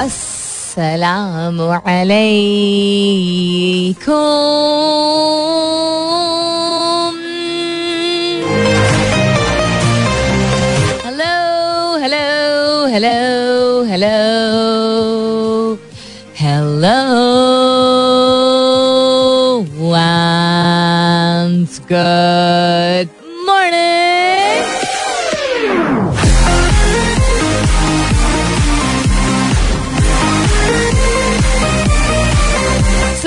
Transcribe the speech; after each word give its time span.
अस्सलाम 0.00 1.58
अलैकुम 1.92 2.30
hello 11.04 11.34
hello 12.04 12.22
hello 12.94 13.12
hello 13.90 14.14
hello 16.40 16.96
once 19.90 21.78
good. 21.90 22.19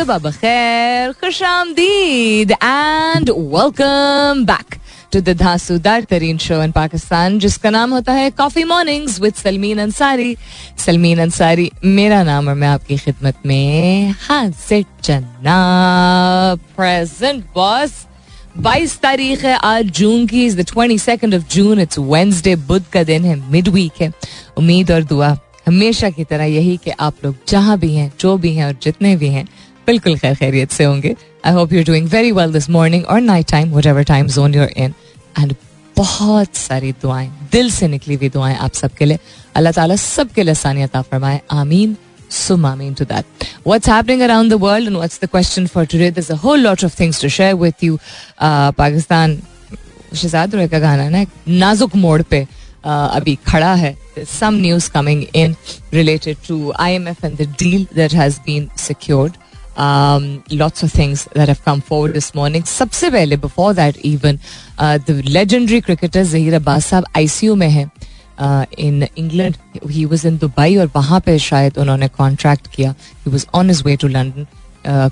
सुबह 0.04 0.18
बखैर 0.18 1.12
खुश 1.12 1.42
आमदीद 1.44 2.52
and 2.52 3.30
welcome 3.30 4.44
back 4.46 4.76
to 5.14 5.20
the 5.22 5.36
धांसूदार 5.38 6.04
तरीन 6.04 6.38
शो 6.38 6.62
इन 6.64 6.72
पाकिस्तान 6.72 7.38
जिसका 7.40 7.70
नाम 7.70 7.94
होता 7.94 8.14
है 8.14 8.30
coffee 8.32 8.64
mornings 8.64 9.20
with 9.22 9.34
Salmeen 9.34 9.80
Ansari 9.80 10.36
Salmeen 10.86 11.20
Ansari 11.20 11.72
मेरा 11.86 12.22
नाम 12.24 12.48
और 12.48 12.56
मैं 12.56 12.68
आपकी 12.68 12.98
खिदमत 12.98 13.38
में 13.46 14.12
हाजिर 14.28 14.86
चन्ना 15.04 15.58
प्रेजेंट 16.76 17.46
बॉस 17.56 18.06
22 18.60 19.00
तारीख 19.02 19.46
है, 19.46 19.56
आज 19.56 19.86
जून 19.86 20.28
की 20.28 20.46
is 20.46 20.62
the 20.62 20.66
22nd 20.66 21.36
of 21.36 21.54
June 21.56 21.80
it's 21.80 22.00
Wednesday 22.00 22.56
बुध 22.56 22.90
का 22.94 23.04
दिन 23.04 23.26
है 23.26 23.52
मिड 23.52 23.70
वीक 23.70 24.02
है. 24.02 24.14
उम्मीद 24.58 24.92
और 24.92 25.04
दुआ 25.04 25.38
हमेशा 25.68 26.10
की 26.10 26.24
तरह 26.24 26.44
यही 26.44 26.78
कि 26.78 26.92
आप 26.92 27.26
लोग 27.26 27.36
जहाँ 27.48 27.80
भी 27.80 27.96
हैं, 27.96 28.14
जो 28.20 28.38
भी 28.38 28.56
हैं 28.56 28.66
और 28.66 28.76
जितने 28.84 29.16
भी 29.16 29.28
हैं 29.28 29.48
बिल्कुल 29.88 30.18
खैर 30.18 30.36
खैरियत 30.36 30.72
से 30.72 30.84
होंगे 30.84 31.16
I 31.46 31.54
hope 31.54 31.74
you're 31.74 31.84
doing 31.86 32.08
very 32.10 32.32
well 32.32 32.54
this 32.54 32.70
morning 32.70 33.06
और 33.06 33.22
night 33.22 33.50
time 33.52 33.74
whatever 33.86 34.04
time 34.14 34.28
zone 34.38 34.56
you're 34.56 34.70
in 34.78 34.94
and 35.40 35.56
बहुत 35.98 36.56
सारी 36.56 36.92
दुआएँ 37.02 37.30
दिल 37.52 37.70
से 37.72 37.88
निकली 37.88 38.16
हुई 38.16 38.30
दुआएँ 38.30 38.56
आप 38.58 38.74
सबके 38.74 39.06
लिए 39.06 39.20
अल्लाह 39.56 39.74
ताला 39.74 39.96
सबके 39.96 40.44
लिए 40.44 40.52
आसानियत 40.52 40.98
फरमाए 40.98 41.42
आमीन 41.52 41.98
amin 42.50 42.96
to 42.96 43.06
that. 43.06 43.26
What's 43.64 43.86
happening 43.86 44.22
around 44.24 44.50
the 44.50 44.58
world 44.58 44.88
and 44.88 44.98
what's 44.98 45.20
the 45.20 45.28
question 45.28 45.68
for 45.68 45.86
today? 45.86 46.10
There's 46.10 46.30
a 46.30 46.36
whole 46.36 46.58
lot 46.58 46.84
of 46.84 46.94
things 46.94 47.20
to 47.20 47.30
share 47.30 47.56
with 47.56 47.84
you. 47.84 48.00
Uh, 48.40 48.72
Pakistan 48.72 49.42
Shahzad 50.16 50.56
का 50.72 50.80
गाना 50.80 51.10
ना 51.10 51.26
नाजुक 51.48 51.96
मोड़ 51.96 52.22
पे 52.22 52.44
uh, 52.46 52.86
अभी 52.86 53.36
खड़ा 53.48 53.74
है 53.76 53.96
some 54.26 54.62
news 54.62 54.90
coming 54.90 55.24
in 55.34 55.56
related 55.92 56.38
to 56.48 56.74
IMF 56.80 57.24
and 57.24 57.38
the 57.38 57.46
deal 57.46 57.86
that 57.96 58.12
has 58.12 58.40
been 58.40 58.70
secured. 58.76 59.32
Um, 59.32 59.43
lots 59.78 60.84
of 60.84 60.92
things 60.92 61.26
that 61.36 61.48
have 61.48 61.64
come 61.66 61.82
forward 61.82 62.14
this 62.14 62.34
morning. 62.36 62.64
सबसे 62.64 63.10
पहले 63.12 63.38
before 63.38 63.74
that 63.74 63.98
even 64.06 64.40
uh, 64.78 64.98
the 65.06 65.22
legendary 65.24 65.82
cricketer 65.82 66.24
Zahir 66.24 66.60
Abbas 66.60 66.86
साहब 66.86 67.06
ICU 67.18 67.56
में 67.58 67.70
है. 67.70 67.90
In 68.80 69.08
England 69.18 69.56
he 69.92 70.04
was 70.06 70.28
in 70.28 70.38
Dubai 70.38 70.76
और 70.78 70.90
वहाँ 70.96 71.20
पे 71.26 71.38
शायद 71.40 71.78
उन्होंने 71.78 72.08
कॉन्ट्रैक्ट 72.18 72.68
किया. 72.76 72.92
He 73.26 73.32
was 73.32 73.46
on 73.56 73.70
his 73.70 73.84
way 73.84 73.96
to 73.96 74.08
London 74.08 74.46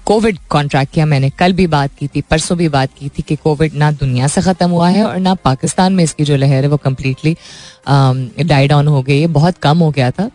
COVID 0.05 0.37
contract 0.49 0.93
किया 0.93 1.05
मैंने. 1.05 1.29
कल 1.29 1.53
भी 1.53 1.67
बात 1.67 1.91
की 1.99 2.07
थी 2.07 2.21
परसों 2.21 2.57
भी 2.57 2.67
बात 2.69 2.89
की 2.99 3.09
थी 3.09 3.21
कि 3.21 3.35
कोविड 3.43 3.73
ना 3.73 3.91
दुनिया 3.91 4.27
से 4.27 4.41
ख़त्म 4.41 4.69
हुआ 4.69 4.89
है 4.89 5.03
और 5.05 5.17
ना 5.19 5.33
पाकिस्तान 5.45 5.93
में 5.93 6.03
इसकी 6.03 6.23
जो 6.23 6.35
लहर 6.35 6.63
है 6.63 6.69
वो 6.69 6.77
कम्प्लीटली 6.77 7.35
डाइड 7.87 8.71
ऑन 8.73 8.87
हो 8.87 9.01
गई 9.01 9.19
है. 9.21 9.27
बहुत 9.27 9.57
कम 9.63 9.77
हो 9.79 9.91
गया 9.91 10.11
था. 10.11 10.29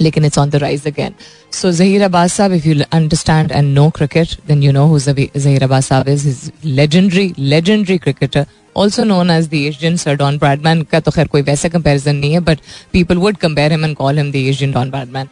लेकिन 0.00 0.24
it's 0.24 0.38
on 0.38 0.50
the 0.50 0.56
rise 0.56 0.86
again 0.86 1.14
so 1.52 1.72
Zaheer 1.72 2.02
Abbas 2.02 2.32
साहब 2.32 2.52
if 2.52 2.68
you 2.68 2.74
understand 2.92 3.52
and 3.52 3.72
know 3.74 3.88
cricket 3.90 4.34
then 4.48 4.62
you 4.62 4.72
know 4.72 4.86
who 4.86 4.98
Zaheer 4.98 5.62
Abbas 5.62 5.86
साहब 5.86 6.08
is 6.08 6.26
his 6.26 6.50
legendary 6.64 7.32
legendary 7.38 7.98
cricketer 7.98 8.46
also 8.76 9.04
known 9.04 9.30
as 9.30 9.48
the 9.48 9.54
Asian 9.54 9.96
Sir 9.96 10.16
Don 10.16 10.38
Bradman 10.38 10.82
का 10.90 11.00
तो 11.00 11.10
खैर 11.10 11.26
कोई 11.26 11.42
वैसा 11.42 11.68
comparison 11.68 12.16
नहीं 12.16 12.32
है 12.32 12.40
but 12.40 12.58
people 12.92 13.18
would 13.18 13.36
compare 13.36 13.72
him 13.72 13.84
and 13.84 13.96
call 13.96 14.18
him 14.18 14.30
the 14.32 14.36
Asian 14.36 14.72
Don 14.72 14.90
Bradman 14.90 15.28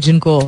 जिनको 0.00 0.40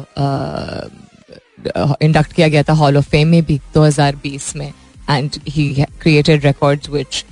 induct 2.03 2.33
किया 2.33 2.49
गया 2.49 2.63
था 2.63 2.73
हॉल 2.73 2.97
ऑफ़ 2.97 3.09
फेम 3.11 3.29
में 3.29 3.43
भी 3.45 3.59
2020 3.77 4.55
में. 4.57 4.73
And 5.11 5.31
he 5.49 5.85
created 6.01 6.45
records 6.47 6.89
which 6.91 7.25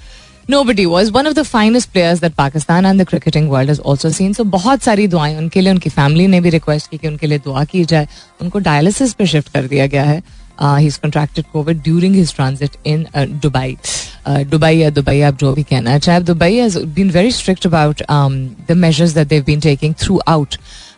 Nobody 0.49 0.87
was. 0.87 1.13
One 1.13 1.27
of 1.27 1.35
the 1.35 1.45
finest 1.45 1.93
players 1.93 2.21
that 2.21 2.35
Pakistan 2.35 2.87
and 2.87 2.99
the 2.99 3.05
cricketing 3.05 3.49
world 3.51 3.69
has 3.69 3.81
also 3.81 4.09
seen. 4.09 4.35
So, 4.35 4.45
बहुत 4.45 4.83
सारी 4.83 5.07
दुआएँ 5.09 5.37
उनके 5.37 5.61
लिए, 5.61 5.73
उनकी 5.73 5.91
फैमिली 5.91 6.27
ने 6.27 6.41
भी 6.41 6.51
रिक्वेस्ट 6.51 6.91
की 6.91 6.99
कि 6.99 7.09
उनके 7.09 7.27
लिए 7.27 7.39
दुआ 7.39 7.65
की 7.65 7.85
जाए। 7.85 8.09
उनको 8.43 8.59
डायलिसिस 8.59 9.13
पे 9.15 9.27
शिफ्ट 9.27 9.53
कर 9.55 9.67
दिया 9.67 9.87
गया 9.87 10.05
है। 10.05 10.23
He 10.63 10.91
contracted 10.91 11.45
COVID 11.53 11.83
during 11.83 12.15
his 12.15 12.35
transit 12.35 12.77
in 12.87 13.07
Dubai 13.43 13.77
Dubai 14.29 14.73
या 14.77 14.89
दुबई 14.91 15.21
आप 15.29 15.37
जो 15.39 15.53
भी 15.55 15.63
कहना 15.63 15.99
चाहे 15.99 16.21
Dubai 16.21 16.57
has 16.57 16.79
been 16.97 17.11
very 17.11 17.31
strict 17.33 17.67
about 17.67 18.03
the 18.69 18.77
measures 18.77 19.13
that 19.15 19.29
they've 19.29 19.45
been 19.45 19.61
taking 19.61 19.95
throughout 20.29 20.55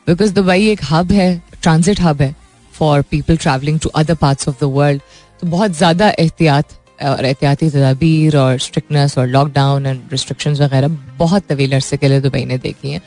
because 0.09 0.33
Dubai 0.35 0.69
एक 0.69 0.81
हब 0.91 1.13
है 1.13 1.31
ट्रांजिट 1.63 2.01
हब 2.01 2.23
है 2.23 2.35
for 2.75 3.03
people 3.11 3.37
travelling 3.37 3.81
to 3.81 3.89
other 4.03 4.15
parts 4.23 4.49
of 4.49 4.61
the 4.61 4.71
world 4.79 5.03
तो 5.41 5.47
बहुत 5.47 5.77
ज़्यादा 5.77 6.09
एहतियात 6.19 6.73
और 7.03 7.25
एहतियाती 7.25 7.69
तदाबीर 7.71 8.37
और 8.37 8.59
स्ट्रिक्टनेस 8.61 9.19
और 9.19 9.27
लॉकडाउन 9.29 9.87
एंड 9.87 10.01
रिस्ट्रिक्शन 10.13 10.55
वगैरह 10.57 10.89
बहुत 11.19 11.47
तवील 11.49 11.73
अरसे 11.75 11.97
के 11.97 12.09
लिए 12.09 12.21
दुबई 12.21 12.45
ने 12.45 12.59
देखी 12.59 12.91
हैं। 12.91 13.01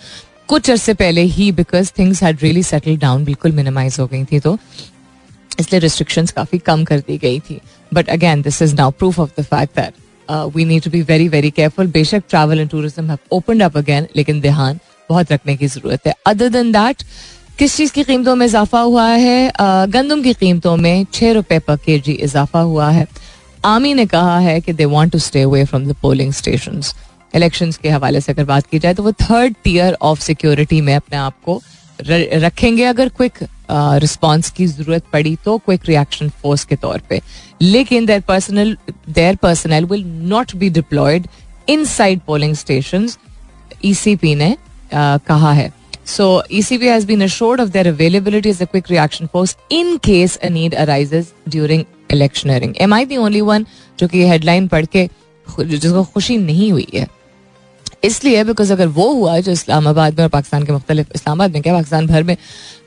कुछ 0.48 0.70
अरसे 0.72 0.94
पहले 0.96 1.22
ही 1.34 1.52
because 1.54 1.92
things 2.00 2.24
had 2.24 2.42
really 2.42 2.64
settle 2.64 2.98
down 3.00 3.24
बिल्कुल 3.26 3.52
मिनिमाइज 3.52 4.00
हो 4.00 4.08
गई 4.08 4.24
थी 4.32 4.40
तो 4.40 4.58
इसलिए 5.60 5.80
रिस्ट्रिक्शंस 5.80 6.32
काफ़ी 6.32 6.60
कम 6.62 6.84
कर 6.84 7.00
दी 7.00 7.18
गई 7.18 7.40
थी। 7.40 7.60
But 7.92 8.10
again 8.10 8.42
this 8.42 8.62
is 8.62 8.76
now 8.76 8.92
proof 8.92 9.20
of 9.20 9.30
the 9.40 9.44
fact 9.44 9.76
that 9.76 9.94
we 10.56 10.66
need 10.66 10.84
to 10.84 10.90
be 10.90 11.02
very 11.04 11.28
very 11.28 11.52
careful 11.52 11.88
बेशक 11.92 12.24
travel 12.30 12.60
and 12.60 12.70
tourism 12.70 13.10
have 13.10 13.36
opened 13.36 13.64
up 13.64 13.78
again 13.78 14.08
लेकिन 14.16 14.42
ध्यान 14.42 14.80
बहुत 15.10 15.32
रखने 15.32 15.56
की 15.58 15.68
ज़रूरत 15.68 16.08
है। 16.08 16.14
अदर 16.26 16.50
देन 16.50 16.72
दैट 16.72 17.04
किस 17.60 17.76
चीज़ 17.78 17.92
की 17.94 18.04
कीमतों 18.04 18.36
में 18.36 18.46
इजाफा 18.46 18.80
हुआ 18.82 19.08
है? 19.08 19.52
Uh, 19.52 19.88
गंदम 19.94 20.22
की 20.22 20.34
कीमतों 20.34 20.76
में 20.78 21.06
छः 21.14 21.32
रुपये 21.34 21.60
पर 21.60 21.76
के 21.76 21.98
जी 22.00 22.12
इजाफा 22.24 22.60
हुआ 22.62 22.90
है। 22.90 23.08
आमी 23.66 23.94
ने 23.94 24.06
कहा 24.06 24.38
है 24.40 24.60
कि 24.62 24.74
they 24.74 24.86
want 24.86 25.12
to 25.12 25.20
stay 25.20 25.42
away 25.42 25.64
from 25.66 25.86
the 25.86 25.96
polling 26.02 26.32
station 26.34 26.82
election 27.36 27.72
के 27.82 27.90
हवाले 27.90 28.22
से 28.22 28.32
अगर 28.32 28.46
बात 28.46 28.66
की 28.72 28.80
जाए 28.80 28.94
तो 28.94 29.04
वो 29.04 29.12
थर्ड 29.12 29.56
टीयर 29.64 29.98
ऑफ़ 30.02 30.20
सिक्योरिटी 30.22 30.82
में 30.82 30.96
अपने 30.96 31.18
आप 31.18 31.36
को 31.46 31.62
रखेंगे 32.02 32.84
अगर 32.84 33.10
क्विक 33.10 33.38
रिस्पॉन्स 34.02 34.50
की 34.50 34.66
ज़रूरत 34.68 35.04
पड़ी 35.14 35.36
तो 35.46 35.58
क्विक 35.58 35.82
रिएक्शन 35.88 36.30
फोर्स 36.42 36.64
के 36.66 36.76
तौर 36.76 37.02
पे. 37.10 37.22
लेकिन 37.62 38.06
their 38.06 38.22
personnel 38.28 38.78
their 39.10 39.36
personnel 39.44 39.86
will 39.86 40.04
not 40.30 40.56
be 40.56 40.70
deployed 40.70 41.28
inside 41.86 42.20
polling 42.28 42.56
station 42.56 43.10
ECP 43.86 44.36
ने 44.36 44.56
कहा 44.94 45.52
है. 45.54 45.72
So 46.06 46.44
ECP 46.52 46.88
has 46.88 47.06
been 47.08 47.28
assured 47.28 47.64
of 47.64 47.72
their 47.74 47.88
availability 47.94 48.54
as 48.54 48.62
a 48.62 48.68
quick 48.68 48.90
reaction 48.92 49.30
force 49.36 49.56
in 49.72 49.98
case 50.08 50.38
a 50.44 50.50
need 50.56 50.74
arises 50.86 51.34
during 51.56 51.86
electioneering. 52.16 52.76
Am 52.78 52.94
I 52.94 53.04
the 53.06 53.20
only 53.26 53.44
one 53.50 53.66
जो 54.00 54.08
कि 54.08 54.28
headline 54.28 54.68
पढ़ 54.68 54.86
के 54.96 55.10
जिसको 55.60 56.04
खुशी 56.04 56.38
नहीं 56.38 56.72
हुई 56.72 56.88
है 56.94 57.08
इसलिए 58.04 58.44
बिकॉज़ 58.44 58.72
अगर 58.74 58.88
वो 58.88 59.12
हुआ 59.14 59.40
जो 59.40 59.52
इस्लामाबाद 59.52 60.18
में 60.18 60.24
और 60.24 60.30
पाकिस्तान 60.30 60.64
के 60.64 60.72
मुख्तलिफ़, 60.74 61.08
इस्लामाबाद 61.16 61.52
में 61.54 61.62
क्या, 61.62 61.74
पाकिस्तान 61.74 62.08
भर 62.08 62.24
में 62.24 62.36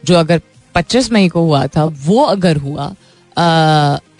जो 0.04 0.14
अगर 0.14 0.40
25 0.74 1.10
मई 1.12 1.28
को 1.28 1.42
हुआ 1.42 1.66
था, 1.66 1.84
वो 1.84 2.24
अगर 2.24 2.56
हुआ 2.56 2.94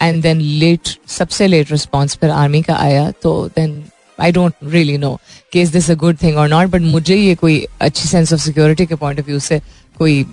एंड 0.01 0.21
देन 0.21 0.41
लेट 0.61 0.89
सबसे 1.07 1.47
लेट 1.47 1.71
रिस्पॉन्स 1.71 2.15
फिर 2.15 2.29
आर्मी 2.29 2.61
का 2.61 2.75
आया 2.75 3.09
तो 3.23 3.33
then 3.55 3.83
I 4.19 4.31
don't 4.31 4.53
really 4.63 4.97
know 4.97 5.19
कि 5.53 5.61
is 5.61 5.71
this 5.73 5.89
a 5.91 5.95
good 5.95 6.17
thing 6.23 6.37
और 6.37 6.47
नॉट 6.49 6.69
बट 6.69 6.81
मुझे 6.81 7.15
ये 7.15 7.35
कोई 7.35 7.65
अच्छी 7.81 8.07
सेंस 8.09 8.33
ऑफ़ 8.33 8.41
सिक्योरिटी 8.41 8.85
के 8.85 8.95
पॉइंट 8.95 9.19
ऑफ़ 9.19 9.27
व्यू 9.27 9.39
से 9.39 9.61
कोई 9.97 10.25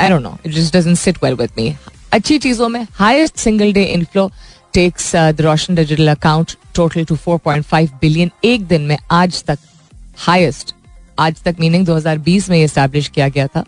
I 0.00 0.08
don't 0.08 0.22
know 0.22 0.36
it 0.46 0.52
just 0.52 0.76
doesn't 0.76 0.98
sit 0.98 1.22
well 1.24 1.34
with 1.34 1.50
me 1.58 1.74
अच्छी 2.12 2.38
चीज़ों 2.38 2.68
में 2.68 2.86
highest 2.94 3.36
single 3.36 3.72
day 3.72 3.82
inflow 3.84 4.30
takes 4.74 5.14
the 5.16 5.40
Roshan 5.40 5.74
digital 5.74 6.08
account 6.08 6.52
total 6.74 7.04
to 7.04 7.16
4.5 7.16 7.90
billion 8.00 8.30
एक 8.44 8.66
दिन 8.66 8.82
में 8.82 8.96
आज 9.10 9.42
तक 9.44 9.58
हाईएस्ट 10.18 10.74
आज 11.18 11.42
तक 11.42 11.56
मीनिंग 11.60 11.86
2020 11.86 12.48
में 12.50 12.58
एस्टैब्लिश 12.58 13.08
किया 13.08 13.28
गया 13.28 13.46
था। 13.46 13.64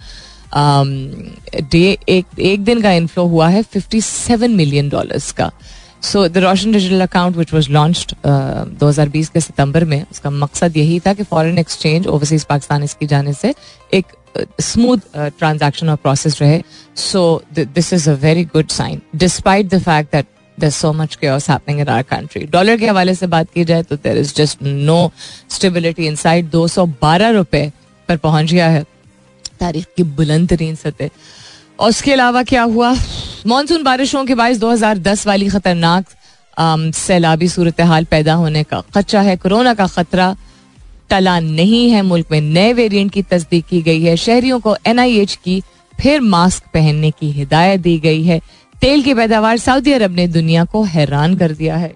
डे 0.52 1.96
um, 1.96 2.08
एक 2.08 2.38
एक 2.38 2.64
दिन 2.64 2.80
का 2.82 2.92
इनफ्लो 2.92 3.24
हुआ 3.26 3.48
है 3.48 3.62
57 3.64 4.48
मिलियन 4.48 4.88
डॉलर्स 4.88 5.30
का। 5.32 5.50
So 6.02 6.26
the 6.28 6.38
Roshan 6.38 6.72
digital 6.72 7.00
account 7.00 7.36
which 7.36 7.52
was 7.54 7.70
launch 7.70 8.14
दो 8.24 8.88
हज़ार 8.88 9.08
बीस 9.08 9.28
के 9.28 9.40
सितंबर 9.40 9.84
में 9.84 10.02
उसका 10.10 10.30
मकसद 10.30 10.76
यही 10.76 10.98
था 11.00 11.12
कि 11.14 11.22
फॉरेन 11.22 11.58
एक्सचेंज 11.58 12.06
ओवरसीज 12.06 12.44
पाकिस्तान 12.44 12.82
इसकी 12.82 13.06
जाने 13.06 13.32
से 13.32 13.54
एक 13.94 14.06
स्मूथ 14.60 14.98
ट्रांजेक्शन 15.16 15.88
और 15.88 15.96
प्रोसेस 15.96 16.40
रहे. 16.42 16.62
So 16.96 17.42
this 17.54 17.92
is 17.92 18.10
a 18.10 18.14
very 18.22 18.44
good 18.44 18.68
sign 18.70 19.00
despite 19.16 19.68
the 19.68 19.78
fact 19.80 20.12
that 20.12 20.26
there's 20.58 20.78
so 20.84 20.88
much 20.92 21.14
chaos 21.20 21.46
happening 21.48 21.78
in 21.82 21.88
our 21.88 22.04
country. 22.08 22.40
डॉलर 22.50 22.76
के 22.76 22.86
हवाले 22.86 23.14
से 23.14 23.26
बात 23.26 23.46
की 23.54 23.64
जाए 23.64 23.82
तो 23.82 23.96
there 23.96 24.16
is 24.18 24.34
just 24.36 24.62
no 24.62 25.10
stability 25.50 26.06
inside 26.16 26.50
दो 26.50 26.66
सौ 26.68 26.84
बारह 27.02 27.30
रुपए 27.30 27.70
पर 28.08 28.16
पहुँच 28.16 28.52
गया 28.52 28.68
है। 28.68 28.82
तारीख 29.60 29.86
की 29.96 30.02
बुलंद 30.02 30.48
तरीन 30.48 30.74
सतह 30.74 31.10
और 31.80 31.88
उसके 31.88 32.12
अलावा 32.12 32.42
क्या 32.42 32.62
हुआ? 32.64 32.94
मानसून 33.46 33.82
बारिशों 33.84 34.24
के 34.24 34.34
बायस 34.34 34.58
2010 34.58 35.26
वाली 35.26 35.48
खतरनाक 35.48 36.04
सैलाबी 36.94 37.48
सूरत 37.48 37.80
हाल 37.82 38.04
पैदा 38.04 38.34
होने 38.34 38.62
का 38.62 38.82
खदशा 38.94 39.20
है। 39.20 39.36
कोरोना 39.36 39.74
का 39.74 39.86
खतरा 39.86 40.34
टला 41.10 41.38
नहीं 41.40 41.88
है। 41.90 42.02
मुल्क 42.02 42.26
में 42.30 42.40
नए 42.40 42.72
वेरिएंट 42.72 43.12
की 43.12 43.22
तस्दीक 43.24 43.66
की 43.66 43.82
गई 43.82 44.02
है। 44.02 44.16
शहरियों 44.18 44.60
को 44.60 44.76
एनआईएच 44.86 45.34
की 45.44 45.62
फिर 45.94 46.20
मास्क 46.20 46.64
पहनने 46.74 47.10
की 47.10 47.30
हिदायत 47.32 47.80
दी 47.80 47.98
गई 47.98 48.22
है। 48.24 48.40
तेल 48.82 49.02
की 49.02 49.14
पैदावार 49.14 49.58
सऊदी 49.58 49.92
अरब 49.92 50.14
ने 50.16 50.26
दुनिया 50.28 50.64
को 50.64 50.82
हैरान 50.84 51.36
कर 51.36 51.52
दिया 51.52 51.76
है। 51.76 51.94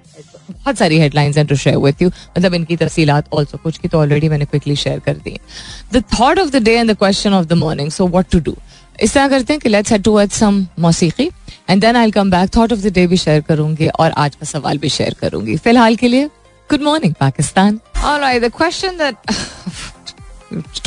बहुत 0.50 0.76
सारी 0.76 0.98
हेडलाइंस 0.98 1.36
हैं 1.36 1.46
टू 1.46 1.56
शेयर 1.56 1.76
विद 1.78 2.02
यू 2.02 2.08
मतलब 2.08 2.54
इनकी 2.54 2.76
तफसीलात 2.76 3.28
आल्सो 3.36 3.58
कुछ 3.58 3.78
की 3.78 3.88
तो 3.88 3.98
ऑलरेडी 3.98 4.28
मैंने 4.28 4.44
क्विकली 4.44 4.76
शेयर 4.76 4.98
कर 4.98 5.14
दी 5.24 5.36
the 5.92 6.02
thought 6.12 6.38
of 6.38 6.50
the 6.50 6.62
day 6.62 6.74
and 6.76 6.90
the 6.90 6.96
question 6.96 7.34
of 7.34 7.46
the 7.46 7.52
morning 7.58 7.90
so 7.90 8.06
what 8.06 8.30
to 8.32 8.38
do 8.40 8.56
इस 9.02 9.14
तरह 9.14 9.28
करते 9.28 9.52
हैं 9.52 9.60
कि 9.60 9.68
let's 9.68 9.92
head 9.92 10.02
towards 10.02 10.38
some 10.38 10.66
मौसीकी 10.80 11.30
and 11.70 11.80
then 11.80 11.96
I 11.96 12.10
come 12.10 12.30
back 12.30 12.56
thought 12.56 12.72
of 12.72 12.80
the 12.80 12.92
day 12.94 13.06
भी 13.06 13.16
share 13.16 13.40
करूँगी 13.40 13.88
और 13.88 14.10
आज 14.10 14.34
का 14.34 14.46
सवाल 14.46 14.78
भी 14.78 14.88
शेयर 14.88 15.14
करूँगी। 15.20 15.56
फ़िलहाल 15.56 15.96
के 15.96 16.08
लिए 16.08 16.28
Good 16.69 16.81
morning 16.81 17.13
Pakistan 17.19 17.79
Alright, 17.99 18.41
the 18.41 18.49
question 18.49 18.97
that 18.97 19.15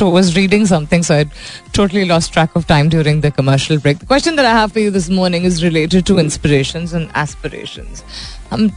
was 0.01 0.35
reading 0.35 0.65
something, 0.65 1.03
so 1.03 1.15
I 1.15 1.25
totally 1.73 2.05
lost 2.05 2.33
track 2.33 2.55
of 2.55 2.65
time 2.65 2.89
during 2.89 3.21
the 3.21 3.31
commercial 3.31 3.77
break. 3.77 3.99
The 3.99 4.05
question 4.05 4.35
that 4.35 4.45
I 4.45 4.51
have 4.51 4.73
for 4.73 4.79
you 4.79 4.89
this 4.89 5.09
morning 5.09 5.43
is 5.43 5.63
related 5.63 6.07
to 6.07 6.17
inspirations 6.17 6.93
and 6.93 7.09
aspirations. 7.23 8.03
हम 8.51 8.69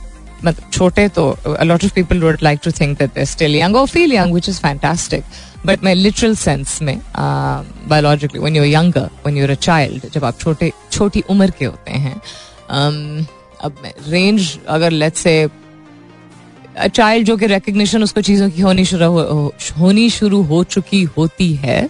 मतलब 0.44 0.70
छोटे 0.72 1.08
तो 1.08 1.56
a 1.58 1.64
lot 1.64 1.84
of 1.84 1.94
people 1.94 2.20
would 2.20 2.42
like 2.42 2.62
to 2.62 2.70
think 2.70 2.98
that 2.98 3.14
they're 3.14 3.32
still 3.34 3.58
young 3.60 3.74
or 3.74 3.86
feel 3.86 4.12
young, 4.18 4.30
which 4.30 4.48
is 4.48 4.60
fantastic. 4.68 5.24
But 5.66 5.82
मैं 5.84 5.94
literal 5.94 6.34
sense 6.36 6.80
में 6.82 7.00
biologically 7.16 8.40
when 8.40 8.56
you're 8.56 8.66
younger 8.66 9.08
when 9.26 9.36
you're 9.36 9.50
a 9.50 9.54
child 9.54 10.08
जब 10.14 10.24
आप 10.24 10.38
छोटे 10.40 10.72
छोटी 10.92 11.20
उम्र 11.30 11.50
के 11.58 11.64
होते 11.64 11.90
हैं 11.90 12.14
um, 12.14 13.26
अब 13.60 13.76
रेंज 14.08 14.58
अगर 14.68 14.90
लेट्स 14.90 15.20
से 15.20 15.34
चाइल्ड 16.77 17.27
जो 17.27 17.35
कि 17.37 17.47
रिकग्निशन 17.47 18.03
उसको 18.03 18.21
चीज़ों 18.21 18.49
की 18.49 18.61
होनी 18.61 18.85
शुरू 18.85 19.05
हो, 19.05 19.53
होनी 19.79 20.09
शुरू 20.09 20.41
हो 20.43 20.63
चुकी 20.65 21.03
होती 21.17 21.53
है 21.55 21.83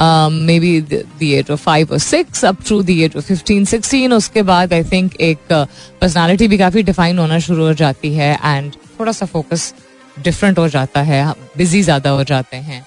maybe 0.60 0.80
the 0.80 1.02
age 1.22 1.50
of 1.50 1.60
five 1.60 1.88
और 1.92 1.98
six 1.98 2.44
up 2.44 2.58
to 2.68 2.82
the 2.82 2.90
age 2.90 3.16
of 3.16 3.24
fifteen 3.24 3.64
sixteen 3.64 4.12
उसके 4.12 4.42
बाद 4.42 4.72
आई 4.72 4.84
थिंक 4.92 5.16
एक 5.20 5.52
पर्सनालिटी 5.52 6.48
भी 6.48 6.58
काफ़ी 6.58 6.82
डिफाइन 6.82 7.18
होना 7.18 7.38
शुरू 7.38 7.66
हो 7.66 7.74
जाती 7.74 8.12
है 8.14 8.32
एंड 8.34 8.72
थोड़ा 9.00 9.12
सा 9.12 9.26
फोकस 9.26 9.72
डिफरेंट 10.18 10.58
हो 10.58 10.68
जाता 10.68 11.02
है 11.02 11.24
बिज़ी 11.56 11.82
ज़्यादा 11.82 12.10
हो 12.10 12.24
जाते 12.24 12.56
हैं 12.56 12.84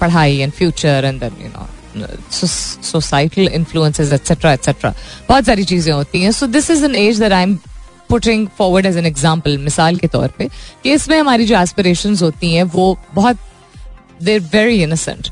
पढ़ाई 0.00 0.38
and 0.38 0.52
future 0.52 1.04
and 1.04 1.20
then 1.20 1.42
you 1.42 1.48
know 1.48 2.06
societal 2.32 3.48
influences 3.48 4.12
etcetera 4.12 4.52
etcetera 4.52 4.94
बहुत 5.28 5.44
सारी 5.46 5.64
चीज़ें 5.64 5.92
होती 5.92 6.22
हैं. 6.22 6.32
So 6.32 6.46
this 6.46 6.70
is 6.70 6.84
an 6.84 6.94
age 6.96 7.20
that 7.20 7.32
I 7.32 7.42
am 7.42 7.58
putting 8.10 8.46
forward 8.58 8.86
as 8.86 8.96
an 8.96 9.06
example 9.06 9.58
मिसाल 9.58 9.96
के 9.96 10.06
तौर 10.08 10.28
पर 10.38 10.48
कि 10.82 10.92
इसमें 10.92 11.18
हमारी 11.18 11.46
जो 11.46 11.60
एस्पिरेशन 11.60 12.16
होती 12.22 12.54
हैं, 12.54 12.62
वो 12.64 12.96
बहुत 13.14 13.38
देर 14.22 14.40
वेरी 14.52 14.82
इनोसेंट 14.82 15.28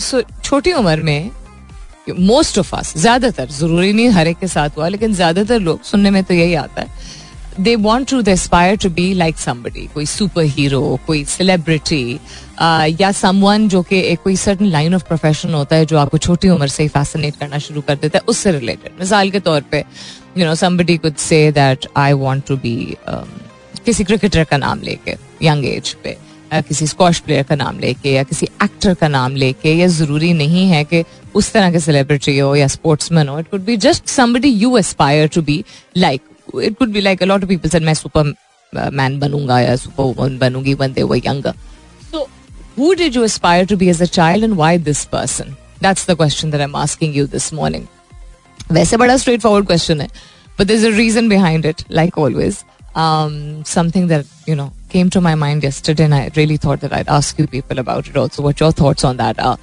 सो 0.00 0.22
छोटी 0.44 0.72
उम्र 0.72 1.02
में 1.02 1.30
मोस्ट 2.10 2.58
ऑफ़ 2.58 2.74
अस 2.76 2.92
ज़्यादातर, 2.96 3.48
ज़रूरी 3.48 3.92
नहीं 3.92 4.08
हर 4.10 4.28
एक 4.28 4.38
के 4.38 4.46
साथ 4.48 4.76
हुआ, 4.76 4.88
लेकिन 4.88 5.14
ज़्यादातर 5.14 5.60
लोग, 5.60 5.82
सुनने 5.82 6.10
में 6.10 6.22
तो 6.24 6.34
यही 6.34 6.54
आता 6.54 6.80
है 6.80 7.22
they 7.60 7.74
want 7.76 8.10
to 8.10 8.22
aspire 8.28 8.76
to 8.82 8.88
be 8.90 9.12
like 9.14 9.36
somebody 9.38 9.86
कोई 9.94 10.06
सुपर 10.06 10.44
हीरो 10.54 10.98
कोई 11.06 11.24
सेलिब्रिटी 11.24 12.18
या 13.00 13.10
समवन 13.12 13.68
जो 13.68 13.82
कि 13.82 14.00
एक 14.12 14.22
कोई 14.22 14.36
सर्टन 14.36 14.64
लाइन 14.66 14.94
ऑफ़ 14.94 15.04
प्रोफेशन 15.08 15.54
होता 15.54 15.76
है 15.76 15.86
जो 15.86 15.98
आपको 15.98 16.18
छोटी 16.18 16.48
उम्र 16.48 16.68
से 16.68 16.82
ही 16.82 16.88
फैसिनेट 16.88 17.36
करना 17.36 17.58
शुरू 17.58 17.80
कर 17.80 17.96
देता 17.96 18.18
है, 18.18 18.24
उससे 18.28 18.52
रिलेटेड 18.52 18.98
मिसाल 19.00 19.30
के 19.30 19.40
तौर 19.40 19.60
पे 19.70 19.84
you 20.38 20.46
know 20.46 20.54
somebody 20.54 20.96
could 20.96 21.16
say 21.16 21.50
that 21.52 21.86
I 21.96 22.12
want 22.24 22.46
to 22.48 22.56
be 22.56 22.76
किसी 23.86 24.04
क्रिकेटर 24.04 24.44
का 24.44 24.56
नाम 24.56 24.80
लेके 24.82 25.16
यंग 25.42 25.64
एज 25.66 25.94
पे, 26.04 26.16
या 26.52 26.60
किसी 26.60 26.86
स्कॉश 26.86 27.18
प्लेयर 27.20 27.42
का 27.44 27.54
नाम 27.54 27.78
लेके, 27.78 28.12
या 28.12 28.22
किसी 28.22 28.46
एक्टर 28.64 28.94
का 28.94 29.08
नाम 29.08 29.36
लेके, 29.36 29.74
या 29.74 29.86
ज़रूरी 29.86 30.32
नहीं 30.32 30.68
है 30.70 30.84
कि 30.84 31.04
उस 31.34 31.52
तरह 31.52 31.72
के 31.72 31.80
सेलिब्रिटी 31.80 32.38
हो 32.38 32.54
या 32.56 32.66
स्पोर्ट्समैन 32.68 33.28
हो 33.28 33.38
it 33.38 33.50
could 33.50 33.64
be 33.64 33.76
just 33.86 34.06
somebody 34.08 34.48
you 34.48 34.76
aspire 34.78 35.28
to 35.34 35.42
be 35.42 35.64
like 35.96 36.20
it 36.63 36.77
could 36.77 36.91
be 36.91 37.01
like 37.01 37.23
a 37.23 37.25
lot 37.25 37.43
of 37.43 37.49
people 37.49 37.69
said 37.69 37.83
मैं 37.83 37.93
सुपर 37.93 38.33
मैन 38.73 39.19
बनूंगा 39.19 39.59
या 39.59 39.75
super 39.75 40.03
woman 40.03 40.37
बनूंगी 40.37 40.73
when 40.73 40.93
they 40.93 41.03
were 41.03 41.21
younger 41.25 41.53
so 42.11 42.27
who 42.79 42.93
did 42.93 43.15
you 43.15 43.23
aspire 43.23 43.65
to 43.65 43.77
be 43.77 43.89
as 43.89 44.01
a 44.01 44.05
child 44.17 44.43
and 44.43 44.53
why 44.53 44.77
this 44.89 45.05
person 45.13 45.55
that's 45.81 46.09
the 46.09 46.15
question 46.15 46.51
that 46.51 46.61
I 46.61 46.67
am 46.67 46.75
asking 46.75 47.15
you 47.17 47.27
this 47.27 47.53
morning 47.53 47.85
वैसे 48.71 48.97
बड़ा 48.97 49.17
straight 49.17 49.41
forward 49.41 49.67
question 49.67 50.01
है 50.01 50.07
but 50.59 50.67
there 50.67 50.79
is 50.79 50.85
a 50.85 50.97
reason 50.97 51.29
behind 51.29 51.65
it 51.65 51.83
like 51.91 52.17
always 52.95 53.65
something 53.67 54.09
that 54.09 54.25
you 54.49 54.55
know 54.55 54.71
came 54.93 55.09
to 55.13 55.19
my 55.23 55.31
mind 55.39 55.65
yesterday 55.65 56.05
and 56.05 56.15
I 56.17 56.19
really 56.35 56.55
thought 56.61 56.83
that 56.83 56.93
I'd 56.99 57.09
ask 57.15 57.41
you 57.41 57.43
people 57.49 57.81
about 57.81 58.07
it 58.11 58.15
also 58.21 58.45
what 58.45 58.61
your 58.63 58.69
thoughts 58.77 59.05
on 59.09 59.19
that 59.19 59.41
are 59.49 59.57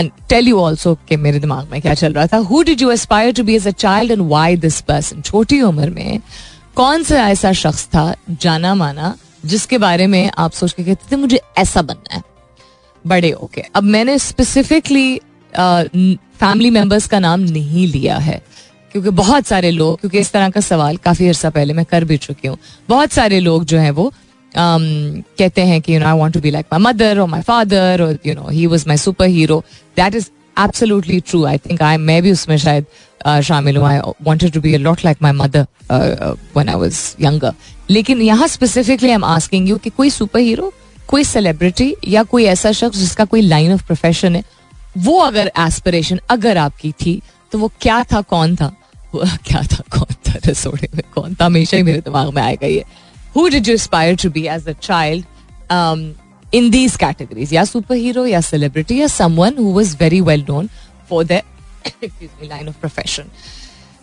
and 0.00 0.12
tell 0.32 0.50
you 0.50 0.60
also 0.64 0.92
कि 1.08 1.16
मेरे 1.22 1.40
दिमाग 1.40 1.70
में 1.70 1.80
क्या 1.82 1.94
चल 2.02 2.12
रहा 2.18 2.26
था 2.34 2.38
who 2.50 2.60
did 2.68 2.84
you 2.84 2.92
aspire 2.94 3.32
to 3.38 3.44
be 3.48 3.56
as 3.60 3.66
a 3.70 3.72
child 3.84 4.14
and 4.16 4.28
why 4.34 4.44
this 4.66 4.78
person 4.90 5.24
छोटी 5.30 5.60
उम्र 5.70 5.90
में 5.96 6.20
कौन 6.76 7.02
सा 7.04 7.26
ऐसा 7.28 7.52
शख्स 7.62 7.84
था 7.94 8.04
जाना 8.44 8.74
माना 8.84 9.14
जिसके 9.54 9.78
बारे 9.86 10.06
में 10.14 10.30
आप 10.38 10.52
सोच 10.60 10.72
के 10.72 10.84
कहते 10.84 11.10
थे 11.12 11.20
मुझे 11.20 11.40
ऐसा 11.58 11.82
बनना 11.90 12.14
है 12.14 12.22
बड़े 13.04 13.32
ओके 13.32 13.64
अब 13.76 13.82
मैंने 13.96 14.18
स्पेसिफिकली 14.18 15.20
फैमिली 15.54 16.70
मेंबर्स 16.70 17.06
का 17.06 17.18
नाम 17.18 17.40
नहीं 17.40 17.86
लिया 17.92 18.18
है 18.28 18.40
क्योंकि 18.93 19.09
बहुत 19.09 19.45
सारे 19.45 19.71
लोग 19.71 19.99
क्योंकि 19.99 20.19
इस 20.19 20.31
तरह 20.31 20.49
का 20.49 20.61
सवाल 20.61 20.97
काफ़ी 20.97 21.27
अर्सा 21.27 21.49
पहले 21.49 21.73
मैं 21.73 21.85
कर 21.85 22.03
भी 22.03 22.17
चुकी 22.17 22.47
हूँ। 22.47 22.57
बहुत 22.89 23.11
सारे 23.11 23.39
लोग 23.39 23.63
जो 23.65 23.77
हैं 23.77 23.91
वो 23.91 24.05
um, 24.05 24.83
कहते 25.39 25.61
हैं 25.61 25.81
कि 25.81 25.95
you 25.95 25.99
know 25.99 26.05
I 26.05 26.17
want 26.17 26.33
to 26.33 26.39
be 26.39 26.51
like 26.51 26.65
my 26.73 26.79
mother 26.79 27.19
और 27.19 27.27
माय 27.27 27.41
फादर 27.41 28.01
और 28.01 28.19
you 28.25 28.33
know 28.35 28.49
he 28.49 28.65
was 28.67 28.85
my 28.87 28.97
super 28.97 29.25
hero 29.27 29.63
that 29.97 30.15
is 30.15 30.29
absolutely 30.59 31.19
true 31.19 31.43
I 31.45 31.57
think 31.57 31.81
I 31.81 31.97
मैं 31.97 32.21
भी 32.23 32.31
उसमें 32.31 32.57
शायद 32.57 32.85
शामिल 33.43 33.77
हूँ 33.77 33.87
I 33.87 33.99
wanted 34.21 34.53
to 34.53 34.61
be 34.61 34.73
a 34.73 34.77
lot 34.77 35.05
like 35.05 35.17
my 35.21 35.31
mother 35.31 35.65
when 35.91 36.69
I 36.69 36.75
was 36.75 37.15
younger 37.21 37.53
लेकिन 37.89 38.21
यहाँ 38.21 38.47
specifically 38.47 39.09
I 39.09 39.15
am 39.15 39.25
asking 39.25 39.69
you 39.69 39.77
कि 39.77 39.89
कोई 39.89 40.09
सुपर 40.09 40.39
हीरो 40.39 40.73
कोई 41.07 41.23
सेलिब्रिटी 41.23 41.95
या 42.07 42.23
कोई 42.23 42.45
ऐसा 42.45 42.71
शख्स 42.71 42.97
जिसका 42.97 43.25
कोई 43.25 43.41
लाइन 43.41 43.73
ऑफ़ 43.73 43.85
प्रोफेशन 43.85 44.35
है 44.35 44.43
वो 44.97 45.17
अगर 45.19 45.51
एस्पिरेशन 45.59 46.19
अगर 46.29 46.57
आपकी 46.57 46.91
थी 46.91 47.21
तो 47.51 47.59
वो 47.59 47.71
क्या 47.81 48.03
था 48.03 48.21
कौन 48.21 48.55
था? 48.55 48.71
वो 49.13 49.25
क्या 49.45 49.61
था 49.73 49.83
कौन 49.97 50.13
था 50.27 50.39
रसोड़े 50.47 50.89
में 50.95 51.03
कौन 51.15 51.35
था 51.35 51.45
हमेशा 51.45 51.77
ही 51.77 51.83
मेरे 51.83 52.01
दिमाग 52.01 52.33
में 52.33 52.41
आएगा 52.41 52.67
ये 52.67 52.85
you 53.35 53.75
aspire 53.75 54.15
to 54.15 54.29
be 54.29 54.47
as 54.47 54.67
a 54.67 54.73
child 54.75 55.25
um, 55.69 56.15
in 56.51 56.69
these 56.71 56.95
categories? 56.97 57.51
Yeah, 57.51 57.63
superhero, 57.63 58.29
yeah, 58.29 58.41
celebrity, 58.41 58.95
yeah, 58.95 59.07
someone 59.07 59.55
who 59.55 59.71
was 59.71 59.95
very 59.95 60.21
well 60.21 60.43
known 60.47 60.69
for 61.07 61.23
their 61.23 61.41
excuse 62.01 62.29
me, 62.39 62.47
line 62.47 62.67
of 62.67 62.79
profession. 62.79 63.31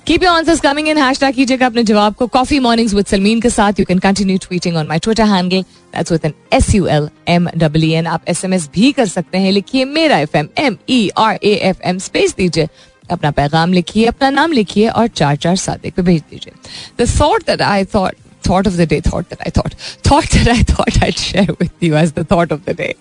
Keep 0.07 0.23
your 0.23 0.33
answers 0.33 0.61
coming 0.61 0.87
in. 0.87 0.97
Hashtag 0.97 1.35
कीजिएगा 1.35 1.67
अपने 1.67 1.83
जवाब 1.85 2.15
को 2.15 2.27
Coffee 2.29 2.59
Mornings 2.61 2.95
with 2.95 3.09
Salmeen 3.09 3.43
के 3.43 3.51
साथ. 3.51 3.79
You 3.79 3.87
can 3.87 4.01
continue 4.01 4.39
tweeting 4.39 4.77
on 4.77 4.89
my 4.89 4.99
Twitter 4.99 5.25
handle. 5.25 5.65
That's 5.93 6.11
with 6.11 6.25
an 6.25 6.35
S 6.51 6.75
U 6.75 6.89
L 6.89 7.09
M 7.27 7.49
W 7.57 7.97
N. 7.97 8.07
आप 8.07 8.25
SMS 8.25 8.69
भी 8.73 8.93
कर 8.93 9.07
सकते 9.07 9.39
हैं. 9.39 9.53
लिखिए 9.53 9.85
मेरा 9.85 10.19
F 10.19 10.37
M 10.37 10.49
M 10.59 10.77
E 10.91 11.11
R 11.19 11.39
A 11.45 11.53
F 11.71 11.83
M 11.85 11.99
space 11.99 12.35
दीजिए 12.37 12.69
अपना 13.11 13.31
पैगाम 13.31 13.73
लिखिए 13.73 14.07
अपना 14.07 14.31
नाम 14.31 14.53
लिखिए 14.53 14.89
और 14.89 15.07
चार 15.09 15.37
चार 15.37 15.57
सात 15.57 15.87
पे 15.87 16.03
भेज 16.03 16.23
दीजिए। 16.31 16.53
The 16.99 17.09
thought 17.21 17.47
that 17.47 17.63
I 17.63 17.85
thought 17.95 18.15
thought 18.45 18.69
of 18.69 18.77
the 18.79 18.85
day, 18.91 18.99
thought 19.07 19.27
that 19.31 19.43
I 19.47 19.51
thought, 19.57 19.75
thought 20.07 20.29
that 20.35 20.49
I 20.51 20.63
thought 20.69 20.97
I'd 21.07 21.19
share 21.23 21.53
with 21.59 21.85
you 21.87 21.99
as 21.99 22.13
the 22.15 22.23
thought 22.31 22.55
of 22.55 22.63
the 22.69 22.75
day 22.79 22.95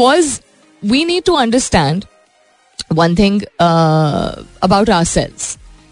was 0.00 0.28
we 0.82 1.00
need 1.04 1.24
to 1.28 1.36
understand 1.44 2.04
one 3.00 3.16
thing 3.20 3.40
uh, 3.66 4.44
about 4.68 4.92
ourselves. 4.98 5.48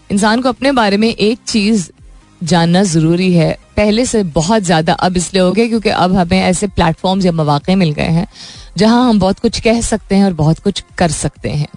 इंसान 0.09 0.41
को 0.41 0.49
अपने 0.49 0.71
बारे 0.71 0.97
में 0.97 1.07
एक 1.09 1.39
चीज़ 1.47 1.89
जानना 2.41 2.83
ज़रूरी 2.93 3.33
है। 3.33 3.51
पहले 3.77 4.05
से 4.05 4.23
बहुत 4.39 4.63
ज़्यादा 4.63 4.93
अब 4.93 5.17
इसलिए 5.17 5.43
हो 5.43 5.51
गया 5.51 5.67
क्योंकि 5.67 5.89
अब 5.89 6.15
हमें 6.15 6.39
ऐसे 6.41 6.67
प्लेटफॉर्म्स 6.79 7.25
या 7.25 7.31
मौाक़े 7.31 7.75
मिल 7.75 7.91
गए 7.93 8.09
हैं 8.19 8.27
जहाँ 8.77 9.07
हम 9.09 9.19
बहुत 9.19 9.39
कुछ 9.39 9.59
कह 9.61 9.81
सकते 9.81 10.15
हैं 10.15 10.25
और 10.25 10.33
बहुत 10.33 10.59
कुछ 10.59 10.83
कर 10.97 11.11
सकते 11.11 11.49
हैं। 11.49 11.67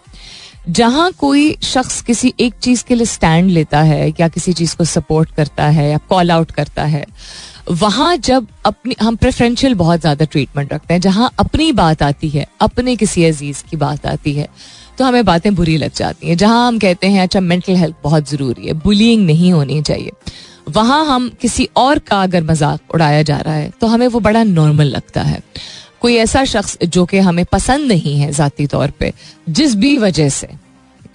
जहाँ 0.64 1.11
कोई 1.12 1.56
शख्स 1.62 2.00
किसी 2.02 2.33
एक 2.40 2.54
चीज़ 2.62 2.85
के 2.85 2.94
लिए 2.94 3.06
स्टैंड 3.06 3.50
लेता 3.50 3.80
है 3.83 4.09
या 4.11 4.28
किसी 4.28 4.52
चीज़ 4.52 4.76
को 4.76 4.85
सपोर्ट 4.85 5.30
करता 5.30 5.64
है 5.66 5.88
या 5.90 5.99
कॉल 6.09 6.30
आउट 6.30 6.50
करता 6.50 6.85
है, 6.85 7.04
वहाँ 7.73 8.16
जब 8.18 8.47
अपनी, 8.66 8.94
हम 9.02 9.16
प्रेफरेंशियल 9.16 9.75
बहुत 9.75 10.00
ज़्यादा 10.00 10.25
ट्रीटमेंट 10.25 10.73
रखते 10.73 10.94
हैं, 10.94 11.00
जहाँ 11.00 11.30
अपनी 11.38 11.71
बात 11.73 12.02
आती 12.02 12.28
है, 12.28 12.47
अपने 12.61 12.97
किसी 12.97 13.25
अज़ीज़ 13.25 13.62
की 13.71 13.76
बात 13.76 14.06
आती 14.06 14.33
है 14.33 14.49
तो 14.99 15.04
हमें 15.04 15.25
बातें 15.25 15.54
बुरी 15.54 15.76
लग 15.76 15.92
जाती 15.92 16.28
हैं। 16.28 16.37
जहाँ 16.37 16.66
हम 16.66 16.78
कहते 16.78 17.06
हैं 17.06 17.23
अच्छा 17.23 17.40
मेंटल 17.42 17.76
हेल्थ 17.76 17.94
बहुत 18.02 18.28
ज़रूरी 18.30 18.66
है 18.66 18.73
बुलिंग 18.75 19.25
नहीं 19.26 19.52
होनी 19.52 19.80
चाहिए। 19.83 20.11
वहाँ 20.68 21.04
हम 21.06 21.30
किसी 21.40 21.68
और 21.76 21.99
का 22.00 22.23
अगर 22.23 22.42
मज़ाक 22.42 22.94
उड़ाया 22.94 23.23
जा 23.23 23.37
रहा 23.37 23.54
है 23.54 23.71
तो 23.80 23.87
हमें 23.87 24.06
वो 24.09 24.21
बड़ा 24.21 24.42
नॉर्मल 24.44 24.87
लगता 24.87 25.23
है। 25.23 25.42
कोई 26.04 26.16
ऐसा 26.16 26.44
शख्स 26.44 26.76
जो 26.84 27.04
कि 27.06 27.18
हमें 27.20 27.44
पसंद 27.52 27.88
नहीं 27.88 28.18
है 28.18 28.30
ज़ाती 28.32 28.66
तौर 28.66 28.90
पे, 28.99 29.12
जिस 29.50 29.75
भी 29.75 29.96
वजह 29.99 30.28
से, 30.28 30.49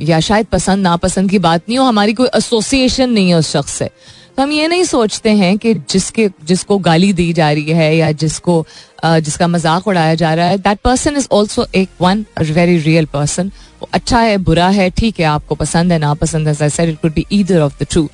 या 0.01 0.19
शायद 0.19 0.45
पसंद, 0.47 0.83
नापसंद 0.83 1.29
की 1.29 1.39
बात 1.39 1.61
नहीं 1.69 1.77
हो, 1.79 1.85
हमारी 1.85 2.13
कोई 2.13 2.27
एसोसिएशन 2.35 3.09
नहीं 3.09 3.29
है 3.29 3.35
उस 3.35 3.51
शख्स 3.51 3.73
से। 3.73 3.89
तो 4.37 4.43
हम 4.43 4.51
ये 4.51 4.67
नहीं 4.67 4.83
सोचते 4.83 5.29
हैं 5.35 5.57
कि 5.57 5.73
जिसके, 5.91 6.29
जिसको 6.45 6.77
गाली 6.79 7.11
दी 7.13 7.31
जा 7.33 7.51
रही 7.51 7.71
है, 7.71 7.95
या 7.97 8.11
जिसको 8.13 8.65
जिसका 9.03 9.47
मज़ाक 9.47 9.87
उड़ाया 9.87 10.15
जा 10.15 10.33
रहा 10.33 10.45
है 10.47 10.57
दैट 10.59 10.79
पर्सन 10.83 11.17
इज़ 11.17 11.27
ऑल्सो 11.31 11.65
एक 11.75 11.89
वन 12.01 12.25
वेरी 12.41 12.77
रियल 12.79 13.05
पर्सन 13.13 13.51
वो 13.81 13.89
अच्छा 13.93 14.19
है, 14.19 14.37
बुरा 14.39 14.67
है, 14.69 14.89
ठीक 14.91 15.19
है, 15.19 15.25
आपको 15.27 15.55
पसंद 15.55 15.91
है, 15.91 15.99
नापसंद 15.99 16.47
है 16.47 16.89
it 16.89 17.01
could 17.01 17.13
be 17.13 17.25
either 17.31 17.61
of 17.61 17.83
the 17.83 17.87
true 17.89 18.07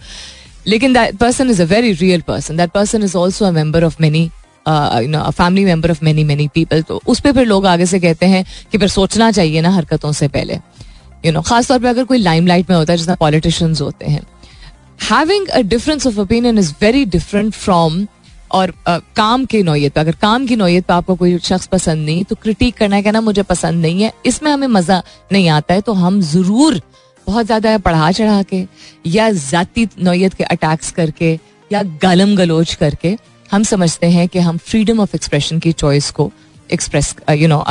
लेकिन 0.67 0.94
that 0.94 1.17
person 1.17 1.50
is 1.50 1.62
a 1.62 1.65
very 1.65 1.91
real 1.94 2.22
person 2.27 2.58
that 2.58 2.72
person 2.72 3.03
is 3.03 3.17
also 3.17 3.46
a 3.46 3.51
member 3.51 3.84
of 3.84 3.96
many 4.01 4.29
family 4.67 5.65
member 5.65 5.91
of 5.91 6.03
many 6.03 6.24
many 6.24 6.48
people 6.48 6.81
तो 6.81 7.01
उस 7.07 7.19
पर 7.19 7.31
फिर 7.34 7.45
लोग 7.48 7.65
आगे 7.67 7.86
से 7.86 8.00
कहते 8.00 8.25
हैं 8.25 8.45
कि 8.72 8.77
फिर 8.77 8.89
सोचना 8.89 9.31
चाहिए 9.31 9.62
ना 9.62 9.69
हरकतों 9.69 10.12
से 10.12 10.27
पहले। 10.27 10.60
यू 11.25 11.31
नो 11.31 11.41
खासतौर 11.41 11.79
पर 11.79 11.88
अगर 11.88 12.03
कोई 12.03 12.17
लाइमलाइट 12.17 12.69
में 12.69 12.77
होता 12.77 12.93
है 12.93 12.98
जिसमें 12.98 13.17
पॉलिटिशियंस 13.17 13.81
होते 13.81 14.05
हैं। 14.05 14.22
Having 15.10 15.48
a 15.48 15.62
difference 15.62 16.07
of 16.07 16.19
opinion 16.19 16.57
is 16.57 16.74
very 16.81 17.05
different 17.05 17.53
from 17.53 18.05
और 18.51 18.69
uh, 18.69 19.00
काम 19.15 19.45
की 19.45 19.62
नोयत 19.63 19.93
पर 19.93 20.01
अगर 20.01 20.15
काम 20.22 20.45
की 20.48 20.55
नोयत 20.55 20.86
पे 20.86 20.93
आपको 20.93 21.15
कोई 21.15 21.38
शख्स 21.38 21.65
पसंद 21.67 22.05
नहीं 22.05 22.24
तो 22.24 22.36
क्रिटिक 22.36 22.75
करना 22.75 23.01
कहना 23.01 23.22
मुझे 23.22 23.43
पसंद 23.43 23.81
नहीं 23.81 24.03
है 24.03 24.12
इसमें 24.25 24.51
हमें 24.51 24.67
मज़ा 24.67 25.01
नहीं 25.31 25.50
आता 25.50 25.74
है 25.74 25.81
तो 25.81 25.93
हम 25.93 26.22
ज़रूर 26.22 26.81
बहुत 27.27 27.45
ज़्यादा 27.45 27.77
पढ़ा 27.77 28.12
चढ़ा 28.12 28.41
के 28.43 28.63
या 29.05 29.29
जाती 29.31 29.88
नोयत 30.00 30.34
के 30.34 30.43
अटैक्स 30.43 30.91
करके 30.91 31.39
या 31.72 31.84
गलम 32.01 32.36
गलोच 32.36 32.74
करके 32.74 33.15
हम 33.52 33.64
समझते 33.64 34.08
हैं 34.08 34.28
कि 34.28 34.40
हम 34.40 34.58
फ्रीडम 34.58 35.00
ऑफ़ 35.00 35.16
एक्सप्रेशन 35.16 35.60
की 35.60 35.72
चॉइस 35.74 36.10
को 36.12 36.32
एक्सप्रेस 36.70 37.16
यू 37.30 37.48
नो 37.48 37.64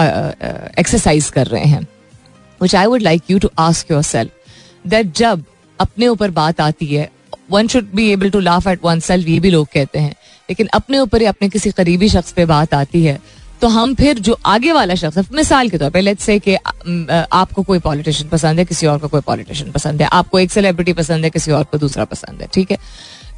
एक्सरसाइज 0.78 1.30
कर 1.30 1.46
रहे 1.46 1.64
हैं 1.64 1.86
which 2.60 2.74
I 2.74 2.86
would 2.86 3.02
like 3.02 3.30
you 3.30 3.38
to 3.38 3.50
ask 3.58 3.90
yourself 4.02 4.86
that 4.86 5.14
जब 5.16 5.44
अपने 5.78 6.08
ऊपर 6.08 6.30
बात 6.32 6.60
आती 6.60 6.86
है 6.86 7.10
one 7.50 7.68
should 7.68 7.90
be 7.94 8.10
able 8.10 8.30
to 8.30 8.40
laugh 8.40 8.66
at 8.68 8.84
oneself 9.00 9.28
ये 9.28 9.38
भी 9.40 9.50
लोग 9.50 9.66
कहते 9.72 9.98
हैं, 9.98 10.14
लेकिन 10.48 10.68
अपने 10.74 10.98
ऊपर 10.98 11.22
या 11.22 11.30
अपने 11.30 11.48
किसी 11.48 11.70
करीबी 11.72 12.08
शख्स 12.08 12.32
पे 12.32 12.44
बात 12.46 12.74
आती 12.74 13.04
है 13.04 13.18
तो 13.60 13.68
हम 13.68 13.94
फिर 13.94 14.18
जो 14.18 14.36
आगे 14.46 14.72
वाला 14.72 14.94
शख्स 14.94 15.18
है 15.18 15.24
मिसाल 15.32 15.68
के 15.70 15.78
तौर 15.78 15.90
पर 15.90 16.02
लेट्स 16.02 16.24
से 16.24 16.38
कि 16.38 16.54
आपको 16.54 17.62
कोई 17.62 17.78
पॉलिटिशियन 17.78 18.28
पसंद 18.28 18.58
है, 18.58 18.64
किसी 18.64 18.86
और 18.86 18.98
को 18.98 19.08
कोई 19.08 19.20
पॉलिटिशियन 19.26 19.70
पसंद 19.72 20.02
है, 20.02 20.08
आपको 20.12 20.38
एक 20.38 20.50
सेलिब्रिटी 20.52 20.92
पसंद 20.92 21.24
है, 21.24 21.30
किसी 21.30 21.52
और 21.52 21.64
को 21.64 21.78
दूसरा 21.78 22.04
पसंद 22.04 22.40
है, 22.40 22.48
ठीक 22.54 22.70
है? 22.70 22.78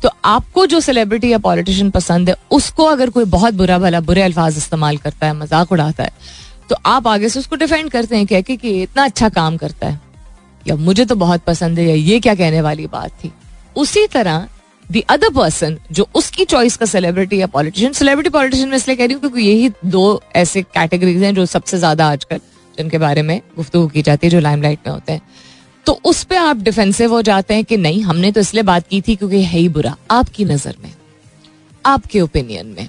तो 0.03 0.11
आपको 0.27 0.67
जो 0.67 0.81
सेलिब्रिटी 0.81 1.33
या 1.33 1.39
पॉलिटिशियन 1.41 1.91
पसंद 1.91 2.29
है, 2.29 2.35
उसको 2.51 2.85
अगर 2.87 3.11
कोई 3.11 3.25
बहुत 3.27 3.55
बुरा 3.55 3.79
भला 3.79 4.01
बुरे 4.03 4.23
अल्फाज 4.23 4.57
इस्तेमाल 4.59 4.97
करता 4.99 5.27
है, 5.27 5.33
मज़ाक 5.35 5.73
उड़ाता 5.73 6.03
है 6.03 6.11
तो 6.69 6.77
आप 6.87 7.07
आगे 7.09 7.29
से 7.29 7.39
उसको 7.41 7.57
डिफेंड 7.57 7.91
करते 7.91 8.17
हैं, 8.17 8.27
कह 8.27 8.41
के 8.41 8.57
कि 8.57 8.83
इतना 8.83 9.05
अच्छा 9.05 9.29
काम 9.31 9.57
करता 9.57 9.87
है। 9.87 10.01
या 10.67 10.75
मुझे 10.77 11.05
तो 11.05 11.15
बहुत 11.17 11.43
पसंद 11.45 11.79
है, 11.79 11.85
या 11.87 11.95
ये 11.95 12.19
क्या 12.21 12.35
कहने 12.35 12.61
वाली 12.61 12.87
बात 12.89 13.11
थी। 13.23 13.33
उसी 13.77 14.07
तरह 14.07 14.49
दी 14.87 15.01
अदर 15.11 15.31
पर्सन 15.33 15.79
जो 15.93 16.07
उसकी 16.15 16.45
चॉइस 16.47 16.77
का 16.77 16.87
सेलिब्रिटी 16.87 17.41
या 17.41 17.47
पॉलिटिशियन 17.49 17.93
सेलिब्रिटी 17.95 18.31
पॉलिटिशियन 18.31 18.69
में 18.69 18.77
इसलिए 18.77 18.97
कह 18.97 19.05
रही 19.05 19.15
हूँ 19.15 19.21
क्योंकि 19.21 19.43
यही 19.43 19.71
दो 19.87 20.23
ऐसे 20.37 20.63
कैटेगरीज 20.65 21.23
हैं 21.23 21.35
जो 21.35 21.47
सबसे 21.47 21.79
ज़्यादा 21.79 22.09
आजकल, 22.09 22.41
जिनके 22.79 22.99
बारे 22.99 23.23
में 23.23 23.41
गुफ्तु 23.57 23.87
की 23.89 24.03
जाती 24.03 24.27
है, 24.27 24.31
जो 24.31 24.41
लाइमलाइट 24.41 24.79
में 24.87 24.93
होते 24.93 25.13
हैं। 25.13 25.21
तो 25.87 25.93
उस 26.05 26.23
पर 26.25 26.37
आप 26.37 26.57
डिफेंसिव 26.59 27.13
हो 27.13 27.21
जाते 27.23 27.55
हैं 27.55 27.65
कि 27.65 27.77
नहीं, 27.77 28.03
हमने 28.03 28.31
तो 28.33 28.41
इसलिए 28.41 28.63
बात 28.65 28.87
की 28.89 29.01
थी 29.01 29.17
क्योंकि 29.17 29.43
है 29.43 29.59
ही 29.59 29.69
बुरा, 29.69 29.97
आपकी 30.11 30.45
नज़र 30.45 30.77
में, 30.83 30.93
आपके 31.85 32.21
ओपिनियन 32.21 32.67
में। 32.69 32.89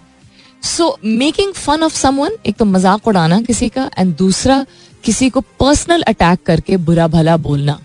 So 0.64 0.98
making 1.06 1.54
fun 1.54 1.84
of 1.84 1.94
someone 1.94 2.38
एक 2.46 2.56
तो 2.58 2.66
मज़ाक 2.66 3.08
उड़ाना 3.08 3.42
किसी 3.42 3.70
का 3.70 3.90
एंड 3.98 4.16
दूसरा, 4.18 4.66
किसी 5.04 5.30
को 5.30 5.42
पर्सनल 5.60 6.02
अटैक 6.04 6.44
करके 6.46 6.78
बुरा 6.80 7.08
भला 7.08 7.36
बोलना 7.40 7.80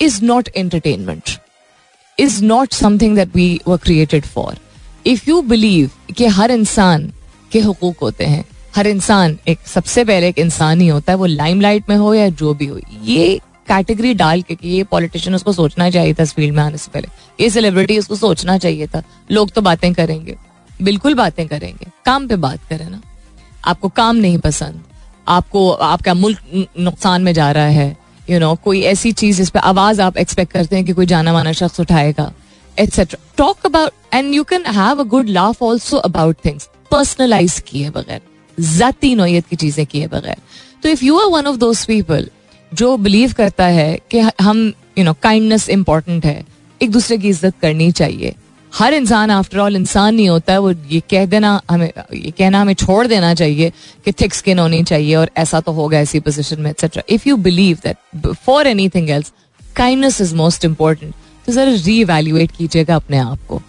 is 0.00 0.22
not 0.24 0.48
entertainment 0.56 1.30
is 2.18 2.42
not 2.44 2.72
something 2.72 3.16
that 3.16 3.34
we 3.34 3.48
were 3.68 3.76
created 3.76 4.26
for 4.26 4.58
if 5.06 5.28
you 5.28 5.40
believe 5.44 5.90
कि 6.16 6.26
हर 6.28 6.50
इंसान 6.50 7.12
के 7.52 7.60
हकूक 7.60 7.98
होते 8.02 8.24
हैं, 8.24 8.44
हर 8.76 8.86
इंसान 8.86 9.38
एक, 9.48 9.58
सबसे 9.66 10.04
पहले 10.04 10.28
एक 10.28 10.38
इंसान 10.38 10.80
ही 10.80 10.88
होता 10.88 11.12
है, 11.12 11.18
वो 11.18 11.26
लाइमलाइट 11.26 11.88
में 11.88 11.96
हो 11.96 12.14
या 12.14 12.28
जो 12.30 12.54
भी 12.54 12.66
हो, 12.66 12.78
ये 13.04 13.38
कैटेगरी 13.68 14.14
डाल 14.14 14.42
के 14.42 14.54
कि 14.54 14.68
ये 14.68 14.84
पॉलिटिशियन 14.84 15.34
उसको 15.34 15.52
सोचना 15.52 15.90
चाहिए 15.90 16.14
था 16.14 16.22
इस 16.22 16.32
फ़ील्ड 16.32 16.54
में 16.54 16.62
आने 16.62 16.78
से 16.78 16.90
पहले। 16.94 17.08
ये 17.40 17.50
सेलिब्रिटी 17.50 17.98
उसको 17.98 18.16
सोचना 18.16 18.58
चाहिए 18.58 18.86
था। 18.86 19.02
लोग 19.30 19.50
तो 19.50 19.60
बातें 19.60 19.92
करेंगे। 19.94 20.36
बिल्कुल 20.82 21.14
बातें 21.14 21.46
करेंगे। 21.48 21.86
काम 22.04 22.28
पे 22.28 22.36
बात 22.36 22.60
करें 22.68 22.88
ना। 22.90 23.00
आपको 23.64 23.88
काम 23.88 24.16
नहीं 24.16 24.38
पसंद। 24.38 24.82
आपको 25.28 25.70
आपका 25.70 26.14
मुल्क 26.14 26.68
नुकसान 26.80 27.22
में 27.22 27.32
जा 27.32 27.50
रहा 27.52 27.66
है। 27.66 27.88
यू 28.30 28.34
you 28.34 28.40
नो 28.40 28.50
know, 28.50 28.64
कोई 28.64 28.80
ऐसी 28.82 29.12
चीज़ 29.12 29.36
जिस 29.36 29.50
पे 29.50 29.58
आवाज़ 29.58 30.00
आप 30.02 30.16
एक्सपेक्ट 30.16 30.52
करते 30.52 30.76
हैं 30.76 30.84
कि 30.84 30.92
कोई 30.92 31.06
जाना 31.06 31.32
माना 31.32 31.52
शख्स 31.52 31.80
उठाएगा 31.80 32.32
etcetera 32.78 33.18
talk 33.36 33.66
about 33.66 34.14
and 34.14 34.34
you 34.34 34.44
can 34.44 34.66
have 34.66 35.00
a 35.00 35.04
good 35.04 35.28
laugh 35.28 35.62
also 35.62 35.96
about 35.96 36.36
things 36.44 36.68
personalize 36.90 37.58
किए 37.68 37.90
बगैर। 37.90 38.20
जाती 38.58 39.14
नोयत 39.14 39.46
की 39.46 39.56
चीज़ें 39.56 39.84
किए 39.86 40.06
बगैर। 40.06 40.36
तो 40.82 40.88
if 40.88 41.04
you 41.04 41.18
are 41.18 41.26
one 41.26 41.46
of 41.46 41.56
those 41.56 41.84
people 41.86 42.28
जो 42.72 42.96
बिलीव 42.96 43.32
करता 43.32 43.66
है 43.66 43.98
कि 44.10 44.18
हम 44.40 44.72
यू 44.98 45.04
नो 45.04 45.12
काइंडनेस 45.22 45.68
इंपॉर्टेंट 45.68 46.24
है, 46.24 46.44
एक 46.80 46.90
दूसरे 46.90 47.18
की 47.18 47.28
इज़्ज़त 47.28 47.54
करनी 47.62 47.90
चाहिए। 47.92 48.34
हर 48.72 48.94
इंसान 48.94 49.30
आफ्टर 49.30 49.58
ऑल 49.58 49.76
इंसान 49.76 50.14
नहीं 50.14 50.28
होता 50.28 50.52
है, 50.52 50.58
वो 50.58 50.70
ये 50.70 51.00
कह 51.10 51.24
देना 51.26 51.60
हमें, 51.70 51.90
ये 52.14 52.30
कहना 52.30 52.60
हमें 52.60 52.74
छोड़ 52.74 53.06
देना 53.06 53.32
चाहिए 53.34 53.72
कि 54.04 54.12
थिक 54.12 54.34
स्किन 54.34 54.58
होनी 54.58 54.82
चाहिए 54.82 55.14
और 55.16 55.30
ऐसा 55.36 55.60
तो 55.60 55.72
होगा 55.72 55.98
ऐसी 55.98 56.20
पोजिशन 56.20 56.60
में 56.60 56.70
etcetera 56.70 57.02
if 57.08 57.28
you 57.28 57.36
believe 57.38 57.78
that 57.84 58.32
for 58.36 58.66
any 58.66 58.88
thing 58.88 59.10
else 59.10 59.32
kindness 59.76 60.20
is 60.20 60.34
most 60.34 60.64
important 60.64 61.14
तो 61.46 61.52
जरा 61.52 61.72
री 61.76 62.00
एवेल्युएट 62.00 62.50
कीजिएगा 62.50 62.96
अपने 62.96 63.18
आप 63.18 63.38
को। 63.48 63.60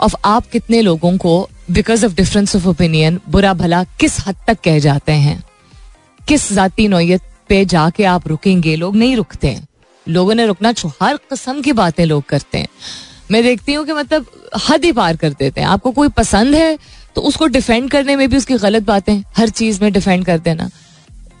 ऑफ़ 0.00 0.14
आप 0.24 0.46
कितने 0.46 0.80
लोगों 0.80 1.16
को 1.16 1.48
because 1.70 2.04
of 2.06 2.14
difference 2.14 2.56
of 2.56 2.66
opinion 2.68 3.20
बुरा 3.30 3.52
भला 3.54 3.82
किस 4.00 4.18
हद 4.26 4.36
तक 4.46 4.60
कह 4.64 4.78
जाते 4.78 5.12
हैं? 5.12 5.42
किस 6.28 6.52
जाती 6.52 6.88
नोयत 6.88 7.22
पे 7.52 7.64
जाके 7.64 8.04
आप 8.04 8.28
रुकेंगे, 8.28 8.76
लोग 8.76 8.96
नहीं 8.96 9.16
रुकते 9.16 9.48
हैं। 9.48 9.66
लोगों 10.06 10.34
ने 10.34 10.46
रुकना 10.46 10.72
हर 11.02 11.16
किस्म 11.30 11.60
की 11.62 11.72
बातें 11.72 12.04
लोग 12.06 12.24
करते 12.28 12.58
हैं। 12.58 12.68
मैं 13.30 13.42
देखती 13.42 13.74
हूँ 13.74 13.84
कि 13.86 13.92
मतलब 13.92 14.26
हद 14.68 14.84
ही 14.84 14.92
पार 14.92 15.16
कर 15.16 15.30
देते 15.32 15.60
हैं। 15.60 15.68
आपको 15.68 15.90
कोई 15.90 16.08
पसंद 16.16 16.54
है 16.54 16.78
तो 17.14 17.20
उसको 17.20 17.46
डिफेंड 17.46 17.90
करने 17.90 18.16
में 18.16 18.28
भी 18.30 18.36
उसकी 18.36 18.56
गलत 18.58 18.82
बातें 18.82 19.14
हर 19.36 19.48
चीज़ 19.48 19.82
में 19.82 19.92
डिफेंड 19.92 20.24
कर 20.26 20.38
देना। 20.38 20.70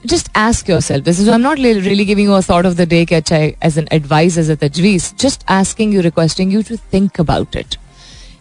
Just 0.04 0.28
ask 0.36 0.70
yourself, 0.70 1.02
this 1.06 1.18
is 1.22 1.28
i'm 1.28 1.42
not 1.42 1.60
really 1.64 2.06
giving 2.06 2.28
you 2.28 2.36
a 2.36 2.42
thought 2.46 2.68
of 2.70 2.76
the 2.78 2.86
day 2.92 3.04
कि 3.08 3.14
अच्छा 3.14 3.36
as 3.68 3.76
an 3.82 3.88
advice, 3.96 4.38
as 4.42 4.48
a 4.54 4.56
tajweez, 4.62 5.10
just 5.24 5.44
asking 5.56 5.92
you, 5.96 6.06
requesting 6.06 6.54
you 6.54 6.62
to 6.70 6.78
think 6.94 7.20
about 7.24 7.60
it 7.60 7.76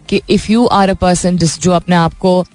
कि 0.10 0.22
if 0.30 0.50
you 0.50 0.68
are 0.80 0.88
a 0.94 1.00
person 1.04 1.38
जिस 1.38 1.60
जो 1.62 1.72
अपने 1.72 1.96
आप 1.96 2.14
को 2.14 2.46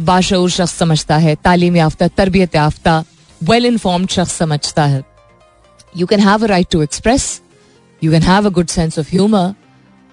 बाशूर 0.00 0.50
शख्स 0.50 0.74
समझता 0.74 1.16
है, 1.16 1.34
तालीम 1.34 1.76
याफ्ता, 1.76 2.08
तरबियत 2.08 2.54
याफ्ता 2.54 3.04
वेल 3.50 3.66
इन्फॉर्म्ड 3.66 4.10
शख्स 4.10 4.32
समझता 4.38 4.84
है 4.86 5.02
you 5.96 6.06
can 6.06 6.20
have 6.20 6.44
a 6.44 6.48
right 6.48 6.70
to 6.72 6.82
express 6.82 7.40
you 8.02 8.12
can 8.12 8.22
have 8.22 8.46
a 8.46 8.50
good 8.52 8.68
sense 8.68 8.98
of 8.98 9.10
humour 9.10 9.54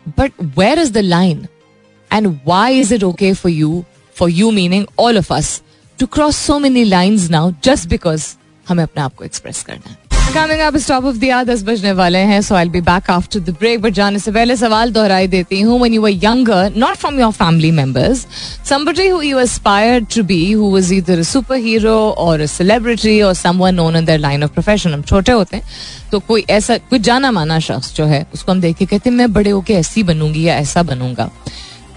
But 0.05 0.31
where 0.55 0.77
is 0.79 0.91
the 0.91 1.03
line? 1.03 1.47
And 2.11 2.43
why 2.43 2.71
is 2.71 2.91
it 2.91 3.03
okay 3.03 3.33
for 3.33 3.49
you, 3.49 3.85
for 4.15 4.27
you 4.27 4.51
meaning 4.51 4.87
all 4.97 5.15
of 5.17 5.31
us, 5.31 5.61
to 5.99 6.07
cross 6.07 6.35
so 6.35 6.59
many 6.59 6.85
lines 6.85 7.29
now 7.29 7.51
just 7.61 7.89
because 7.89 8.37
हमें 8.67 8.83
अपने 8.83 9.01
आप 9.03 9.15
को 9.15 9.23
express 9.23 9.61
करना 9.63 9.89
है 9.89 9.97
coming 10.33 10.59
up 10.61 10.75
stop 10.77 11.05
of 11.05 11.15
दिया 11.17 11.43
दस 11.43 11.63
बजने 11.63 11.91
वाले 11.91 12.19
हैं 12.27 12.41
so 12.41 12.55
I 12.55 12.69
be 12.69 12.81
back 12.81 13.09
after 13.11 13.39
the 13.39 13.55
break 13.59 13.81
but 13.81 13.93
जाने 13.93 14.19
से 14.19 14.31
पहले 14.31 14.55
सवाल 14.57 14.91
दोहराई 14.93 15.27
देती 15.27 15.59
हूँ। 15.61 15.79
One 15.79 15.93
you 15.93 16.05
are 16.05 16.11
younger 16.23 16.73
not 16.77 16.95
from 16.97 17.19
your 17.19 17.31
family 17.31 17.71
members 17.71 18.25
somebody 18.69 19.07
who 19.07 19.21
you 19.21 19.39
aspire 19.39 20.05
to 20.15 20.23
be 20.23 20.51
who 20.51 20.71
was 20.73 20.91
either 20.93 21.23
super 21.23 21.55
hero 21.65 21.97
or 22.17 22.41
a 22.41 22.45
celebrity 22.45 23.19
or 23.21 23.33
someone 23.33 23.75
known 23.75 23.95
in 23.95 24.09
line 24.19 24.43
of 24.43 24.51
profession 24.51 24.93
हम 24.93 25.01
छोटे 25.01 25.31
होते 25.31 25.57
हैं 25.57 25.65
तो 26.11 26.19
कोई 26.19 26.45
ऐसा, 26.49 26.77
कोई 26.77 26.99
जाना 26.99 27.31
माना 27.31 27.59
शख्स 27.59 27.95
जो 27.95 28.05
है, 28.05 28.25
उसको 28.33 28.51
हम 28.51 28.61
देख 28.61 28.77
के 28.77 28.85
कहते 28.85 29.09
हैं, 29.09 29.17
मैं 29.17 29.31
बड़े 29.33 29.49
होके 29.49 29.73
ऐसी 29.73 30.03
बनूँगी 30.03 30.47
या 30.47 30.55
ऐसा 30.55 30.83
बनूँगा। 30.83 31.29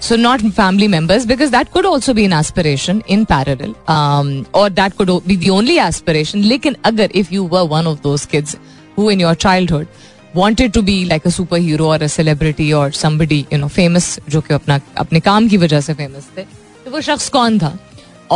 So 0.04 0.16
not 0.16 0.40
family 0.58 0.88
members 0.88 1.26
because 1.26 1.50
that 1.50 1.70
could 1.72 1.84
also 1.84 2.12
be 2.14 2.24
an 2.24 2.32
aspiration 2.32 3.02
in 3.06 3.24
parallel, 3.26 3.74
um, 3.86 4.46
or 4.54 4.70
that 4.70 4.96
could 4.96 5.10
be 5.26 5.36
the 5.36 5.50
only 5.50 5.78
aspiration. 5.78 6.42
लेकिन 6.42 6.76
अगर 6.84 7.10
if 7.22 7.32
you 7.32 7.44
were 7.44 7.64
one 7.72 7.90
of 7.90 8.00
those 8.06 8.24
kids 8.34 8.56
who 8.96 9.10
in 9.10 9.20
your 9.20 9.34
childhood 9.34 9.86
wanted 10.34 10.72
to 10.72 10.82
be 10.82 10.96
like 11.04 11.26
a 11.26 11.34
superhero 11.36 11.86
or 11.90 11.98
a 12.04 12.08
celebrity 12.08 12.72
or 12.72 12.86
somebody 12.92 13.40
you 13.52 13.58
know 13.58 13.68
famous 13.76 14.08
जो 14.30 14.40
कि 14.40 14.54
अपना 14.54 14.80
अपने 14.98 15.20
काम 15.20 15.48
की 15.48 15.56
वजह 15.64 15.80
से 15.80 15.94
famous 15.94 16.36
थे 16.36 16.44
तो 16.84 16.90
वो 16.90 17.00
शख्स 17.00 17.28
कौन 17.36 17.58
था 17.58 17.78